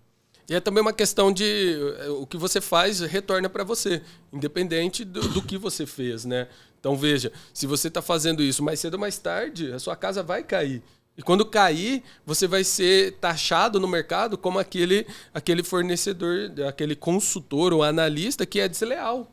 E 0.50 0.54
é 0.54 0.60
também 0.60 0.82
uma 0.82 0.92
questão 0.92 1.32
de 1.32 1.78
eh, 2.00 2.10
o 2.10 2.28
que 2.28 2.36
você 2.36 2.60
faz 2.60 3.00
retorna 3.00 3.48
para 3.48 3.64
você, 3.64 4.02
independente 4.32 5.06
do, 5.06 5.22
do, 5.30 5.42
que 5.42 5.58
você 5.58 5.86
fez, 5.86 6.26
né? 6.26 6.50
Então 6.80 6.98
veja, 6.98 7.32
se 7.54 7.66
você 7.66 7.88
está 7.88 8.02
fazendo 8.02 8.44
isso 8.44 8.62
mais 8.62 8.80
cedo 8.80 8.96
ou 8.96 9.00
mais 9.00 9.18
tarde, 9.18 9.72
a 9.72 9.80
sua 9.80 9.96
casa 9.96 10.22
vai 10.22 10.44
cair. 10.44 10.84
E 11.18 11.22
quando 11.22 11.46
cair, 11.46 12.04
você 12.26 12.46
vai 12.46 12.64
ser 12.64 13.14
taxado 13.20 13.80
no 13.80 13.88
mercado 13.88 14.38
como 14.38 14.60
aquele, 14.60 15.08
aquele 15.34 15.64
fornecedor, 15.64 16.52
aquele 16.68 16.96
consultor 16.96 17.72
ou 17.72 17.84
analista 17.84 18.46
que 18.46 18.60
é 18.60 18.68
desleal. 18.68 19.33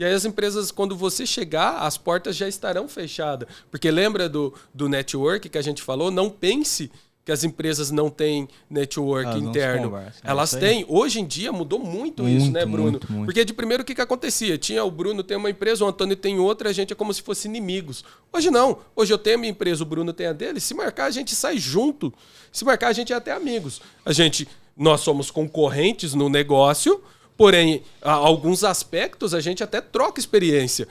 E 0.00 0.04
aí 0.04 0.14
as 0.14 0.24
empresas, 0.24 0.72
quando 0.72 0.96
você 0.96 1.26
chegar, 1.26 1.80
as 1.80 1.98
portas 1.98 2.34
já 2.34 2.48
estarão 2.48 2.88
fechadas. 2.88 3.46
Porque 3.70 3.90
lembra 3.90 4.30
do, 4.30 4.54
do 4.72 4.88
network 4.88 5.46
que 5.46 5.58
a 5.58 5.62
gente 5.62 5.82
falou? 5.82 6.10
Não 6.10 6.30
pense 6.30 6.90
que 7.22 7.30
as 7.30 7.44
empresas 7.44 7.90
não 7.90 8.08
têm 8.08 8.48
network 8.70 9.36
interno. 9.36 9.92
Elas 10.24 10.52
têm. 10.52 10.86
Hoje 10.88 11.20
em 11.20 11.26
dia 11.26 11.52
mudou 11.52 11.78
muito, 11.78 12.22
muito 12.22 12.28
isso, 12.28 12.50
né, 12.50 12.64
Bruno? 12.64 12.92
Muito, 12.92 13.12
muito. 13.12 13.24
Porque 13.26 13.44
de 13.44 13.52
primeiro 13.52 13.82
o 13.82 13.86
que, 13.86 13.94
que 13.94 14.00
acontecia? 14.00 14.56
Tinha 14.56 14.82
o 14.82 14.90
Bruno 14.90 15.22
tem 15.22 15.36
uma 15.36 15.50
empresa, 15.50 15.84
o 15.84 15.88
Antônio 15.88 16.16
tem 16.16 16.38
outra, 16.38 16.70
a 16.70 16.72
gente 16.72 16.94
é 16.94 16.96
como 16.96 17.12
se 17.12 17.20
fosse 17.20 17.46
inimigos. 17.46 18.02
Hoje 18.32 18.50
não. 18.50 18.78
Hoje 18.96 19.12
eu 19.12 19.18
tenho 19.18 19.36
a 19.36 19.40
minha 19.40 19.50
empresa, 19.50 19.82
o 19.82 19.86
Bruno 19.86 20.14
tem 20.14 20.28
a 20.28 20.32
dele. 20.32 20.60
Se 20.60 20.72
marcar, 20.72 21.04
a 21.04 21.10
gente 21.10 21.34
sai 21.34 21.58
junto. 21.58 22.10
Se 22.50 22.64
marcar, 22.64 22.88
a 22.88 22.94
gente 22.94 23.12
é 23.12 23.16
até 23.16 23.32
amigos. 23.32 23.82
A 24.02 24.14
gente, 24.14 24.48
nós 24.74 25.02
somos 25.02 25.30
concorrentes 25.30 26.14
no 26.14 26.30
negócio, 26.30 27.04
porém, 27.40 27.82
alguns 28.02 28.62
aspectos 28.64 29.32
a 29.32 29.40
gente 29.40 29.64
até 29.64 29.80
troca 29.80 30.20
experiência. 30.20 30.86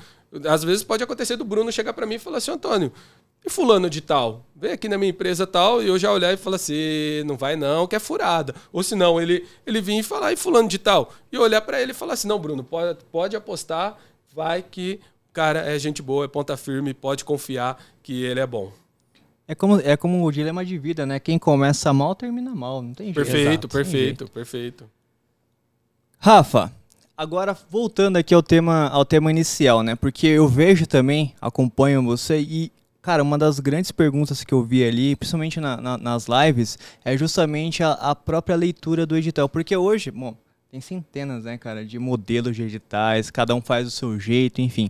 Às 0.48 0.64
vezes 0.64 0.84
pode 0.84 1.04
acontecer 1.04 1.36
do 1.36 1.46
Bruno 1.46 1.72
chegar 1.72 1.94
para 1.94 2.08
mim 2.08 2.16
e 2.16 2.20
falar 2.20 2.40
assim, 2.40 2.50
Antônio, 2.50 2.92
e 3.46 3.52
fulano 3.52 3.88
de 3.88 4.02
tal? 4.02 4.44
Vem 4.56 4.72
aqui 4.72 4.90
na 4.90 4.98
minha 4.98 5.12
empresa 5.12 5.46
tal 5.46 5.80
e 5.84 5.88
eu 5.88 6.00
já 6.00 6.12
olhar 6.12 6.34
e 6.34 6.38
falar 6.38 6.56
assim, 6.56 7.24
não 7.24 7.38
vai 7.38 7.56
não, 7.56 7.86
que 7.86 7.96
é 7.96 8.00
furada. 8.00 8.56
Ou 8.74 8.82
se 8.82 8.96
não, 8.96 9.22
ele, 9.22 9.46
ele 9.64 9.80
vir 9.80 10.00
e 10.00 10.02
falar, 10.02 10.34
e 10.34 10.36
fulano 10.36 10.68
de 10.68 10.80
tal? 10.80 11.14
E 11.32 11.38
olhar 11.38 11.62
para 11.62 11.80
ele 11.80 11.92
e 11.92 11.94
falar 11.94 12.14
assim, 12.14 12.28
não, 12.28 12.40
Bruno, 12.40 12.64
pode, 12.64 12.98
pode 13.12 13.36
apostar, 13.36 13.96
vai 14.34 14.64
que 14.64 15.00
o 15.30 15.34
cara 15.34 15.60
é 15.60 15.78
gente 15.78 16.02
boa, 16.02 16.26
é 16.26 16.28
ponta 16.28 16.58
firme, 16.58 16.96
pode 16.96 17.24
confiar 17.24 17.80
que 18.02 18.24
ele 18.24 18.40
é 18.40 18.48
bom. 18.48 18.72
É 19.48 19.54
como, 19.54 19.80
é 19.82 19.96
como 19.96 20.26
o 20.26 20.32
dilema 20.32 20.66
de 20.66 20.80
vida, 20.80 21.06
né? 21.06 21.20
Quem 21.20 21.38
começa 21.38 21.94
mal, 21.94 22.16
termina 22.16 22.56
mal, 22.56 22.82
não 22.82 22.96
tem 22.96 23.14
jeito. 23.14 23.18
Perfeito, 23.18 23.48
Exato, 23.50 23.68
perfeito, 23.68 24.28
perfeito. 24.32 24.99
Rafa, 26.22 26.70
agora 27.18 27.58
voltando 27.70 28.18
aqui 28.18 28.34
ao 28.34 28.44
tema, 28.44 28.90
ao 28.90 29.06
tema 29.06 29.32
inicial, 29.32 29.82
né? 29.82 29.96
Porque 29.96 30.28
eu 30.28 30.50
vejo 30.50 30.86
também, 30.86 31.34
acompanho 31.42 32.04
você 32.04 32.40
e 32.40 32.72
Cara, 33.02 33.24
uma 33.24 33.38
das 33.38 33.62
grandes 33.62 33.94
perguntas 33.94 34.44
que 34.44 34.54
eu 34.54 34.62
vi 34.62 34.84
ali, 34.84 35.16
principalmente 35.16 35.60
na, 35.60 35.78
na, 35.78 35.98
nas 35.98 36.28
lives, 36.28 36.78
é 37.04 37.18
justamente 37.18 37.82
a, 37.82 37.94
a, 37.94 38.14
própria 38.14 38.58
leitura 38.58 39.06
do 39.06 39.16
edital. 39.16 39.48
Porque 39.48 39.76
hoje, 39.76 40.12
bom, 40.12 40.36
tem 40.70 40.82
centenas, 40.82 41.46
né, 41.46 41.58
cara, 41.58 41.86
de 41.86 41.98
modelos 41.98 42.58
de 42.58 42.64
editais, 42.64 43.32
cada 43.32 43.56
um 43.56 43.62
faz 43.62 43.88
o 43.88 43.92
seu 43.92 44.20
jeito, 44.20 44.60
enfim. 44.60 44.90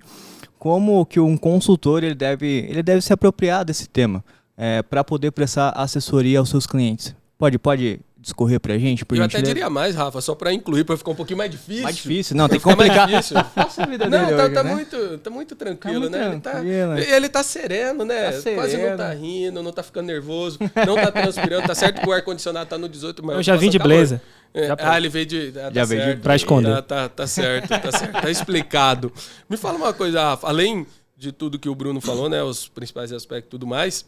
Como 0.57 1.05
que 1.05 1.19
um 1.19 1.37
consultor 1.37 2.03
ele 2.03 2.15
deve, 2.15 2.65
ele 2.67 2.81
deve 2.81 3.01
se 3.01 3.13
apropriar 3.13 3.63
desse 3.63 3.87
tema 3.87 4.25
é, 4.57 4.81
para 4.81 5.03
poder 5.03 5.31
prestar 5.31 5.69
assessoria 5.69 6.39
aos 6.39 6.49
seus 6.49 6.65
clientes? 6.65 7.15
Pode, 7.37 7.59
pode 7.59 7.99
discorrer 8.29 8.59
pra 8.59 8.77
gente? 8.77 9.05
Por 9.05 9.17
eu 9.17 9.23
até 9.23 9.41
diria 9.41 9.69
mais, 9.69 9.95
Rafa, 9.95 10.21
só 10.21 10.33
pra 10.33 10.53
incluir, 10.53 10.83
pra 10.83 10.95
ficar 10.97 11.11
um 11.11 11.15
pouquinho 11.15 11.37
mais 11.37 11.51
difícil. 11.51 11.83
Mais 11.83 11.95
difícil, 11.95 12.35
não, 12.35 12.47
tem 12.47 12.57
que 12.57 12.63
complicar. 12.63 13.09
Mais 13.09 13.29
Faça 13.53 13.83
a 13.83 13.85
vida 13.85 14.09
não, 14.09 14.27
tá, 14.29 14.43
hoje, 14.45 14.53
tá, 14.53 14.63
né? 14.63 14.73
muito, 14.73 15.17
tá 15.17 15.29
muito 15.29 15.55
tranquilo, 15.55 16.09
tá 16.09 16.17
muito 16.17 16.33
né? 16.33 16.39
Tranquilo. 16.39 16.93
Ele, 16.93 17.05
tá, 17.05 17.15
ele 17.15 17.29
tá 17.29 17.43
sereno, 17.43 18.05
né? 18.05 18.31
Tá 18.31 18.41
sereno. 18.41 18.61
Quase 18.61 18.77
não 18.77 18.97
tá 18.97 19.13
rindo, 19.13 19.63
não 19.63 19.71
tá 19.71 19.83
ficando 19.83 20.05
nervoso, 20.07 20.59
não 20.87 20.95
tá 20.95 21.11
transpirando, 21.11 21.67
tá 21.67 21.75
certo 21.75 22.01
que 22.01 22.07
o 22.07 22.11
ar-condicionado 22.11 22.69
tá 22.69 22.77
no 22.77 22.87
18, 22.87 23.25
mas... 23.25 23.35
Eu 23.37 23.43
já 23.43 23.55
vim 23.55 23.69
de 23.69 23.77
calor. 23.77 23.95
blazer. 23.95 24.21
É, 24.53 24.75
pra- 24.75 24.93
ah, 24.93 24.97
ele 24.97 25.09
veio 25.09 25.25
de. 25.27 25.53
ah, 25.57 25.61
tá 25.65 25.71
Já 25.73 25.85
veio 25.85 26.15
de- 26.15 26.21
pra 26.21 26.35
esconder. 26.35 26.73
Tá, 26.77 26.81
tá, 26.81 27.09
tá 27.09 27.27
certo, 27.27 27.67
tá 27.69 27.91
certo. 27.91 28.21
Tá 28.21 28.31
explicado. 28.31 29.13
Me 29.47 29.57
fala 29.57 29.77
uma 29.77 29.93
coisa, 29.93 30.21
Rafa. 30.21 30.47
Além 30.47 30.87
de 31.15 31.31
tudo 31.31 31.59
que 31.59 31.69
o 31.69 31.75
Bruno 31.75 32.01
falou, 32.01 32.27
né? 32.27 32.41
Os 32.41 32.67
principais 32.67 33.11
aspectos 33.13 33.47
e 33.47 33.51
tudo 33.51 33.67
mais. 33.67 34.05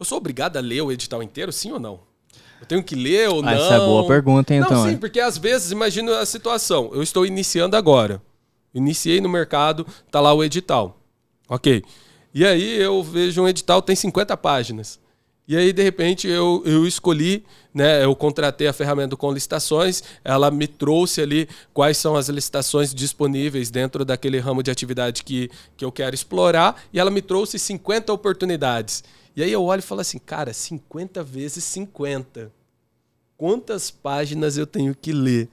Eu 0.00 0.06
sou 0.06 0.16
obrigado 0.16 0.56
a 0.56 0.60
ler 0.60 0.80
o 0.80 0.90
edital 0.92 1.22
inteiro, 1.22 1.52
sim 1.52 1.70
ou 1.72 1.78
não? 1.80 2.00
Eu 2.60 2.66
tenho 2.66 2.82
que 2.82 2.94
ler 2.94 3.28
ou 3.28 3.40
Ah, 3.40 3.42
não? 3.42 3.52
essa 3.52 3.74
é 3.74 3.78
boa 3.78 4.06
pergunta, 4.06 4.52
hein, 4.52 4.60
Não, 4.60 4.66
então. 4.66 4.84
sim, 4.84 4.94
é. 4.94 4.96
porque 4.96 5.20
às 5.20 5.38
vezes, 5.38 5.70
imagina 5.70 6.18
a 6.18 6.26
situação. 6.26 6.90
Eu 6.92 7.02
estou 7.02 7.24
iniciando 7.24 7.76
agora. 7.76 8.20
Iniciei 8.74 9.20
no 9.20 9.28
mercado, 9.28 9.86
tá 10.10 10.20
lá 10.20 10.32
o 10.32 10.42
edital. 10.44 10.98
Ok. 11.48 11.82
E 12.34 12.44
aí 12.44 12.80
eu 12.80 13.02
vejo 13.02 13.42
um 13.42 13.48
edital, 13.48 13.80
tem 13.80 13.96
50 13.96 14.36
páginas. 14.36 15.00
E 15.48 15.56
aí, 15.56 15.72
de 15.72 15.82
repente, 15.82 16.28
eu, 16.28 16.62
eu 16.66 16.86
escolhi, 16.86 17.42
né? 17.72 18.04
Eu 18.04 18.14
contratei 18.14 18.68
a 18.68 18.72
ferramenta 18.72 19.16
com 19.16 19.32
licitações, 19.32 20.02
ela 20.22 20.50
me 20.50 20.68
trouxe 20.68 21.22
ali 21.22 21.48
quais 21.72 21.96
são 21.96 22.16
as 22.16 22.28
licitações 22.28 22.94
disponíveis 22.94 23.70
dentro 23.70 24.04
daquele 24.04 24.38
ramo 24.38 24.62
de 24.62 24.70
atividade 24.70 25.24
que, 25.24 25.50
que 25.74 25.82
eu 25.82 25.90
quero 25.90 26.14
explorar, 26.14 26.84
e 26.92 27.00
ela 27.00 27.10
me 27.10 27.22
trouxe 27.22 27.58
50 27.58 28.12
oportunidades. 28.12 29.02
E 29.34 29.42
aí 29.42 29.50
eu 29.50 29.64
olho 29.64 29.78
e 29.78 29.82
falo 29.82 30.02
assim, 30.02 30.18
cara, 30.18 30.52
50 30.52 31.24
vezes 31.24 31.64
50 31.64 32.52
quantas 33.38 33.90
páginas 33.90 34.58
eu 34.58 34.66
tenho 34.66 34.94
que 34.94 35.12
ler. 35.12 35.48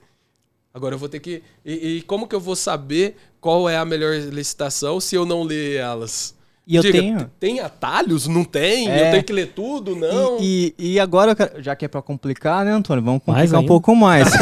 Agora 0.74 0.94
eu 0.94 0.98
vou 0.98 1.08
ter 1.08 1.20
que. 1.20 1.42
E, 1.64 1.72
e 1.72 2.02
como 2.02 2.28
que 2.28 2.34
eu 2.34 2.40
vou 2.40 2.54
saber 2.54 3.16
qual 3.40 3.66
é 3.66 3.78
a 3.78 3.84
melhor 3.84 4.14
licitação 4.14 5.00
se 5.00 5.14
eu 5.14 5.24
não 5.24 5.42
ler 5.42 5.76
elas? 5.76 6.35
E 6.66 6.74
eu 6.74 6.82
Diga, 6.82 6.98
tenho. 6.98 7.30
Tem 7.38 7.60
atalhos? 7.60 8.26
Não 8.26 8.42
tem? 8.42 8.90
É. 8.90 9.06
Eu 9.06 9.10
tenho 9.12 9.22
que 9.24 9.32
ler 9.32 9.52
tudo? 9.52 9.94
Não. 9.94 10.38
E, 10.40 10.74
e, 10.76 10.94
e 10.94 11.00
agora, 11.00 11.34
quero- 11.36 11.62
já 11.62 11.76
que 11.76 11.84
é 11.84 11.88
pra 11.88 12.02
complicar, 12.02 12.64
né, 12.64 12.72
Antônio? 12.72 13.04
Vamos 13.04 13.22
complicar 13.22 13.60
um 13.60 13.66
pouco 13.66 13.94
mais. 13.94 14.26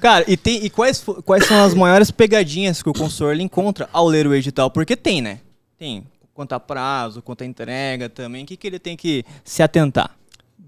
Cara, 0.00 0.24
e, 0.26 0.36
tem, 0.36 0.64
e 0.64 0.70
quais, 0.70 1.04
quais 1.24 1.46
são 1.46 1.62
as 1.62 1.74
maiores 1.74 2.10
pegadinhas 2.10 2.82
que 2.82 2.88
o 2.88 2.92
consultor 2.92 3.38
encontra 3.38 3.88
ao 3.92 4.08
ler 4.08 4.26
o 4.26 4.34
edital? 4.34 4.68
Porque 4.70 4.96
tem, 4.96 5.20
né? 5.22 5.38
Tem. 5.78 6.04
Quanto 6.34 6.54
a 6.54 6.60
prazo, 6.60 7.22
quanto 7.22 7.42
a 7.44 7.46
entrega 7.46 8.08
também. 8.08 8.42
O 8.44 8.46
que, 8.46 8.56
que 8.56 8.66
ele 8.66 8.78
tem 8.78 8.96
que 8.96 9.24
se 9.44 9.62
atentar? 9.62 10.10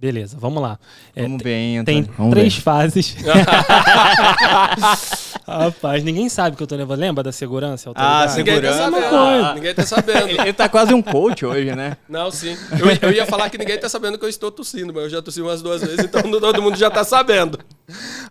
Beleza, 0.03 0.37
vamos 0.37 0.61
lá. 0.61 0.81
É, 1.15 1.23
Vamos 1.23 1.39
te- 1.39 1.45
ver, 1.45 1.55
hein, 1.55 1.85
Tem? 1.85 2.03
Vamos 2.19 2.33
três 2.35 2.57
ver. 2.57 2.61
fases. 2.61 3.17
Rapaz, 5.47 6.03
ninguém 6.03 6.29
sabe 6.29 6.57
que 6.57 6.63
eu 6.65 6.67
tô 6.67 6.75
levando. 6.75 6.99
Lembra 6.99 7.23
da 7.23 7.31
segurança? 7.31 7.93
Ah, 7.95 8.23
autoridade? 8.25 8.39
Ninguém 8.39 8.61
tá 8.61 8.73
segurança. 8.73 9.01
sabendo. 9.01 9.11
coisa. 9.11 9.55
Ninguém 9.55 9.75
tá 9.75 9.87
sabendo. 9.87 10.29
Ele, 10.29 10.41
ele 10.41 10.53
tá 10.53 10.69
quase 10.69 10.93
um 10.93 11.01
coach 11.01 11.47
hoje, 11.47 11.73
né? 11.77 11.97
Não, 12.09 12.33
sim. 12.33 12.57
Eu, 12.73 13.11
eu 13.11 13.15
ia 13.15 13.25
falar 13.27 13.49
que 13.49 13.57
ninguém 13.57 13.79
tá 13.79 13.89
sabendo 13.89 14.19
que 14.19 14.25
eu 14.25 14.29
estou 14.29 14.51
tossindo, 14.51 14.93
mas 14.93 15.05
eu 15.05 15.11
já 15.11 15.23
tossi 15.23 15.41
umas 15.41 15.63
duas 15.63 15.81
vezes, 15.83 16.01
então 16.05 16.21
todo 16.41 16.61
mundo 16.61 16.77
já 16.77 16.91
tá 16.91 17.05
sabendo. 17.05 17.61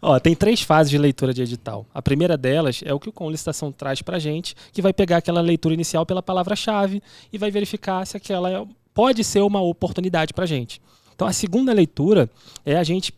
Ó, 0.02 0.20
tem 0.20 0.36
três 0.36 0.62
fases 0.62 0.90
de 0.92 0.98
leitura 0.98 1.34
de 1.34 1.42
edital. 1.42 1.86
A 1.94 2.02
primeira 2.02 2.36
delas 2.36 2.82
é 2.86 2.94
o 2.94 3.00
que 3.00 3.08
o 3.08 3.14
com 3.14 3.32
licitação 3.32 3.72
traz 3.72 4.02
pra 4.02 4.20
gente, 4.20 4.56
que 4.74 4.82
vai 4.82 4.92
pegar 4.92 5.18
aquela 5.18 5.40
leitura 5.40 5.74
inicial 5.74 6.06
pela 6.06 6.22
palavra-chave 6.22 7.02
e 7.32 7.38
vai 7.38 7.50
verificar 7.50 8.06
se 8.06 8.18
aquela 8.18 8.52
é- 8.52 8.62
pode 8.94 9.24
ser 9.24 9.40
uma 9.40 9.62
oportunidade 9.62 10.34
pra 10.34 10.46
gente. 10.46 10.82
Então 11.22 11.30
a 11.30 11.34
segunda 11.34 11.72
leitura 11.72 12.28
é 12.66 12.76
a 12.76 12.84
gente 12.84 13.14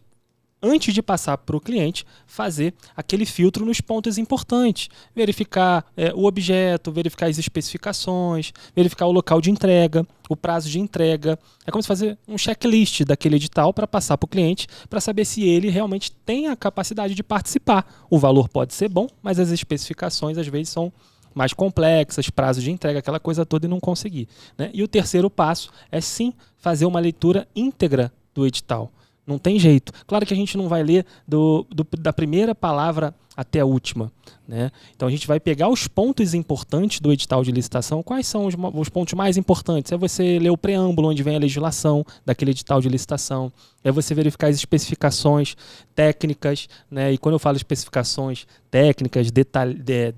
antes 0.62 0.94
de 0.94 1.02
passar 1.02 1.38
para 1.38 1.56
o 1.56 1.62
cliente, 1.62 2.06
fazer 2.28 2.74
aquele 2.98 3.26
filtro 3.26 3.66
nos 3.66 3.80
pontos 3.80 4.18
importantes. 4.18 4.90
Verificar 5.16 5.86
é, 5.96 6.14
o 6.14 6.26
objeto, 6.26 6.92
verificar 6.92 7.28
as 7.28 7.38
especificações, 7.38 8.52
verificar 8.76 9.06
o 9.06 9.12
local 9.14 9.40
de 9.40 9.50
entrega, 9.50 10.06
o 10.30 10.36
prazo 10.36 10.70
de 10.70 10.82
entrega. 10.82 11.40
É 11.66 11.72
como 11.72 11.82
se 11.82 11.88
fazer 11.88 12.18
um 12.28 12.38
checklist 12.38 13.06
daquele 13.06 13.38
edital 13.38 13.74
para 13.74 13.88
passar 13.88 14.18
para 14.18 14.26
o 14.26 14.30
cliente, 14.30 14.68
para 14.90 15.00
saber 15.00 15.24
se 15.24 15.42
ele 15.42 15.70
realmente 15.70 16.12
tem 16.12 16.50
a 16.50 16.58
capacidade 16.58 17.16
de 17.16 17.24
participar. 17.24 18.06
O 18.10 18.20
valor 18.20 18.50
pode 18.50 18.74
ser 18.74 18.90
bom, 18.90 19.08
mas 19.22 19.40
as 19.40 19.50
especificações 19.50 20.38
às 20.38 20.48
vezes 20.48 20.68
são 20.68 20.92
mais 21.34 21.54
complexas, 21.54 22.30
prazo 22.30 22.62
de 22.62 22.72
entrega, 22.72 23.00
aquela 23.00 23.20
coisa 23.20 23.46
toda 23.46 23.66
e 23.66 23.70
não 23.70 23.80
conseguir. 23.80 24.28
né? 24.58 24.70
E 24.74 24.84
o 24.84 24.88
terceiro 24.88 25.30
passo 25.30 25.72
é 25.92 26.00
sim 26.02 26.34
fazer 26.58 26.86
uma 26.86 27.00
leitura 27.00 27.48
íntegra 27.56 28.12
do 28.34 28.46
edital. 28.46 28.92
Não 29.26 29.38
tem 29.38 29.58
jeito. 29.58 29.94
Claro 30.06 30.26
que 30.26 30.34
a 30.34 30.38
gente 30.38 30.58
não 30.58 30.68
vai 30.68 30.84
ler 30.84 31.06
do, 31.26 31.66
do- 31.70 31.88
da 31.98 32.12
primeira 32.12 32.54
palavra 32.54 33.16
até 33.38 33.62
a 33.62 33.66
última. 33.66 34.12
Né? 34.46 34.70
Então 34.94 35.08
a 35.08 35.12
gente 35.12 35.26
vai 35.26 35.40
pegar 35.40 35.70
os 35.70 35.88
pontos 35.88 36.34
importantes 36.34 37.00
do 37.00 37.10
edital 37.12 37.42
de 37.42 37.50
licitação. 37.50 38.04
Quais 38.04 38.28
são 38.28 38.46
os, 38.46 38.54
os 38.74 38.90
pontos 38.90 39.14
mais 39.14 39.38
importantes? 39.38 39.94
É 39.94 39.98
você 39.98 40.38
ler 40.40 40.50
o 40.50 40.58
preâmbulo, 40.58 41.08
onde 41.08 41.24
vem 41.24 41.38
a 41.38 41.40
legislação 41.40 42.06
daquele 42.26 42.52
edital 42.52 42.82
de 42.82 42.90
licitação. 42.90 43.50
É 43.82 43.90
você 43.94 44.14
verificar 44.14 44.48
as 44.48 44.58
especificações 44.58 45.56
técnicas. 45.96 46.68
Né? 46.92 47.14
E 47.14 47.18
quando 47.18 47.34
eu 47.36 47.40
falo 47.40 47.56
especificações 47.56 48.46
técnicas, 48.70 49.32
detalhe, 49.32 49.74
de- 49.76 50.14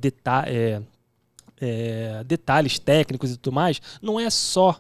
é, 0.48 0.82
é, 1.60 2.24
detalhes 2.24 2.80
técnicos 2.80 3.32
e 3.32 3.38
tudo 3.38 3.54
mais, 3.54 3.82
não 4.02 4.20
é 4.20 4.30
só 4.30 4.80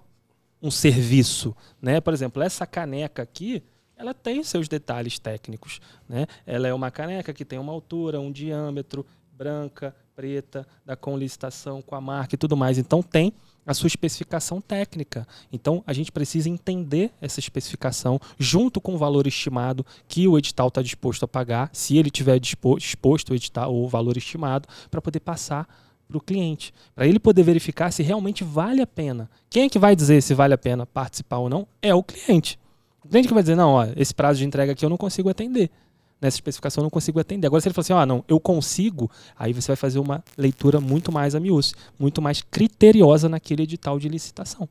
um 0.61 0.71
serviço, 0.71 1.55
né? 1.82 2.01
Por 2.01 2.13
exemplo, 2.13 2.41
essa 2.41 2.65
caneca 2.65 3.21
aqui, 3.21 3.61
ela 3.97 4.13
tem 4.13 4.43
seus 4.43 4.67
detalhes 4.67 5.19
técnicos, 5.19 5.80
né? 6.07 6.26
Ela 6.45 6.67
é 6.67 6.73
uma 6.73 6.91
caneca 6.91 7.34
que 7.34 7.45
tem 7.45 7.59
uma 7.59 7.71
altura, 7.71 8.19
um 8.19 8.32
diâmetro, 8.32 9.05
branca, 9.32 9.95
preta, 10.15 10.65
da 10.86 10.95
com 10.95 11.17
licitação, 11.17 11.82
com 11.82 11.93
a 11.93 12.01
marca 12.01 12.36
e 12.36 12.38
tudo 12.38 12.55
mais. 12.55 12.78
Então 12.78 13.03
tem 13.03 13.34
a 13.65 13.73
sua 13.73 13.88
especificação 13.88 14.61
técnica. 14.61 15.28
Então 15.51 15.84
a 15.86 15.93
gente 15.93 16.11
precisa 16.11 16.49
entender 16.49 17.11
essa 17.19 17.39
especificação 17.39 18.19
junto 18.38 18.80
com 18.80 18.95
o 18.95 18.97
valor 18.97 19.28
estimado 19.28 19.86
que 20.07 20.28
o 20.28 20.38
edital 20.38 20.69
está 20.69 20.82
disposto 20.82 21.23
a 21.23 21.28
pagar, 21.28 21.69
se 21.73 21.97
ele 21.97 22.09
tiver 22.09 22.39
dispo- 22.39 22.78
disposto 22.78 23.32
o 23.32 23.36
edital 23.36 23.73
ou 23.73 23.86
o 23.86 23.89
valor 23.89 24.17
estimado, 24.17 24.67
para 24.89 25.01
poder 25.01 25.19
passar 25.19 25.67
para 26.08 26.18
o 26.18 26.22
cliente, 26.22 26.74
para 26.93 27.08
ele 27.08 27.20
poder 27.20 27.43
verificar 27.43 27.91
se 27.91 28.03
realmente 28.03 28.43
vale 28.43 28.82
a 28.82 28.88
pena. 28.88 29.30
Quem 29.49 29.64
é 29.64 29.70
que 29.70 29.80
vai 29.80 29.95
dizer 29.95 30.22
se 30.22 30.34
vale 30.34 30.53
a 30.53 30.58
pena 30.58 30.86
participar 30.86 31.38
ou 31.38 31.49
não? 31.49 31.68
É 31.82 31.93
o 31.93 32.03
cliente. 32.03 32.60
O 33.03 33.08
cliente 33.08 33.28
que 33.28 33.34
vai 33.34 33.43
dizer, 33.43 33.56
não, 33.56 33.74
ó, 33.74 33.88
esse 33.95 34.14
prazo 34.14 34.39
de 34.39 34.45
entrega 34.45 34.72
aqui 34.72 34.86
eu 34.86 34.89
não 34.89 34.97
consigo 34.97 35.30
atender. 35.30 35.70
Nessa 36.22 36.38
especificação 36.38 36.82
eu 36.82 36.86
não 36.86 36.89
consigo 36.89 37.20
atender. 37.20 37.47
Agora, 37.47 37.62
se 37.62 37.68
ele 37.68 37.74
falar 37.74 37.84
assim, 37.84 37.93
ah, 37.93 38.06
não, 38.06 38.24
eu 38.28 38.39
consigo, 38.39 39.12
aí 39.38 39.53
você 39.53 39.68
vai 39.68 39.76
fazer 39.76 39.99
uma 39.99 40.24
leitura 40.38 40.80
muito 40.80 41.12
mais 41.12 41.36
a 41.36 41.39
muito 41.99 42.22
mais 42.22 42.41
criteriosa 42.41 43.28
naquele 43.28 43.64
edital 43.64 43.99
de 43.99 44.08
licitação. 44.08 44.68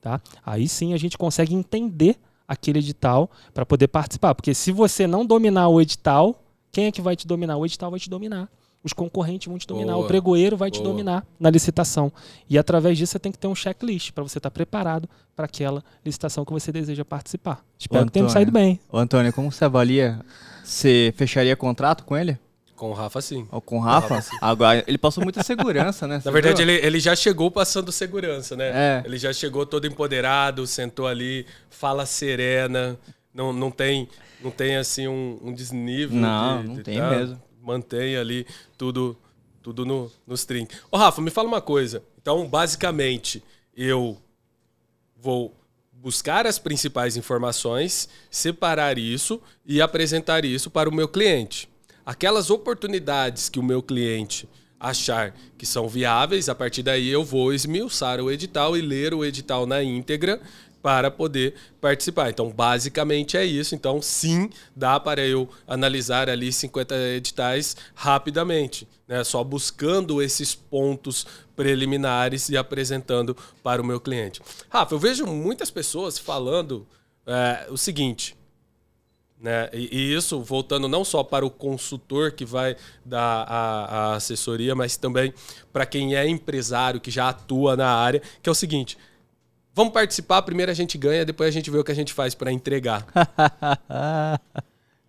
Tá? 0.00 0.20
Aí 0.44 0.66
sim 0.68 0.94
a 0.94 0.96
gente 0.96 1.16
consegue 1.16 1.54
entender 1.54 2.16
aquele 2.48 2.80
edital 2.80 3.30
para 3.54 3.64
poder 3.64 3.88
participar. 3.88 4.34
Porque 4.34 4.52
se 4.54 4.72
você 4.72 5.06
não 5.06 5.24
dominar 5.24 5.68
o 5.68 5.80
edital, 5.80 6.42
quem 6.72 6.86
é 6.86 6.92
que 6.92 7.00
vai 7.00 7.14
te 7.14 7.26
dominar? 7.26 7.56
O 7.56 7.64
edital 7.64 7.90
vai 7.90 8.00
te 8.00 8.10
dominar. 8.10 8.48
Os 8.82 8.92
concorrentes 8.94 9.46
vão 9.46 9.58
te 9.58 9.66
dominar, 9.66 9.92
Boa. 9.92 10.04
o 10.04 10.08
pregoeiro 10.08 10.56
vai 10.56 10.70
te 10.70 10.78
Boa. 10.78 10.90
dominar 10.90 11.26
na 11.38 11.50
licitação. 11.50 12.10
E 12.48 12.56
através 12.56 12.96
disso 12.96 13.12
você 13.12 13.18
tem 13.18 13.30
que 13.30 13.36
ter 13.38 13.46
um 13.46 13.54
checklist 13.54 14.12
para 14.12 14.22
você 14.22 14.38
estar 14.38 14.50
preparado 14.50 15.08
para 15.36 15.44
aquela 15.44 15.84
licitação 16.04 16.44
que 16.46 16.52
você 16.52 16.72
deseja 16.72 17.04
participar. 17.04 17.62
Espero 17.78 18.06
que 18.06 18.12
tenha 18.12 18.28
saído 18.30 18.50
bem. 18.50 18.80
Ô, 18.90 18.96
Antônio, 18.98 19.32
como 19.34 19.52
você 19.52 19.64
avalia? 19.66 20.20
Você 20.64 21.12
fecharia 21.16 21.54
contrato 21.56 22.04
com 22.04 22.16
ele? 22.16 22.38
Com 22.74 22.88
o 22.90 22.94
Rafa, 22.94 23.20
sim. 23.20 23.46
Ou 23.52 23.60
com 23.60 23.76
o 23.76 23.80
Rafa? 23.80 24.14
Rafa, 24.14 24.30
sim. 24.30 24.36
Agora, 24.40 24.82
ele 24.86 24.96
passou 24.96 25.22
muita 25.22 25.42
segurança, 25.42 26.06
né? 26.06 26.14
Na 26.16 26.20
Você 26.22 26.30
verdade, 26.30 26.64
viu? 26.64 26.74
ele, 26.74 26.86
ele 26.86 26.98
já 27.00 27.14
chegou 27.14 27.50
passando 27.50 27.92
segurança, 27.92 28.56
né? 28.56 28.70
É. 28.72 29.02
Ele 29.04 29.18
já 29.18 29.30
chegou 29.34 29.66
todo 29.66 29.86
empoderado, 29.86 30.66
sentou 30.66 31.06
ali, 31.06 31.44
fala 31.68 32.06
serena, 32.06 32.98
não, 33.34 33.52
não 33.52 33.70
tem, 33.70 34.08
não 34.42 34.50
tem 34.50 34.76
assim 34.76 35.06
um, 35.06 35.38
um 35.44 35.52
desnível. 35.52 36.18
Não, 36.18 36.62
de- 36.62 36.68
não 36.68 36.74
de- 36.76 36.82
tem 36.82 36.96
tá? 36.98 37.10
mesmo. 37.10 37.42
Mantém 37.62 38.16
ali 38.16 38.46
tudo, 38.76 39.16
tudo 39.62 39.84
no, 39.84 40.10
nos 40.26 40.44
trinques. 40.44 40.80
Ô, 40.90 40.96
Rafa, 40.96 41.20
me 41.20 41.30
fala 41.30 41.48
uma 41.48 41.60
coisa. 41.60 42.02
Então, 42.20 42.46
basicamente, 42.46 43.42
eu 43.76 44.16
vou 45.16 45.54
buscar 45.92 46.46
as 46.46 46.58
principais 46.58 47.16
informações, 47.16 48.08
separar 48.30 48.98
isso 48.98 49.40
e 49.66 49.82
apresentar 49.82 50.44
isso 50.44 50.70
para 50.70 50.88
o 50.88 50.94
meu 50.94 51.06
cliente. 51.06 51.68
Aquelas 52.04 52.50
oportunidades 52.50 53.48
que 53.48 53.58
o 53.58 53.62
meu 53.62 53.82
cliente 53.82 54.48
achar 54.78 55.36
que 55.58 55.66
são 55.66 55.86
viáveis, 55.86 56.48
a 56.48 56.54
partir 56.54 56.82
daí 56.82 57.08
eu 57.08 57.22
vou 57.22 57.52
esmiuçar 57.52 58.18
o 58.18 58.30
edital 58.30 58.76
e 58.76 58.80
ler 58.80 59.12
o 59.12 59.22
edital 59.22 59.66
na 59.66 59.82
íntegra 59.82 60.40
para 60.82 61.10
poder 61.10 61.54
participar. 61.80 62.30
Então, 62.30 62.50
basicamente 62.50 63.36
é 63.36 63.44
isso. 63.44 63.74
Então, 63.74 64.00
sim, 64.00 64.50
dá 64.74 64.98
para 64.98 65.24
eu 65.26 65.48
analisar 65.66 66.28
ali 66.28 66.52
50 66.52 66.94
editais 67.16 67.76
rapidamente, 67.94 68.88
né? 69.06 69.22
Só 69.24 69.44
buscando 69.44 70.22
esses 70.22 70.54
pontos 70.54 71.26
preliminares 71.54 72.48
e 72.48 72.56
apresentando 72.56 73.36
para 73.62 73.82
o 73.82 73.84
meu 73.84 74.00
cliente. 74.00 74.40
Rafa, 74.68 74.94
eu 74.94 74.98
vejo 74.98 75.26
muitas 75.26 75.70
pessoas 75.70 76.18
falando 76.18 76.86
é, 77.26 77.66
o 77.70 77.76
seguinte, 77.76 78.36
né? 79.40 79.70
E, 79.72 80.14
isso 80.14 80.40
voltando 80.42 80.86
não 80.86 81.02
só 81.02 81.24
para 81.24 81.46
o 81.46 81.50
consultor 81.50 82.32
que 82.32 82.44
vai 82.44 82.76
dar 83.04 83.46
a, 83.48 83.84
a 83.84 84.14
assessoria, 84.14 84.74
mas 84.74 84.98
também 84.98 85.32
para 85.72 85.86
quem 85.86 86.14
é 86.14 86.28
empresário 86.28 87.00
que 87.00 87.10
já 87.10 87.30
atua 87.30 87.74
na 87.74 87.88
área, 87.88 88.20
que 88.42 88.48
é 88.48 88.52
o 88.52 88.54
seguinte: 88.54 88.98
vamos 89.74 89.92
participar, 89.92 90.42
primeiro 90.42 90.70
a 90.70 90.74
gente 90.74 90.96
ganha, 90.98 91.24
depois 91.24 91.48
a 91.48 91.52
gente 91.52 91.70
vê 91.70 91.78
o 91.78 91.84
que 91.84 91.92
a 91.92 91.94
gente 91.94 92.12
faz 92.12 92.34
para 92.34 92.52
entregar. 92.52 93.06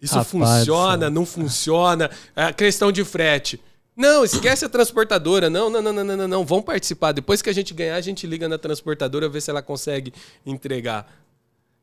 Isso 0.02 0.16
Rapaz 0.16 0.30
funciona, 0.30 1.10
não 1.10 1.26
funciona? 1.26 2.10
A 2.36 2.52
questão 2.52 2.92
de 2.92 3.06
frete. 3.06 3.62
Não, 3.96 4.24
esquece 4.24 4.66
a 4.66 4.70
transportadora. 4.70 5.50
Não, 5.50 5.70
não, 5.70 5.82
não, 5.82 5.94
não, 5.94 6.04
não, 6.04 6.28
não. 6.28 6.46
Vão 6.46 6.62
participar. 6.62 7.12
Depois 7.12 7.42
que 7.42 7.50
a 7.50 7.54
gente 7.54 7.74
ganhar, 7.74 7.96
a 7.96 8.02
gente 8.02 8.26
liga 8.26 8.50
na 8.50 8.58
transportadora, 8.58 9.30
ver 9.30 9.42
se 9.42 9.52
ela 9.52 9.62
consegue 9.62 10.12
entregar. 10.44 11.08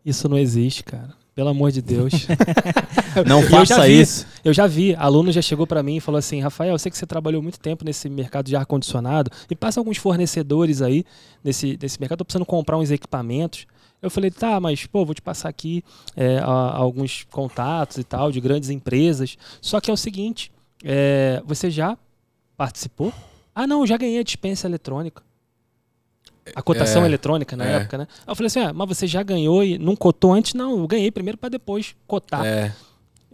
Isso 0.04 0.28
não 0.28 0.38
existe, 0.38 0.82
cara. 0.82 1.14
Pelo 1.38 1.50
amor 1.50 1.70
de 1.70 1.80
Deus. 1.80 2.26
Não 3.24 3.38
E 3.40 3.44
eu 3.44 3.48
faça 3.48 3.86
vi, 3.86 4.00
isso. 4.00 4.26
Eu 4.44 4.52
já 4.52 4.66
vi, 4.66 4.92
aluno 4.96 5.30
já 5.30 5.40
chegou 5.40 5.68
pra 5.68 5.84
mim 5.84 5.98
e 5.98 6.00
falou 6.00 6.18
assim: 6.18 6.40
Rafael, 6.40 6.72
eu 6.72 6.78
sei 6.80 6.90
que 6.90 6.98
você 6.98 7.06
trabalhou 7.06 7.40
muito 7.40 7.60
tempo 7.60 7.84
nesse 7.84 8.08
mercado 8.08 8.46
de 8.46 8.56
ar-condicionado, 8.56 9.30
me 9.48 9.54
passa 9.54 9.78
alguns 9.78 9.98
fornecedores 9.98 10.82
aí 10.82 11.04
nesse, 11.44 11.78
nesse 11.80 12.00
mercado, 12.00 12.18
tô 12.18 12.24
precisando 12.24 12.44
comprar 12.44 12.76
uns 12.76 12.90
equipamentos. 12.90 13.66
Eu 14.02 14.10
falei, 14.10 14.32
tá, 14.32 14.58
mas 14.58 14.84
pô, 14.86 15.04
vou 15.04 15.14
te 15.14 15.22
passar 15.22 15.48
aqui 15.48 15.84
é, 16.16 16.38
a- 16.38 16.44
alguns 16.76 17.24
contatos 17.30 17.98
e 17.98 18.02
tal 18.02 18.32
de 18.32 18.40
grandes 18.40 18.68
empresas. 18.68 19.36
Só 19.62 19.80
que 19.80 19.92
é 19.92 19.94
o 19.94 19.96
seguinte: 19.96 20.50
é, 20.82 21.40
você 21.46 21.70
já 21.70 21.96
participou? 22.56 23.12
Ah, 23.54 23.64
não, 23.64 23.86
já 23.86 23.96
ganhei 23.96 24.18
a 24.18 24.24
dispensa 24.24 24.66
eletrônica. 24.66 25.22
A 26.54 26.62
cotação 26.62 27.02
É, 27.02 27.06
eletrônica 27.06 27.56
na 27.56 27.66
é. 27.66 27.72
época, 27.76 27.98
né? 27.98 28.06
Aí 28.26 28.32
eu 28.32 28.36
falei 28.36 28.46
assim: 28.48 28.60
ah, 28.60 28.72
mas 28.72 28.88
você 28.88 29.06
já 29.06 29.22
ganhou 29.22 29.62
e 29.62 29.78
não 29.78 29.94
cotou 29.96 30.32
antes? 30.32 30.54
Não, 30.54 30.78
eu 30.78 30.86
ganhei 30.86 31.10
primeiro 31.10 31.38
para 31.38 31.48
depois 31.48 31.94
cotar. 32.06 32.44
É. 32.44 32.72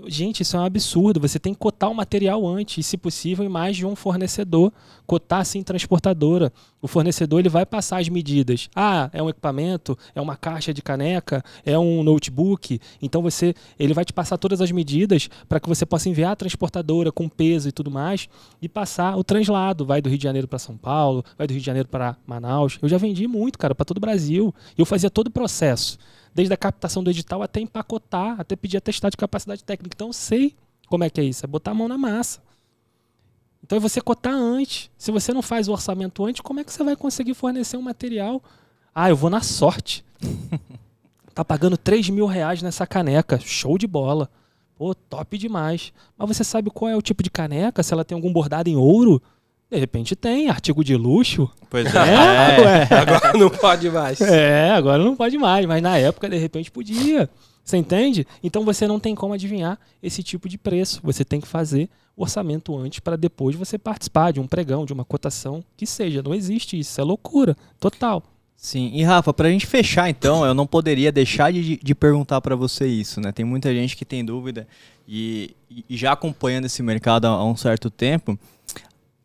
Gente, 0.06 0.40
isso 0.42 0.56
é 0.56 0.60
um 0.60 0.64
absurdo. 0.64 1.20
Você 1.20 1.38
tem 1.38 1.54
que 1.54 1.60
cotar 1.60 1.88
o 1.88 1.94
material 1.94 2.44
antes, 2.44 2.78
e, 2.78 2.82
se 2.82 2.96
possível, 2.96 3.44
em 3.44 3.48
mais 3.48 3.76
de 3.76 3.86
um 3.86 3.94
fornecedor. 3.94 4.72
Cotar 5.06 5.40
assim 5.40 5.62
transportadora. 5.62 6.52
O 6.82 6.88
fornecedor 6.88 7.38
ele 7.38 7.48
vai 7.48 7.64
passar 7.64 8.00
as 8.00 8.08
medidas. 8.08 8.68
Ah, 8.74 9.08
é 9.12 9.22
um 9.22 9.28
equipamento, 9.28 9.96
é 10.12 10.20
uma 10.20 10.36
caixa 10.36 10.74
de 10.74 10.82
caneca, 10.82 11.44
é 11.64 11.78
um 11.78 12.02
notebook. 12.02 12.80
Então 13.00 13.22
você, 13.22 13.54
ele 13.78 13.94
vai 13.94 14.04
te 14.04 14.12
passar 14.12 14.36
todas 14.36 14.60
as 14.60 14.72
medidas 14.72 15.28
para 15.48 15.60
que 15.60 15.68
você 15.68 15.86
possa 15.86 16.08
enviar 16.08 16.32
a 16.32 16.36
transportadora 16.36 17.12
com 17.12 17.28
peso 17.28 17.68
e 17.68 17.72
tudo 17.72 17.90
mais 17.90 18.28
e 18.60 18.68
passar 18.68 19.16
o 19.16 19.22
translado. 19.22 19.86
Vai 19.86 20.02
do 20.02 20.08
Rio 20.08 20.18
de 20.18 20.24
Janeiro 20.24 20.48
para 20.48 20.58
São 20.58 20.76
Paulo, 20.76 21.24
vai 21.38 21.46
do 21.46 21.52
Rio 21.52 21.60
de 21.60 21.66
Janeiro 21.66 21.88
para 21.88 22.16
Manaus. 22.26 22.78
Eu 22.82 22.88
já 22.88 22.98
vendi 22.98 23.28
muito, 23.28 23.58
cara, 23.58 23.74
para 23.74 23.84
todo 23.84 23.98
o 23.98 24.00
Brasil. 24.00 24.52
Eu 24.76 24.84
fazia 24.84 25.08
todo 25.08 25.28
o 25.28 25.30
processo 25.30 25.98
desde 26.34 26.52
a 26.52 26.56
captação 26.56 27.02
do 27.02 27.10
edital 27.10 27.42
até 27.42 27.60
empacotar, 27.60 28.40
até 28.40 28.56
pedir 28.56 28.76
atestado 28.76 29.12
de 29.12 29.16
capacidade 29.16 29.62
técnica. 29.62 29.94
Então 29.94 30.08
eu 30.08 30.12
sei 30.12 30.54
como 30.88 31.04
é 31.04 31.10
que 31.10 31.20
é 31.20 31.24
isso, 31.24 31.44
é 31.44 31.46
botar 31.46 31.70
a 31.70 31.74
mão 31.74 31.88
na 31.88 31.96
massa. 31.96 32.42
Então 33.62 33.76
é 33.78 33.80
você 33.80 34.00
cotar 34.00 34.34
antes. 34.34 34.90
Se 34.98 35.10
você 35.10 35.32
não 35.32 35.40
faz 35.40 35.68
o 35.68 35.72
orçamento 35.72 36.24
antes, 36.24 36.42
como 36.42 36.60
é 36.60 36.64
que 36.64 36.72
você 36.72 36.82
vai 36.84 36.96
conseguir 36.96 37.34
fornecer 37.34 37.76
um 37.76 37.82
material? 37.82 38.42
Ah, 38.94 39.08
eu 39.08 39.16
vou 39.16 39.30
na 39.30 39.40
sorte. 39.40 40.04
tá 41.34 41.44
pagando 41.44 41.76
3 41.76 42.10
mil 42.10 42.26
reais 42.26 42.60
nessa 42.60 42.86
caneca. 42.86 43.40
Show 43.40 43.78
de 43.78 43.86
bola. 43.86 44.28
Pô, 44.76 44.94
top 44.94 45.38
demais. 45.38 45.92
Mas 46.18 46.36
você 46.36 46.44
sabe 46.44 46.68
qual 46.68 46.90
é 46.90 46.96
o 46.96 47.02
tipo 47.02 47.22
de 47.22 47.30
caneca? 47.30 47.82
Se 47.82 47.94
ela 47.94 48.04
tem 48.04 48.14
algum 48.14 48.32
bordado 48.32 48.68
em 48.68 48.76
ouro? 48.76 49.22
De 49.74 49.80
repente 49.80 50.14
tem, 50.14 50.48
artigo 50.48 50.84
de 50.84 50.96
luxo. 50.96 51.50
Pois 51.68 51.92
É, 51.94 51.98
é. 51.98 52.60
ué. 52.64 52.88
Agora 52.90 53.38
não 53.38 53.50
pode 53.50 53.90
mais. 53.90 54.20
É, 54.20 54.70
agora 54.70 55.02
não 55.02 55.16
pode 55.16 55.36
mais, 55.36 55.66
mas 55.66 55.82
na 55.82 55.98
época 55.98 56.28
de 56.28 56.36
repente 56.36 56.70
podia. 56.70 57.28
Você 57.64 57.76
entende? 57.76 58.26
Então 58.42 58.64
você 58.64 58.86
não 58.86 59.00
tem 59.00 59.14
como 59.14 59.32
adivinhar 59.34 59.78
esse 60.02 60.22
tipo 60.22 60.48
de 60.48 60.56
preço. 60.58 61.00
Você 61.02 61.24
tem 61.24 61.40
que 61.40 61.48
fazer 61.48 61.88
o 62.16 62.22
orçamento 62.22 62.76
antes 62.78 63.00
para 63.00 63.16
depois 63.16 63.56
você 63.56 63.76
participar 63.78 64.32
de 64.32 64.38
um 64.38 64.46
pregão, 64.46 64.84
de 64.86 64.92
uma 64.92 65.04
cotação, 65.04 65.64
que 65.76 65.86
seja. 65.86 66.22
Não 66.22 66.34
existe 66.34 66.78
isso, 66.78 67.00
é 67.00 67.04
loucura 67.04 67.56
total. 67.80 68.22
Sim, 68.54 68.92
e 68.94 69.02
Rafa, 69.02 69.32
pra 69.34 69.50
gente 69.50 69.66
fechar 69.66 70.08
então, 70.08 70.44
eu 70.46 70.54
não 70.54 70.66
poderia 70.66 71.10
deixar 71.10 71.52
de, 71.52 71.76
de 71.76 71.94
perguntar 71.94 72.40
pra 72.40 72.54
você 72.54 72.86
isso, 72.86 73.20
né? 73.20 73.32
Tem 73.32 73.44
muita 73.44 73.74
gente 73.74 73.96
que 73.96 74.04
tem 74.04 74.24
dúvida 74.24 74.66
e, 75.08 75.56
e- 75.68 75.84
e 75.90 75.96
já 75.96 76.12
acompanhando 76.12 76.66
esse 76.66 76.82
mercado 76.82 77.24
há, 77.26 77.30
há 77.30 77.44
um 77.44 77.56
certo 77.56 77.90
tempo. 77.90 78.38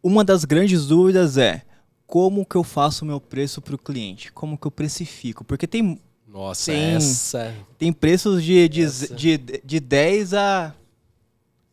Uma 0.01 0.23
das 0.23 0.45
grandes 0.45 0.85
dúvidas 0.87 1.37
é 1.37 1.63
como 2.07 2.45
que 2.45 2.55
eu 2.55 2.63
faço 2.63 3.03
o 3.03 3.07
meu 3.07 3.19
preço 3.19 3.61
pro 3.61 3.77
cliente? 3.77 4.31
Como 4.31 4.57
que 4.57 4.65
eu 4.65 4.71
precifico? 4.71 5.43
Porque 5.43 5.67
tem, 5.67 5.99
Nossa, 6.27 6.71
Tem- 6.71 6.95
essa. 6.95 7.53
tem 7.77 7.91
preços 7.93 8.43
de, 8.43 8.67
de, 8.69 8.83
Essa. 8.83 9.13
de, 9.13 9.37
de 9.37 9.79
10 9.79 10.33
a 10.33 10.73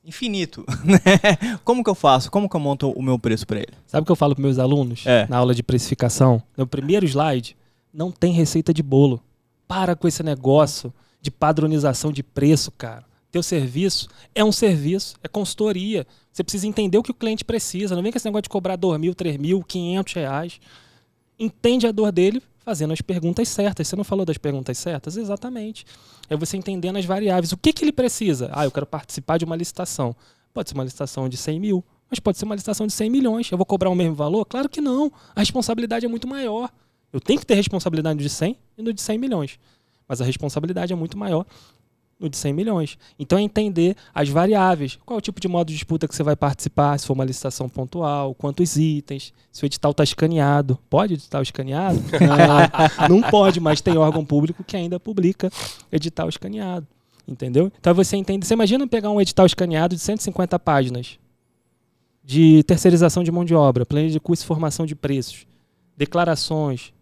infinito, 0.04 0.64
né? 0.84 1.58
Como 1.64 1.82
que 1.82 1.90
eu 1.90 1.94
faço? 1.94 2.30
Como 2.30 2.48
que 2.48 2.54
eu 2.56 2.60
monto 2.60 2.90
o 2.90 3.02
meu 3.02 3.18
preço 3.18 3.46
pra 3.46 3.58
ele? 3.58 3.72
Sabe 3.86 4.02
o 4.02 4.06
que 4.06 4.12
eu 4.12 4.16
falo 4.16 4.34
para 4.34 4.42
meus 4.42 4.58
alunos 4.58 5.04
É. 5.06 5.26
na 5.28 5.38
aula 5.38 5.54
de 5.54 5.62
precificação? 5.62 6.42
No 6.56 6.66
primeiro 6.66 7.04
slide, 7.06 7.56
não 7.92 8.10
tem 8.12 8.32
receita 8.32 8.72
de 8.72 8.82
bolo. 8.82 9.20
Para 9.66 9.96
com 9.96 10.06
esse 10.06 10.22
negócio 10.22 10.92
de 11.20 11.30
padronização 11.30 12.12
de 12.12 12.22
preço, 12.22 12.70
cara. 12.70 13.04
Teu 13.36 13.42
serviço 13.42 14.08
é 14.34 14.42
um 14.42 14.50
serviço, 14.50 15.14
é 15.22 15.28
consultoria. 15.28 16.06
Você 16.32 16.42
precisa 16.42 16.66
entender 16.66 16.96
o 16.96 17.02
que 17.02 17.10
o 17.10 17.14
cliente 17.14 17.44
precisa. 17.44 17.94
Não 17.94 18.02
vem 18.02 18.10
com 18.10 18.16
esse 18.16 18.24
negócio 18.24 18.44
de 18.44 18.48
cobrar 18.48 18.76
2 18.76 18.98
mil, 18.98 19.14
3 19.14 19.36
mil, 19.36 19.62
500 19.62 20.14
reais. 20.14 20.60
Entende 21.38 21.86
a 21.86 21.92
dor 21.92 22.10
dele 22.10 22.42
fazendo 22.64 22.94
as 22.94 23.02
perguntas 23.02 23.46
certas. 23.50 23.88
Você 23.88 23.94
não 23.94 24.04
falou 24.04 24.24
das 24.24 24.38
perguntas 24.38 24.78
certas? 24.78 25.18
Exatamente. 25.18 25.84
É 26.30 26.34
você 26.34 26.56
entendendo 26.56 26.96
as 26.96 27.04
variáveis. 27.04 27.52
O 27.52 27.58
que, 27.58 27.74
que 27.74 27.84
ele 27.84 27.92
precisa? 27.92 28.48
Ah, 28.54 28.64
eu 28.64 28.70
quero 28.70 28.86
participar 28.86 29.36
de 29.36 29.44
uma 29.44 29.54
licitação. 29.54 30.16
Pode 30.54 30.70
ser 30.70 30.74
uma 30.74 30.84
licitação 30.84 31.28
de 31.28 31.36
100 31.36 31.60
mil, 31.60 31.84
mas 32.08 32.18
pode 32.18 32.38
ser 32.38 32.46
uma 32.46 32.54
licitação 32.54 32.86
de 32.86 32.94
100 32.94 33.10
milhões. 33.10 33.52
Eu 33.52 33.58
vou 33.58 33.66
cobrar 33.66 33.90
o 33.90 33.94
mesmo 33.94 34.14
valor? 34.14 34.46
Claro 34.46 34.66
que 34.66 34.80
não. 34.80 35.12
A 35.34 35.40
responsabilidade 35.40 36.06
é 36.06 36.08
muito 36.08 36.26
maior. 36.26 36.70
Eu 37.12 37.20
tenho 37.20 37.38
que 37.38 37.44
ter 37.44 37.54
responsabilidade 37.54 38.16
no 38.16 38.22
de 38.22 38.30
100 38.30 38.56
e 38.78 38.82
no 38.82 38.94
de 38.94 39.02
100 39.02 39.18
milhões. 39.18 39.58
Mas 40.08 40.22
a 40.22 40.24
responsabilidade 40.24 40.90
é 40.90 40.96
muito 40.96 41.18
maior 41.18 41.44
no 42.18 42.28
de 42.28 42.36
100 42.36 42.52
milhões. 42.52 42.98
Então 43.18 43.38
é 43.38 43.42
entender 43.42 43.96
as 44.14 44.28
variáveis. 44.28 44.98
Qual 45.04 45.16
é 45.16 45.18
o 45.18 45.22
tipo 45.22 45.40
de 45.40 45.48
modo 45.48 45.68
de 45.68 45.74
disputa 45.74 46.08
que 46.08 46.14
você 46.14 46.22
vai 46.22 46.34
participar, 46.34 46.98
se 46.98 47.06
for 47.06 47.12
uma 47.12 47.24
licitação 47.24 47.68
pontual, 47.68 48.34
quantos 48.34 48.76
itens, 48.76 49.32
se 49.52 49.64
o 49.64 49.66
edital 49.66 49.90
está 49.90 50.02
escaneado. 50.02 50.78
Pode 50.88 51.14
edital 51.14 51.42
escaneado? 51.42 51.98
Não, 53.08 53.20
não 53.20 53.30
pode, 53.30 53.60
mas 53.60 53.80
tem 53.80 53.96
órgão 53.96 54.24
público 54.24 54.64
que 54.64 54.76
ainda 54.76 54.98
publica 54.98 55.50
edital 55.92 56.28
escaneado. 56.28 56.86
Entendeu? 57.28 57.72
Então 57.78 57.94
você 57.94 58.16
entende. 58.16 58.46
Você 58.46 58.54
imagina 58.54 58.86
pegar 58.86 59.10
um 59.10 59.20
edital 59.20 59.46
escaneado 59.46 59.94
de 59.94 60.00
150 60.00 60.58
páginas 60.58 61.18
de 62.24 62.62
terceirização 62.64 63.22
de 63.22 63.30
mão 63.30 63.44
de 63.44 63.54
obra, 63.54 63.86
plano 63.86 64.08
de 64.08 64.18
custo 64.18 64.44
e 64.44 64.46
formação 64.48 64.84
de 64.86 64.94
preços, 64.94 65.46
declarações, 65.96 66.92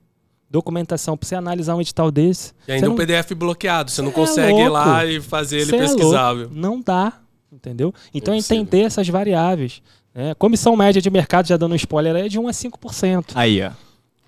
documentação, 0.55 1.17
para 1.17 1.29
você 1.29 1.35
analisar 1.35 1.75
um 1.75 1.81
edital 1.81 2.11
desse. 2.11 2.53
E 2.69 2.73
ainda 2.73 2.87
você 2.87 2.93
um 2.93 2.97
não- 2.97 2.97
PDF 2.97 3.35
bloqueado. 3.35 3.91
Você 3.91 4.01
não 4.03 4.11
é 4.11 4.13
consegue 4.13 4.59
ir 4.61 4.69
lá 4.69 5.05
e 5.05 5.21
fazer 5.21 5.57
ele 5.59 5.71
Cê 5.71 5.77
é 5.77 5.79
pesquisável. 5.81 6.43
louco. 6.45 6.55
Não 6.57 6.81
dá, 6.81 7.13
entendeu? 7.53 7.93
Então 8.15 8.33
é 8.33 8.37
Impossível. 8.39 8.63
entender 8.63 8.83
essas 8.87 9.09
variáveis. 9.09 9.83
Né? 10.15 10.33
Comissão 10.35 10.77
média 10.77 11.03
de 11.03 11.11
mercado, 11.11 11.47
já 11.49 11.57
dando 11.57 11.73
um 11.73 11.77
spoiler, 11.77 12.15
é 12.17 12.29
de 12.29 12.39
1 12.39 12.47
a 12.49 12.53
5%. 12.53 13.33
Aí, 13.35 13.61
ó. 13.63 13.71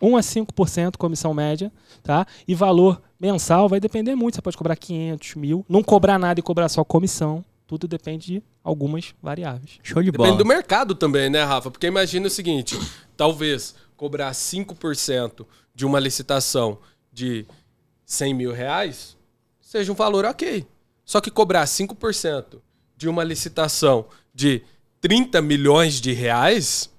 1 0.03 0.17
a 0.17 0.21
5% 0.21 0.97
comissão 0.99 1.33
média, 1.33 1.73
tá? 2.03 2.27
E 2.47 2.55
valor 2.55 3.01
mensal 3.19 3.69
vai 3.69 3.79
depender 3.81 4.15
muito. 4.15 4.35
Você 4.35 4.43
pode 4.43 4.57
cobrar 4.57 4.77
500, 4.77 5.37
mil. 5.37 5.65
Não 5.69 5.83
cobrar 5.83 6.19
nada 6.19 6.39
e 6.39 6.43
cobrar 6.43 6.69
só 6.69 6.85
comissão. 6.85 7.43
Tudo 7.67 7.89
depende 7.89 8.27
de 8.27 8.43
algumas 8.63 9.15
variáveis. 9.23 9.79
Show 9.83 10.03
de 10.03 10.11
Depende 10.11 10.29
bola. 10.33 10.39
do 10.39 10.45
mercado 10.47 10.95
também, 10.95 11.31
né, 11.31 11.43
Rafa? 11.45 11.71
Porque 11.71 11.87
imagina 11.87 12.27
o 12.27 12.31
seguinte: 12.31 12.79
talvez 13.17 13.75
cobrar 13.97 14.31
5% 14.33 15.47
de 15.77 15.85
uma 15.85 16.01
licitação 16.01 16.79
de 17.13 17.47
100 18.07 18.35
mil 18.35 18.53
reais 18.53 19.17
seja 19.61 19.93
um 19.93 19.95
valor 19.95 20.25
ok. 20.25 20.67
Só 21.05 21.21
que 21.21 21.31
cobrar 21.31 21.65
5% 21.67 22.61
de 22.97 23.09
uma 23.09 23.23
licitação 23.23 24.07
de 24.35 24.63
30 25.03 25.43
milhões 25.43 26.01
de 26.01 26.13
reais, 26.13 26.91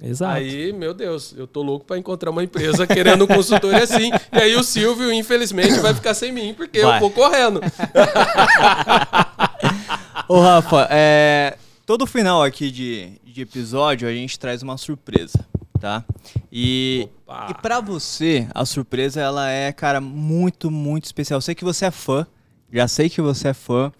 Exato. 0.00 0.36
aí, 0.36 0.72
meu 0.72 0.92
Deus, 0.92 1.34
eu 1.36 1.46
tô 1.46 1.62
louco 1.62 1.86
pra 1.86 1.96
encontrar 1.96 2.30
uma 2.30 2.44
empresa 2.44 2.86
querendo 2.86 3.24
um 3.24 3.26
consultor 3.26 3.74
assim. 3.82 4.10
E 4.30 4.38
aí 4.38 4.54
o 4.54 4.62
Silvio, 4.62 5.10
infelizmente, 5.10 5.80
vai 5.80 5.94
ficar 5.94 6.12
sem 6.12 6.30
mim, 6.30 6.52
porque 6.54 6.82
Vai. 6.82 6.96
eu 6.96 7.00
vou 7.00 7.10
correndo. 7.10 7.60
Ô, 10.28 10.40
Rafa, 10.40 10.86
é, 10.90 11.56
todo 11.86 12.06
final 12.06 12.42
aqui 12.42 12.70
de, 12.70 13.18
de 13.24 13.40
episódio 13.40 14.06
a 14.06 14.12
gente 14.12 14.38
traz 14.38 14.62
uma 14.62 14.76
surpresa, 14.76 15.46
tá? 15.80 16.04
E, 16.52 17.08
Opa. 17.26 17.46
e 17.50 17.54
para 17.62 17.80
você, 17.80 18.46
a 18.54 18.64
surpresa 18.64 19.20
ela 19.20 19.48
é, 19.50 19.72
cara, 19.72 20.00
muito, 20.00 20.70
muito 20.70 21.04
especial. 21.04 21.38
Eu 21.38 21.42
sei 21.42 21.54
que 21.54 21.64
você 21.64 21.86
é 21.86 21.90
fã, 21.90 22.26
já 22.72 22.86
sei 22.88 23.08
que 23.08 23.20
você 23.20 23.48
é 23.48 23.54
fã. 23.54 23.92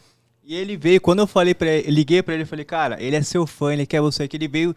E 0.44 0.54
ele 0.54 0.76
veio, 0.76 1.00
quando 1.00 1.18
eu 1.18 1.26
falei 1.26 1.54
para 1.54 1.68
ele, 1.68 1.90
liguei 1.90 2.22
pra 2.22 2.34
ele, 2.34 2.44
falei, 2.46 2.64
cara, 2.64 2.96
ele 3.02 3.14
é 3.16 3.22
seu 3.22 3.46
fã, 3.46 3.72
ele 3.72 3.84
quer 3.86 4.00
você 4.00 4.22
aqui, 4.22 4.36
ele 4.36 4.48
veio 4.48 4.74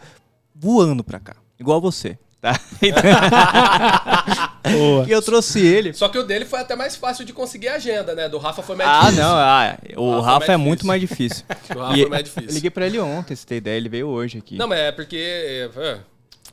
voando 0.54 1.02
pra 1.04 1.18
cá, 1.20 1.36
igual 1.60 1.80
você, 1.80 2.18
tá? 2.42 2.60
Boa. 4.72 5.06
e 5.08 5.12
eu 5.12 5.22
trouxe 5.22 5.60
ele. 5.66 5.94
Só 5.94 6.08
que 6.10 6.18
o 6.18 6.24
dele 6.24 6.46
foi 6.46 6.60
até 6.60 6.76
mais 6.76 6.96
fácil 6.96 7.26
de 7.26 7.34
conseguir 7.34 7.70
a 7.70 7.76
agenda, 7.76 8.14
né? 8.14 8.30
Do 8.30 8.38
Rafa 8.38 8.62
foi 8.62 8.76
mais 8.76 8.90
Ah, 8.90 9.00
difícil. 9.04 9.24
não, 9.24 9.36
ah, 9.36 9.78
o 9.98 10.12
Rafa 10.20 10.30
é 10.30 10.34
Rafa 10.34 10.52
é 10.54 10.58
muito 10.58 10.86
mais 10.86 11.02
difícil. 11.02 11.44
O 11.76 11.80
Rafa 11.80 11.98
E 11.98 12.04
é 12.04 12.08
mais 12.08 12.24
difícil. 12.26 12.50
Eu 12.50 12.54
liguei 12.54 12.70
pra 12.70 12.86
ele 12.86 13.00
ontem, 13.00 13.36
se 13.36 13.46
tem 13.46 13.58
ideia, 13.58 13.78
ele 13.78 13.90
veio 13.90 14.08
hoje 14.08 14.38
aqui. 14.38 14.58
Não, 14.58 14.68
mas 14.68 14.80
é 14.80 14.92
porque. 14.92 15.16
É, 15.18 16.00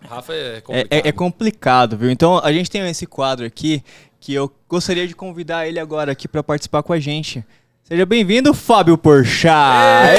Rafa 0.06 0.32
é 0.32 0.56
É, 0.56 0.60
complicado. 0.60 0.86
é- 0.90 1.08
é 1.08 1.12
complicado, 1.12 1.96
viu? 1.96 2.10
Então 2.10 2.38
a 2.42 2.52
gente 2.52 2.70
tem 2.70 2.86
esse 2.88 3.06
quadro 3.06 3.44
aqui 3.46 3.82
que 4.20 4.34
eu 4.34 4.50
gostaria 4.68 5.06
de 5.06 5.14
convidar 5.14 5.66
ele 5.66 5.78
agora 5.78 6.12
aqui 6.12 6.26
pra 6.28 6.42
participar 6.42 6.82
com 6.82 6.92
a 6.92 7.00
gente. 7.00 7.44
Seja 7.84 8.04
bem-vindo, 8.04 8.52
Fábio 8.52 8.98
Porchat. 8.98 10.18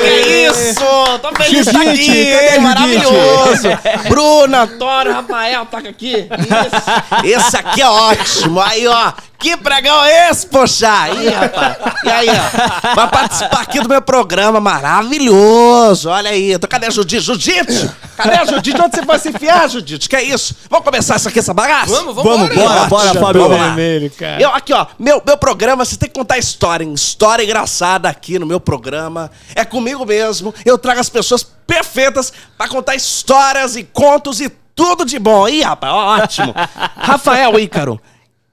Que 0.00 0.48
isso! 0.48 0.80
Tô 1.20 1.32
feliz 1.36 1.50
de 1.52 1.58
estar 1.70 1.84
Judite, 1.94 2.32
aqui! 2.34 2.58
Maravilhoso! 2.58 3.68
Bruno, 4.08 4.56
Antônio, 4.56 5.12
Rafael, 5.12 5.66
toca 5.66 5.88
aqui. 5.88 6.14
Isso. 7.22 7.26
Esse 7.38 7.56
aqui 7.56 7.80
é 7.80 7.88
ótimo. 7.88 8.60
Aí, 8.60 8.86
ó. 8.88 9.12
Que 9.42 9.56
pregão 9.56 10.04
é 10.04 10.30
esse, 10.30 10.46
poxa? 10.46 10.88
Aí, 11.02 11.28
rapaz. 11.28 11.76
E 12.04 12.08
aí, 12.10 12.28
ó. 12.30 12.94
Vai 12.94 13.08
participar 13.10 13.60
aqui 13.62 13.80
do 13.80 13.88
meu 13.88 14.00
programa 14.00 14.60
maravilhoso. 14.60 16.08
Olha 16.08 16.30
aí. 16.30 16.56
Tô- 16.58 16.68
Cadê 16.68 16.86
a 16.86 16.90
Judite? 16.90 17.20
Judite! 17.20 17.90
Cadê 18.16 18.36
a 18.36 18.44
Judite? 18.44 18.80
Onde 18.80 18.96
você 18.96 19.02
vai 19.04 19.18
se 19.18 19.28
enfiar, 19.30 19.68
Judite? 19.68 20.08
Que 20.08 20.16
é 20.16 20.22
isso? 20.22 20.54
Vamos 20.70 20.84
começar 20.84 21.16
isso 21.16 21.28
aqui, 21.28 21.38
essa 21.40 21.52
bagaça? 21.52 21.90
Vamos, 21.92 22.14
vamos, 22.14 22.32
Vamos, 22.48 22.54
bora, 22.54 22.84
bora, 22.86 23.14
Fábio. 23.20 23.48
vermelho, 23.48 24.10
cara. 24.16 24.40
Eu, 24.40 24.50
aqui, 24.54 24.72
ó, 24.72 24.86
meu, 24.98 25.20
meu 25.26 25.36
programa, 25.36 25.84
você 25.84 25.96
tem 25.96 26.08
que 26.08 26.14
contar 26.18 26.38
história, 26.38 26.84
hein? 26.84 26.92
História 26.94 27.42
engraçada 27.42 28.08
aqui 28.08 28.38
no 28.38 28.46
meu 28.46 28.60
programa. 28.60 29.30
É 29.54 29.64
comigo 29.64 30.06
mesmo. 30.06 30.54
Eu 30.64 30.78
trago 30.78 31.00
as 31.00 31.08
pessoas 31.08 31.42
perfeitas 31.66 32.32
pra 32.56 32.68
contar 32.68 32.94
histórias 32.94 33.76
e 33.76 33.82
contos 33.84 34.40
e 34.40 34.48
tudo 34.74 35.04
de 35.04 35.18
bom. 35.18 35.48
Ih, 35.48 35.62
rapaz, 35.62 35.92
ótimo. 35.92 36.54
Rafael 36.96 37.58
Ícaro, 37.58 38.00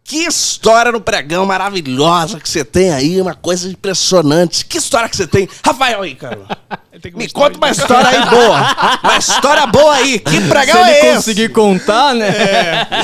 que 0.09 0.25
história 0.25 0.91
no 0.91 0.99
pregão 0.99 1.45
maravilhosa 1.45 2.39
que 2.39 2.49
você 2.49 2.65
tem 2.65 2.91
aí, 2.91 3.21
uma 3.21 3.35
coisa 3.35 3.69
impressionante. 3.69 4.65
Que 4.65 4.79
história 4.79 5.07
que 5.07 5.15
você 5.15 5.27
tem? 5.27 5.47
Rafael 5.63 5.99
Tem 6.99 7.11
que 7.13 7.17
me 7.17 7.29
conta 7.29 7.57
uma 7.57 7.69
história 7.69 8.09
aí 8.09 8.29
boa. 8.29 8.99
Uma 9.03 9.17
história 9.17 9.67
boa 9.67 9.93
aí. 9.93 10.19
Que 10.19 10.31
Se 10.31 10.49
pregão 10.49 10.81
ele 10.81 10.89
é 10.89 11.05
esse? 11.05 11.15
conseguir 11.15 11.49
contar, 11.49 12.13
né? 12.15 12.27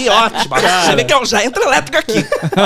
Ih, 0.02 0.10
ótimo. 0.10 0.56
Você 0.84 0.96
vê 0.96 1.06
que 1.06 1.14
eu 1.14 1.26
já 1.26 1.46
entro 1.46 1.64
elétrico 1.64 1.98
aqui. 2.00 2.26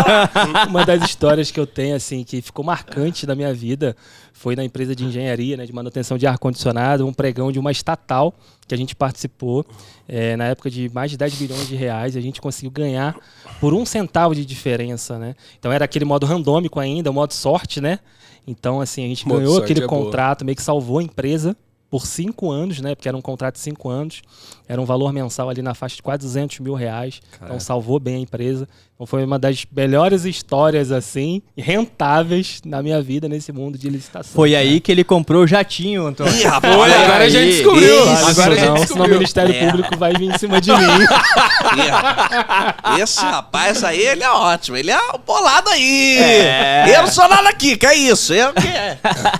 Uma 0.67 0.85
das 0.85 1.03
histórias 1.03 1.51
que 1.51 1.59
eu 1.59 1.67
tenho, 1.67 1.95
assim, 1.95 2.23
que 2.23 2.41
ficou 2.41 2.65
marcante 2.65 3.27
na 3.27 3.35
minha 3.35 3.53
vida 3.53 3.95
foi 4.39 4.55
na 4.55 4.63
empresa 4.63 4.95
de 4.95 5.03
engenharia, 5.03 5.57
né, 5.57 5.65
de 5.65 5.73
manutenção 5.73 6.17
de 6.17 6.25
ar-condicionado, 6.25 7.05
um 7.05 7.11
pregão 7.11 7.51
de 7.51 7.59
uma 7.59 7.73
estatal 7.73 8.33
que 8.65 8.73
a 8.73 8.77
gente 8.77 8.95
participou, 8.95 9.65
eh, 10.07 10.37
na 10.37 10.45
época 10.45 10.69
de 10.69 10.89
mais 10.93 11.11
de 11.11 11.17
10 11.17 11.35
bilhões 11.35 11.67
de 11.67 11.75
reais, 11.75 12.15
a 12.15 12.21
gente 12.21 12.39
conseguiu 12.39 12.71
ganhar 12.71 13.19
por 13.59 13.73
um 13.73 13.85
centavo 13.85 14.33
de 14.33 14.45
diferença, 14.45 15.19
né? 15.19 15.35
Então 15.59 15.73
era 15.73 15.83
aquele 15.83 16.05
modo 16.05 16.25
randômico 16.25 16.79
ainda, 16.79 17.11
o 17.11 17.13
modo 17.13 17.33
sorte, 17.33 17.81
né? 17.81 17.99
Então, 18.47 18.79
assim, 18.79 19.03
a 19.03 19.07
gente 19.09 19.27
Modo 19.27 19.39
ganhou 19.39 19.57
aquele 19.57 19.83
é 19.83 19.87
boa. 19.87 20.05
contrato, 20.05 20.45
meio 20.45 20.55
que 20.55 20.63
salvou 20.63 20.99
a 20.99 21.03
empresa 21.03 21.53
por 21.89 22.07
cinco 22.07 22.49
anos, 22.49 22.79
né? 22.79 22.95
Porque 22.95 23.09
era 23.09 23.17
um 23.17 23.21
contrato 23.21 23.55
de 23.55 23.59
cinco 23.59 23.89
anos. 23.89 24.21
Era 24.69 24.79
um 24.79 24.85
valor 24.85 25.11
mensal 25.11 25.49
ali 25.49 25.63
na 25.63 25.73
faixa 25.73 25.95
de 25.95 26.03
quase 26.03 26.19
200 26.19 26.59
mil 26.59 26.75
reais. 26.75 27.19
Então 27.43 27.59
salvou 27.59 27.99
bem 27.99 28.17
a 28.17 28.19
empresa. 28.19 28.67
Então 28.93 29.07
foi 29.07 29.23
uma 29.23 29.39
das 29.39 29.65
melhores 29.75 30.25
histórias, 30.25 30.91
assim, 30.91 31.41
rentáveis 31.57 32.61
na 32.65 32.83
minha 32.83 33.01
vida 33.01 33.27
nesse 33.29 33.51
mundo 33.51 33.77
de 33.79 33.89
licitação. 33.89 34.31
Foi 34.33 34.55
aí 34.55 34.79
que 34.79 34.91
ele 34.91 35.03
comprou 35.05 35.43
o 35.43 35.47
jatinho, 35.47 36.05
Antônio. 36.05 36.33
Ih, 36.37 36.43
rapaz, 36.43 36.75
Olha, 36.75 36.99
agora 36.99 37.13
a 37.15 37.21
aí. 37.21 37.29
gente 37.31 37.55
descobriu. 37.55 38.13
Isso, 38.13 38.25
Agora 38.27 38.53
a 38.53 38.55
Não, 38.55 38.55
gente 38.55 38.59
senão 38.59 38.73
o 38.73 38.79
descobriu. 38.79 39.13
Ministério 39.15 39.55
É. 39.55 39.65
Público 39.71 39.97
vai 39.97 40.13
vir 40.13 40.29
em 40.35 40.37
cima 40.37 40.61
de 40.61 40.69
mim. 40.71 40.77
Rapaz. 41.89 42.99
Esse 43.01 43.21
rapaz 43.21 43.83
aí, 43.83 43.99
ele 44.01 44.23
é 44.23 44.29
ótimo. 44.29 44.77
Ele 44.77 44.91
é 44.91 44.99
o 45.13 45.17
bolado 45.17 45.69
aí. 45.69 46.17
É. 46.19 46.95
Eu 46.97 47.03
não 47.03 47.09
sou 47.11 47.27
nada 47.27 47.49
aqui, 47.49 47.77
que 47.77 47.85
é 47.85 47.95
isso? 47.95 48.33
Eu 48.33 48.53
que 48.53 48.67
é. 48.67 48.97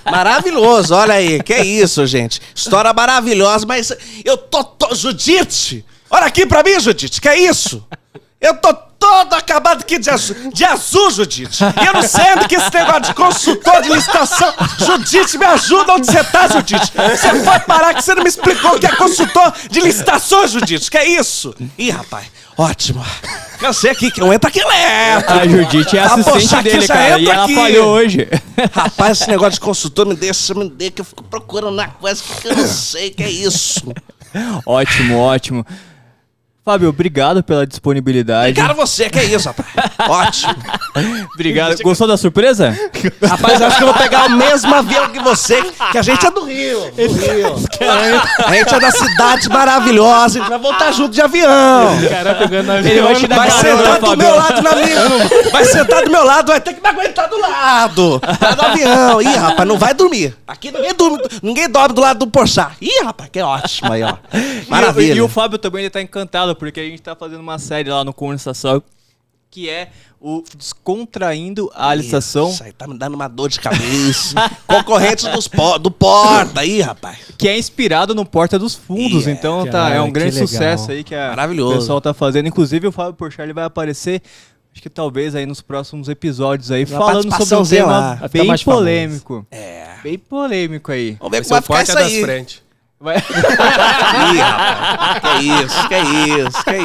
Maravilhoso, 0.10 0.94
olha 0.96 1.14
aí. 1.16 1.42
Que 1.44 1.54
é 1.54 1.66
isso, 1.66 2.06
gente. 2.08 2.42
História 2.56 2.92
maravilhosa, 2.94 3.66
mas 3.66 3.92
eu 4.24 4.38
tô, 4.38 4.64
tô... 4.64 4.96
Judite! 5.20 5.86
Olha 6.09 6.26
aqui 6.26 6.45
pra 6.45 6.63
mim, 6.63 6.80
Judite, 6.80 7.20
que 7.22 7.28
é 7.30 7.38
isso? 7.38 7.86
Eu 8.41 8.55
tô 8.55 8.74
todo 8.74 9.34
acabado 9.34 9.82
aqui 9.82 9.99
de 9.99 10.09
azul, 10.09 10.36
de 10.53 10.63
azul, 10.65 11.11
Judite. 11.11 11.61
E 11.63 11.86
eu 11.86 11.93
não 11.93 12.01
sei 12.01 12.34
onde 12.36 12.47
que 12.47 12.55
esse 12.55 12.74
negócio 12.74 13.01
de 13.01 13.13
consultor 13.13 13.82
de 13.82 13.89
licitação. 13.89 14.53
Judite, 14.80 15.38
me 15.38 15.45
ajuda 15.45 15.93
onde 15.93 16.05
você 16.07 16.24
tá, 16.24 16.47
Judite. 16.47 16.91
Você 16.95 17.43
foi 17.43 17.59
parar 17.59 17.93
que 17.93 18.01
você 18.01 18.15
não 18.15 18.24
me 18.24 18.30
explicou 18.30 18.76
o 18.76 18.80
que 18.80 18.88
é 18.88 18.95
consultor 18.95 19.53
de 19.70 19.82
licitações, 19.82 20.51
Judite. 20.51 20.89
Que 20.89 20.97
é 20.97 21.07
isso? 21.07 21.53
Ih, 21.78 21.91
rapaz, 21.91 22.26
ótimo. 22.57 23.05
Cansei 23.59 23.91
aqui, 23.91 24.09
que 24.09 24.22
eu 24.22 24.34
entro 24.34 24.47
aqui 24.49 24.59
elétrico. 24.59 25.34
A 25.34 25.47
Judite 25.47 25.97
é 25.97 26.01
Ah, 26.01 26.05
assistente 26.13 26.55
aqui 26.55 26.63
dele, 26.72 26.88
cara. 26.88 27.20
E 27.20 27.30
ela 27.30 27.43
aqui. 27.43 27.55
falhou 27.55 27.88
hoje. 27.89 28.28
Rapaz, 28.72 29.20
esse 29.22 29.30
negócio 29.30 29.53
de 29.53 29.59
consultor 29.59 30.05
me 30.05 30.15
deixa, 30.15 30.53
me 30.53 30.70
deixa, 30.70 30.91
que 30.93 31.01
eu 31.01 31.05
fico 31.05 31.24
procurando 31.24 31.76
na 31.76 31.88
coisa 31.89 32.22
que 32.41 32.47
eu 32.47 32.55
não 32.55 32.67
sei 32.67 33.11
que 33.11 33.22
é 33.24 33.30
isso. 33.30 33.82
Ótimo, 34.66 35.18
ótimo. 35.18 35.66
Fábio, 36.70 36.89
obrigado 36.89 37.41
pela 37.41 37.65
disponibilidade. 37.65 38.53
Cara, 38.53 38.76
você, 38.76 39.09
que 39.09 39.17
é 39.17 39.24
isso, 39.24 39.47
rapaz. 39.47 39.67
Ótimo. 40.07 40.55
Obrigado. 41.34 41.82
Gostou 41.82 42.07
da 42.07 42.15
surpresa? 42.15 42.78
Rapaz, 43.28 43.59
acho 43.59 43.78
que 43.78 43.84
eu 43.84 43.88
vou 43.88 43.95
pegar 43.97 44.28
o 44.28 44.30
mesmo 44.30 44.76
avião 44.76 45.09
que 45.09 45.20
você, 45.20 45.63
que 45.91 45.97
a 45.97 46.03
gente 46.03 46.24
é 46.24 46.30
do 46.30 46.43
Rio. 46.43 46.80
Do 46.91 47.13
Rio. 47.15 47.55
A 48.45 48.53
gente 48.53 48.76
é 48.76 48.80
da 48.80 48.91
cidade 48.91 49.49
maravilhosa, 49.49 50.38
a 50.38 50.41
gente 50.41 50.49
vai 50.49 50.59
voltar 50.59 50.91
junto 50.91 51.11
de 51.11 51.22
avião. 51.24 51.97
O 51.97 52.09
cara 52.09 52.36
pegando 52.36 52.67
na 52.67 52.78
Ele 52.78 53.01
vai 53.01 53.15
te 53.15 53.26
dar 53.26 53.36
Vai 53.38 53.49
carona, 53.49 53.78
sentar 53.78 53.99
do 53.99 54.05
Fábio. 54.05 54.17
meu 54.28 54.36
lado 54.36 54.61
na 54.61 54.76
minha. 54.76 55.51
Vai 55.51 55.65
sentar 55.65 56.03
do 56.03 56.11
meu 56.11 56.24
lado, 56.24 56.47
vai 56.51 56.61
ter 56.61 56.74
que 56.76 56.82
me 56.82 56.88
aguentar 56.88 57.28
do 57.30 57.41
lado. 57.41 58.22
Lá 58.41 58.51
do 58.51 58.61
avião. 58.61 59.22
Ih, 59.24 59.36
rapaz, 59.36 59.67
não 59.67 59.80
vai 59.80 59.95
dormir. 59.95 60.36
Aqui 60.47 60.72
ninguém 60.72 60.93
dorme, 60.93 61.17
ninguém 61.41 61.67
dorme 61.67 61.95
do 61.95 62.01
lado 62.01 62.20
do 62.20 62.28
Porchat. 62.28 62.74
Ih, 62.80 63.03
rapaz, 63.05 63.28
que 63.32 63.41
ótimo 63.41 63.91
aí, 63.91 64.03
ó. 64.03 64.13
Maravilha. 64.67 65.13
E, 65.13 65.17
e 65.17 65.22
o 65.22 65.28
Fábio 65.28 65.57
também 65.57 65.82
ele 65.82 65.89
tá 65.89 66.01
encantado, 66.01 66.55
porque 66.60 66.80
a 66.80 66.84
gente 66.84 67.01
tá 67.01 67.16
fazendo 67.16 67.39
uma 67.39 67.57
série 67.57 67.89
lá 67.89 68.03
no 68.03 68.14
Conversação 68.14 68.84
que 69.51 69.68
é 69.68 69.89
o 70.22 70.43
Descontraindo 70.55 71.72
a 71.74 71.95
Licitação, 71.95 72.49
Isso 72.51 72.64
aí 72.64 72.72
tá 72.72 72.86
me 72.88 72.95
dando 72.95 73.16
uma 73.16 73.28
dor 73.28 73.49
de 73.49 73.60
cabeça. 73.60 74.36
Concorrentes 74.68 75.26
dos 75.26 75.47
po- 75.47 75.80
do 75.80 75.89
Porta 75.89 76.62
aí, 76.62 76.82
rapaz. 76.82 77.18
que 77.36 77.47
é 77.47 77.57
inspirado 77.57 78.14
no 78.14 78.24
Porta 78.26 78.60
dos 78.60 78.76
Fundos. 78.76 79.26
Ih, 79.26 79.32
então 79.32 79.66
tá, 79.66 79.72
cara, 79.72 79.95
é 79.95 80.01
um 80.01 80.12
grande 80.12 80.34
legal. 80.36 80.47
sucesso 80.47 80.91
aí 80.91 81.03
que 81.03 81.16
a- 81.16 81.30
Maravilhoso. 81.30 81.74
o 81.74 81.80
pessoal 81.80 81.99
tá 82.01 82.14
fazendo. 82.14 82.47
Inclusive 82.47 82.86
o 82.88 82.91
Fábio 82.91 83.14
Porchat 83.14 83.41
ele 83.41 83.53
vai 83.53 83.64
aparecer, 83.64 84.22
acho 84.72 84.82
que 84.84 84.89
talvez 84.89 85.34
aí 85.34 85.47
nos 85.47 85.62
próximos 85.62 86.10
episódios 86.10 86.70
aí, 86.70 86.86
Uma 86.86 86.97
falando 86.99 87.32
sobre 87.45 87.82
um 87.82 87.88
lá. 87.88 88.10
tema 88.10 88.16
ficar 88.18 88.28
bem 88.30 88.45
mais 88.47 88.62
famoso. 88.62 88.82
polêmico. 88.84 89.47
É. 89.49 89.88
Bem 90.03 90.18
polêmico 90.20 90.91
aí. 90.91 91.18
Vamos 91.20 91.32
ver 91.32 91.43
Vai 91.43 91.43
como 91.43 91.49
vai 91.49 91.60
o 91.60 91.64
ficar 91.64 91.74
porta 91.76 91.91
isso 91.91 92.22
das 92.22 92.30
aí. 92.30 92.60
Vai- 93.02 93.16
Ih, 94.34 94.38
rapaz. 94.39 95.20
Que 95.22 95.39
isso, 95.45 95.88
que 95.88 95.95
isso, 95.97 96.64
que 96.66 96.76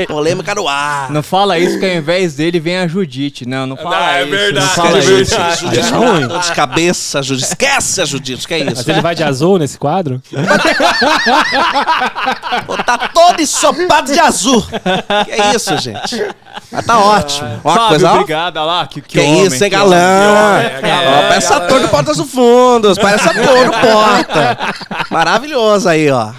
isso. 0.00 0.06
Polêmica 0.08 0.52
no 0.56 0.66
ar. 0.66 1.08
Não 1.10 1.22
fala 1.22 1.56
isso 1.56 1.78
que 1.78 1.86
ao 1.86 1.92
invés 1.92 2.34
dele 2.34 2.58
vem 2.58 2.78
a 2.78 2.88
Judite. 2.88 3.46
Não, 3.48 3.64
não 3.64 3.76
fala 3.76 3.96
Não, 3.96 4.06
é 4.08 4.22
isso. 4.22 4.30
verdade, 4.30 4.66
não 4.66 4.72
fala 4.74 4.96
é 4.96 5.00
isso. 5.00 5.08
verdade. 5.36 5.60
Judite, 5.60 5.78
É 5.78 5.90
ruim. 5.90 6.26
dor 6.26 6.40
de 6.40 6.52
cabeça, 6.52 7.22
Judite. 7.22 7.46
Esquece 7.48 8.02
a 8.02 8.04
Judite, 8.04 8.46
que 8.48 8.54
é 8.54 8.58
isso. 8.58 8.72
Mas 8.76 8.88
ele 8.88 9.00
vai 9.00 9.14
de 9.14 9.22
azul 9.22 9.56
nesse 9.58 9.78
quadro? 9.78 10.20
Pô, 12.66 12.76
tá 12.82 12.98
todo 13.14 13.40
ensopado 13.40 14.12
de 14.12 14.18
azul. 14.18 14.62
Que 15.24 15.30
é 15.30 15.54
isso, 15.54 15.76
gente. 15.78 16.26
Mas 16.72 16.84
tá 16.84 16.98
ótimo. 16.98 17.60
Ó, 17.62 17.72
Fábio, 17.72 17.88
coisa 17.90 18.10
ó. 18.10 18.14
obrigado, 18.14 18.56
olha 18.56 18.66
lá. 18.66 18.86
Que, 18.88 19.00
que, 19.00 19.08
Que 19.10 19.20
homem, 19.20 19.44
isso, 19.44 19.54
hein, 19.62 19.70
que 19.70 19.76
galã? 19.76 20.60
parece 21.28 21.52
ator 21.52 21.80
do 21.80 21.88
Portas 21.88 22.16
do 22.16 22.24
Fundos. 22.24 22.98
Parece 22.98 23.28
ator 23.28 23.66
do 23.66 23.72
Porta. 23.72 24.58
Maravilhoso 25.10 25.35
aí, 25.88 26.10
ó. 26.10 26.32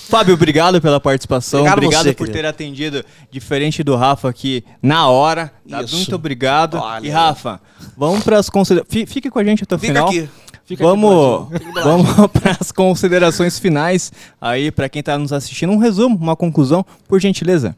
Fábio, 0.00 0.34
obrigado 0.34 0.80
pela 0.80 1.00
participação. 1.00 1.60
Obrigado 1.60 1.78
Obrigado, 1.78 2.04
você, 2.04 2.12
por 2.12 2.26
querido. 2.26 2.42
ter 2.42 2.46
atendido, 2.46 3.04
diferente 3.30 3.82
do 3.82 3.94
Rafa 3.96 4.28
aqui 4.28 4.64
na 4.82 5.08
hora. 5.08 5.52
Tá? 5.68 5.82
Muito 5.90 6.14
obrigado. 6.14 6.78
Olha 6.78 7.06
e. 7.06 7.10
Rafa, 7.10 7.60
vamos 7.96 8.24
para 8.24 8.38
as 8.38 8.48
considerações. 8.48 9.10
Fique 9.10 9.30
com 9.30 9.38
a 9.38 9.44
gente 9.44 9.64
até 9.64 9.74
o 9.74 9.78
Fica 9.78 9.92
final. 9.92 10.08
aqui. 10.08 10.28
Fica 10.64 10.84
vamos 10.84 11.48
vamos 11.82 12.30
para 12.30 12.56
as 12.60 12.70
considerações 12.70 13.58
finais 13.58 14.12
aí 14.38 14.70
para 14.70 14.88
quem 14.88 15.00
está 15.00 15.16
nos 15.16 15.32
assistindo. 15.32 15.72
Um 15.72 15.78
resumo, 15.78 16.16
uma 16.16 16.36
conclusão, 16.36 16.84
por 17.08 17.18
gentileza. 17.20 17.74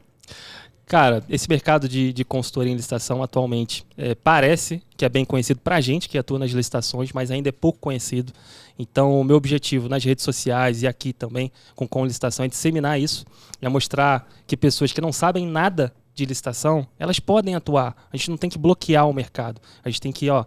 Cara, 0.91 1.23
esse 1.31 1.49
mercado 1.49 1.89
de, 1.89 2.13
de 2.13 2.25
consultoria 2.25 2.73
em 2.73 2.75
licitação 2.75 3.23
atualmente 3.23 3.87
é, 3.97 4.17
parece 4.17 4.83
que 4.97 5.05
é 5.05 5.09
bem 5.09 5.25
conhecido 5.25 5.61
para 5.61 5.77
a 5.77 5.81
gente 5.81 6.09
que 6.09 6.19
atua 6.19 6.37
nas 6.37 6.51
licitações, 6.51 7.13
mas 7.13 7.31
ainda 7.31 7.49
é 7.49 7.53
pouco 7.53 7.79
conhecido. 7.79 8.33
Então, 8.81 9.21
o 9.21 9.23
meu 9.23 9.37
objetivo 9.37 9.91
nas 9.91 10.03
redes 10.03 10.25
sociais 10.25 10.83
e 10.83 10.87
aqui 10.87 11.13
também 11.13 11.53
com 11.75 11.87
Com 11.87 12.07
Licitação 12.07 12.47
é 12.47 12.49
disseminar 12.49 12.99
isso, 12.99 13.27
é 13.61 13.69
mostrar 13.69 14.27
que 14.47 14.57
pessoas 14.57 14.91
que 14.91 15.03
não 15.03 15.13
sabem 15.13 15.47
nada 15.47 15.93
de 16.15 16.25
licitação, 16.25 16.89
elas 16.99 17.21
podem 17.21 17.55
atuar. 17.55 17.95
A 18.11 18.17
gente 18.17 18.31
não 18.31 18.39
tem 18.39 18.49
que 18.49 18.57
bloquear 18.57 19.07
o 19.07 19.13
mercado, 19.13 19.61
a 19.85 19.91
gente 19.91 20.01
tem 20.01 20.11
que 20.11 20.31
ó, 20.31 20.47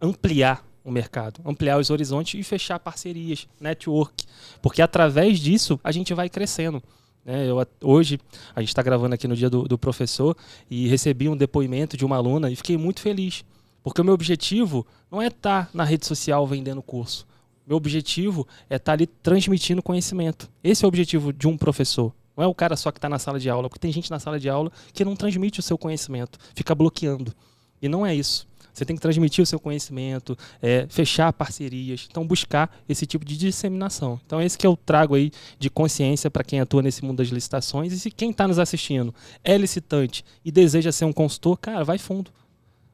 ampliar 0.00 0.66
o 0.82 0.90
mercado, 0.90 1.42
ampliar 1.44 1.78
os 1.78 1.90
horizontes 1.90 2.40
e 2.40 2.42
fechar 2.42 2.78
parcerias, 2.78 3.46
network, 3.60 4.24
porque 4.62 4.80
através 4.80 5.38
disso 5.38 5.78
a 5.84 5.92
gente 5.92 6.14
vai 6.14 6.30
crescendo. 6.30 6.82
né? 7.22 7.46
eu, 7.46 7.66
hoje, 7.82 8.18
a 8.56 8.60
gente 8.60 8.70
está 8.70 8.82
gravando 8.82 9.14
aqui 9.14 9.28
no 9.28 9.36
dia 9.36 9.50
do, 9.50 9.64
do 9.64 9.76
professor 9.76 10.34
e 10.70 10.88
recebi 10.88 11.28
um 11.28 11.36
depoimento 11.36 11.98
de 11.98 12.04
uma 12.06 12.16
aluna 12.16 12.50
e 12.50 12.56
fiquei 12.56 12.78
muito 12.78 13.00
feliz, 13.00 13.44
porque 13.82 14.00
o 14.00 14.04
meu 14.04 14.14
objetivo 14.14 14.86
não 15.10 15.20
é 15.20 15.26
estar 15.26 15.68
na 15.74 15.84
rede 15.84 16.06
social 16.06 16.46
vendendo 16.46 16.82
curso. 16.82 17.26
Meu 17.66 17.76
objetivo 17.76 18.46
é 18.68 18.76
estar 18.76 18.92
ali 18.92 19.06
transmitindo 19.06 19.82
conhecimento. 19.82 20.50
Esse 20.62 20.84
é 20.84 20.86
o 20.86 20.88
objetivo 20.88 21.32
de 21.32 21.48
um 21.48 21.56
professor. 21.56 22.12
Não 22.36 22.44
é 22.44 22.46
o 22.46 22.54
cara 22.54 22.76
só 22.76 22.90
que 22.90 22.98
está 22.98 23.08
na 23.08 23.18
sala 23.18 23.38
de 23.38 23.48
aula, 23.48 23.68
porque 23.68 23.80
tem 23.80 23.92
gente 23.92 24.10
na 24.10 24.18
sala 24.18 24.38
de 24.38 24.48
aula 24.48 24.70
que 24.92 25.04
não 25.04 25.16
transmite 25.16 25.60
o 25.60 25.62
seu 25.62 25.78
conhecimento, 25.78 26.38
fica 26.54 26.74
bloqueando. 26.74 27.32
E 27.80 27.88
não 27.88 28.04
é 28.04 28.14
isso. 28.14 28.46
Você 28.72 28.84
tem 28.84 28.96
que 28.96 29.02
transmitir 29.02 29.40
o 29.40 29.46
seu 29.46 29.60
conhecimento, 29.60 30.36
é, 30.60 30.84
fechar 30.90 31.32
parcerias, 31.32 32.08
então 32.10 32.26
buscar 32.26 32.76
esse 32.88 33.06
tipo 33.06 33.24
de 33.24 33.36
disseminação. 33.36 34.20
Então 34.26 34.42
esse 34.42 34.58
que 34.58 34.66
eu 34.66 34.76
trago 34.76 35.14
aí 35.14 35.30
de 35.60 35.70
consciência 35.70 36.28
para 36.28 36.42
quem 36.42 36.58
atua 36.58 36.82
nesse 36.82 37.04
mundo 37.04 37.18
das 37.18 37.28
licitações 37.28 37.92
e 37.92 38.00
se 38.00 38.10
quem 38.10 38.30
está 38.30 38.48
nos 38.48 38.58
assistindo 38.58 39.14
é 39.44 39.56
licitante 39.56 40.24
e 40.44 40.50
deseja 40.50 40.90
ser 40.90 41.04
um 41.04 41.12
consultor, 41.12 41.56
cara, 41.56 41.84
vai 41.84 41.98
fundo. 41.98 42.32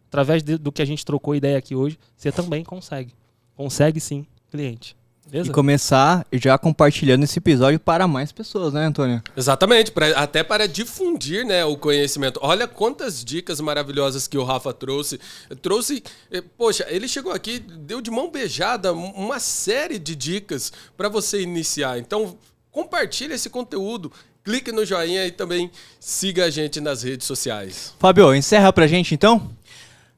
Através 0.09 0.43
de, 0.43 0.59
do 0.59 0.71
que 0.71 0.83
a 0.83 0.85
gente 0.85 1.05
trocou 1.05 1.35
ideia 1.35 1.57
aqui 1.57 1.75
hoje, 1.75 1.99
você 2.15 2.31
também 2.31 2.63
consegue. 2.63 3.15
Consegue 3.57 4.01
sim, 4.01 4.27
cliente. 4.51 4.97
Beleza? 5.31 5.49
E 5.49 5.53
começar 5.53 6.27
já 6.33 6.59
compartilhando 6.59 7.23
esse 7.23 7.39
episódio 7.39 7.79
para 7.79 8.09
mais 8.09 8.33
pessoas, 8.33 8.73
né, 8.73 8.87
Antônio? 8.87 9.23
Exatamente, 9.37 9.93
pra, 9.93 10.09
até 10.19 10.43
para 10.43 10.67
difundir 10.67 11.47
né, 11.47 11.65
o 11.65 11.77
conhecimento. 11.77 12.41
Olha 12.43 12.67
quantas 12.67 13.25
dicas 13.25 13.61
maravilhosas 13.61 14.27
que 14.27 14.37
o 14.37 14.43
Rafa 14.43 14.73
trouxe. 14.73 15.21
Trouxe, 15.63 16.03
eh, 16.33 16.43
poxa, 16.59 16.85
ele 16.89 17.07
chegou 17.07 17.33
aqui, 17.33 17.61
deu 17.61 18.01
de 18.01 18.11
mão 18.11 18.29
beijada 18.29 18.93
uma 18.93 19.39
série 19.39 20.01
de 20.01 20.17
dicas 20.17 20.73
para 20.97 21.09
você 21.09 21.41
iniciar. 21.41 21.99
Então, 21.99 22.37
compartilhe 22.73 23.35
esse 23.35 23.49
conteúdo. 23.49 24.11
Clique 24.43 24.73
no 24.73 24.85
joinha 24.85 25.27
e 25.27 25.31
também 25.31 25.71
siga 26.01 26.47
a 26.47 26.51
gente 26.51 26.81
nas 26.81 27.03
redes 27.05 27.27
sociais. 27.27 27.95
Fábio, 28.01 28.35
encerra 28.35 28.73
pra 28.73 28.87
gente 28.87 29.15
então? 29.15 29.49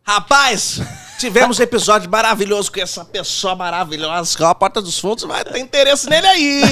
Rapaz, 0.04 0.80
tivemos 1.18 1.60
um 1.60 1.62
episódio 1.62 2.10
maravilhoso 2.10 2.72
com 2.72 2.80
essa 2.80 3.04
pessoa 3.04 3.54
maravilhosa, 3.54 4.36
que 4.36 4.42
é 4.42 4.46
a 4.46 4.54
Porta 4.54 4.82
dos 4.82 4.98
Fundos, 4.98 5.22
vai 5.24 5.44
ter 5.44 5.58
interesse 5.60 6.10
nele 6.10 6.26
aí. 6.26 6.62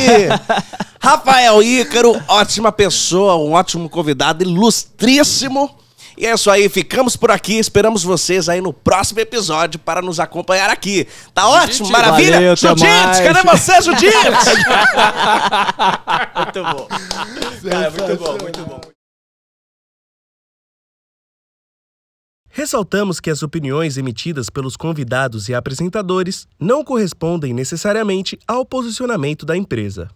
Rafael 1.01 1.63
Ícaro, 1.63 2.21
ótima 2.27 2.73
pessoa, 2.73 3.37
um 3.37 3.53
ótimo 3.53 3.89
convidado, 3.89 4.43
ilustríssimo. 4.43 5.75
E 6.19 6.27
é 6.27 6.35
isso 6.35 6.51
aí, 6.51 6.69
ficamos 6.69 7.17
por 7.17 7.31
aqui, 7.31 7.59
esperamos 7.59 8.03
vocês 8.03 8.49
aí 8.49 8.61
no 8.61 8.73
próximo 8.73 9.21
episódio 9.21 9.79
para 9.79 10.03
nos 10.03 10.19
acompanhar 10.19 10.69
aqui. 10.69 11.07
Tá 11.33 11.49
ótimo, 11.49 11.87
Judite. 11.87 11.93
maravilha? 11.93 12.33
Valeu, 12.33 12.57
Judite, 12.57 13.23
cadê 13.23 13.43
você, 13.43 13.81
Judite? 13.81 14.13
muito 16.37 16.65
bom. 16.65 16.89
É, 17.71 17.91
muito 17.91 18.23
bom, 18.23 18.39
muito 18.43 18.61
bom. 18.67 18.81
Ressaltamos 22.53 23.21
que 23.21 23.31
as 23.31 23.43
opiniões 23.45 23.97
emitidas 23.97 24.51
pelos 24.51 24.77
convidados 24.77 25.49
e 25.49 25.55
apresentadores 25.55 26.49
não 26.59 26.85
correspondem 26.85 27.55
necessariamente 27.55 28.37
ao 28.47 28.67
posicionamento 28.67 29.47
da 29.47 29.57
empresa. 29.57 30.09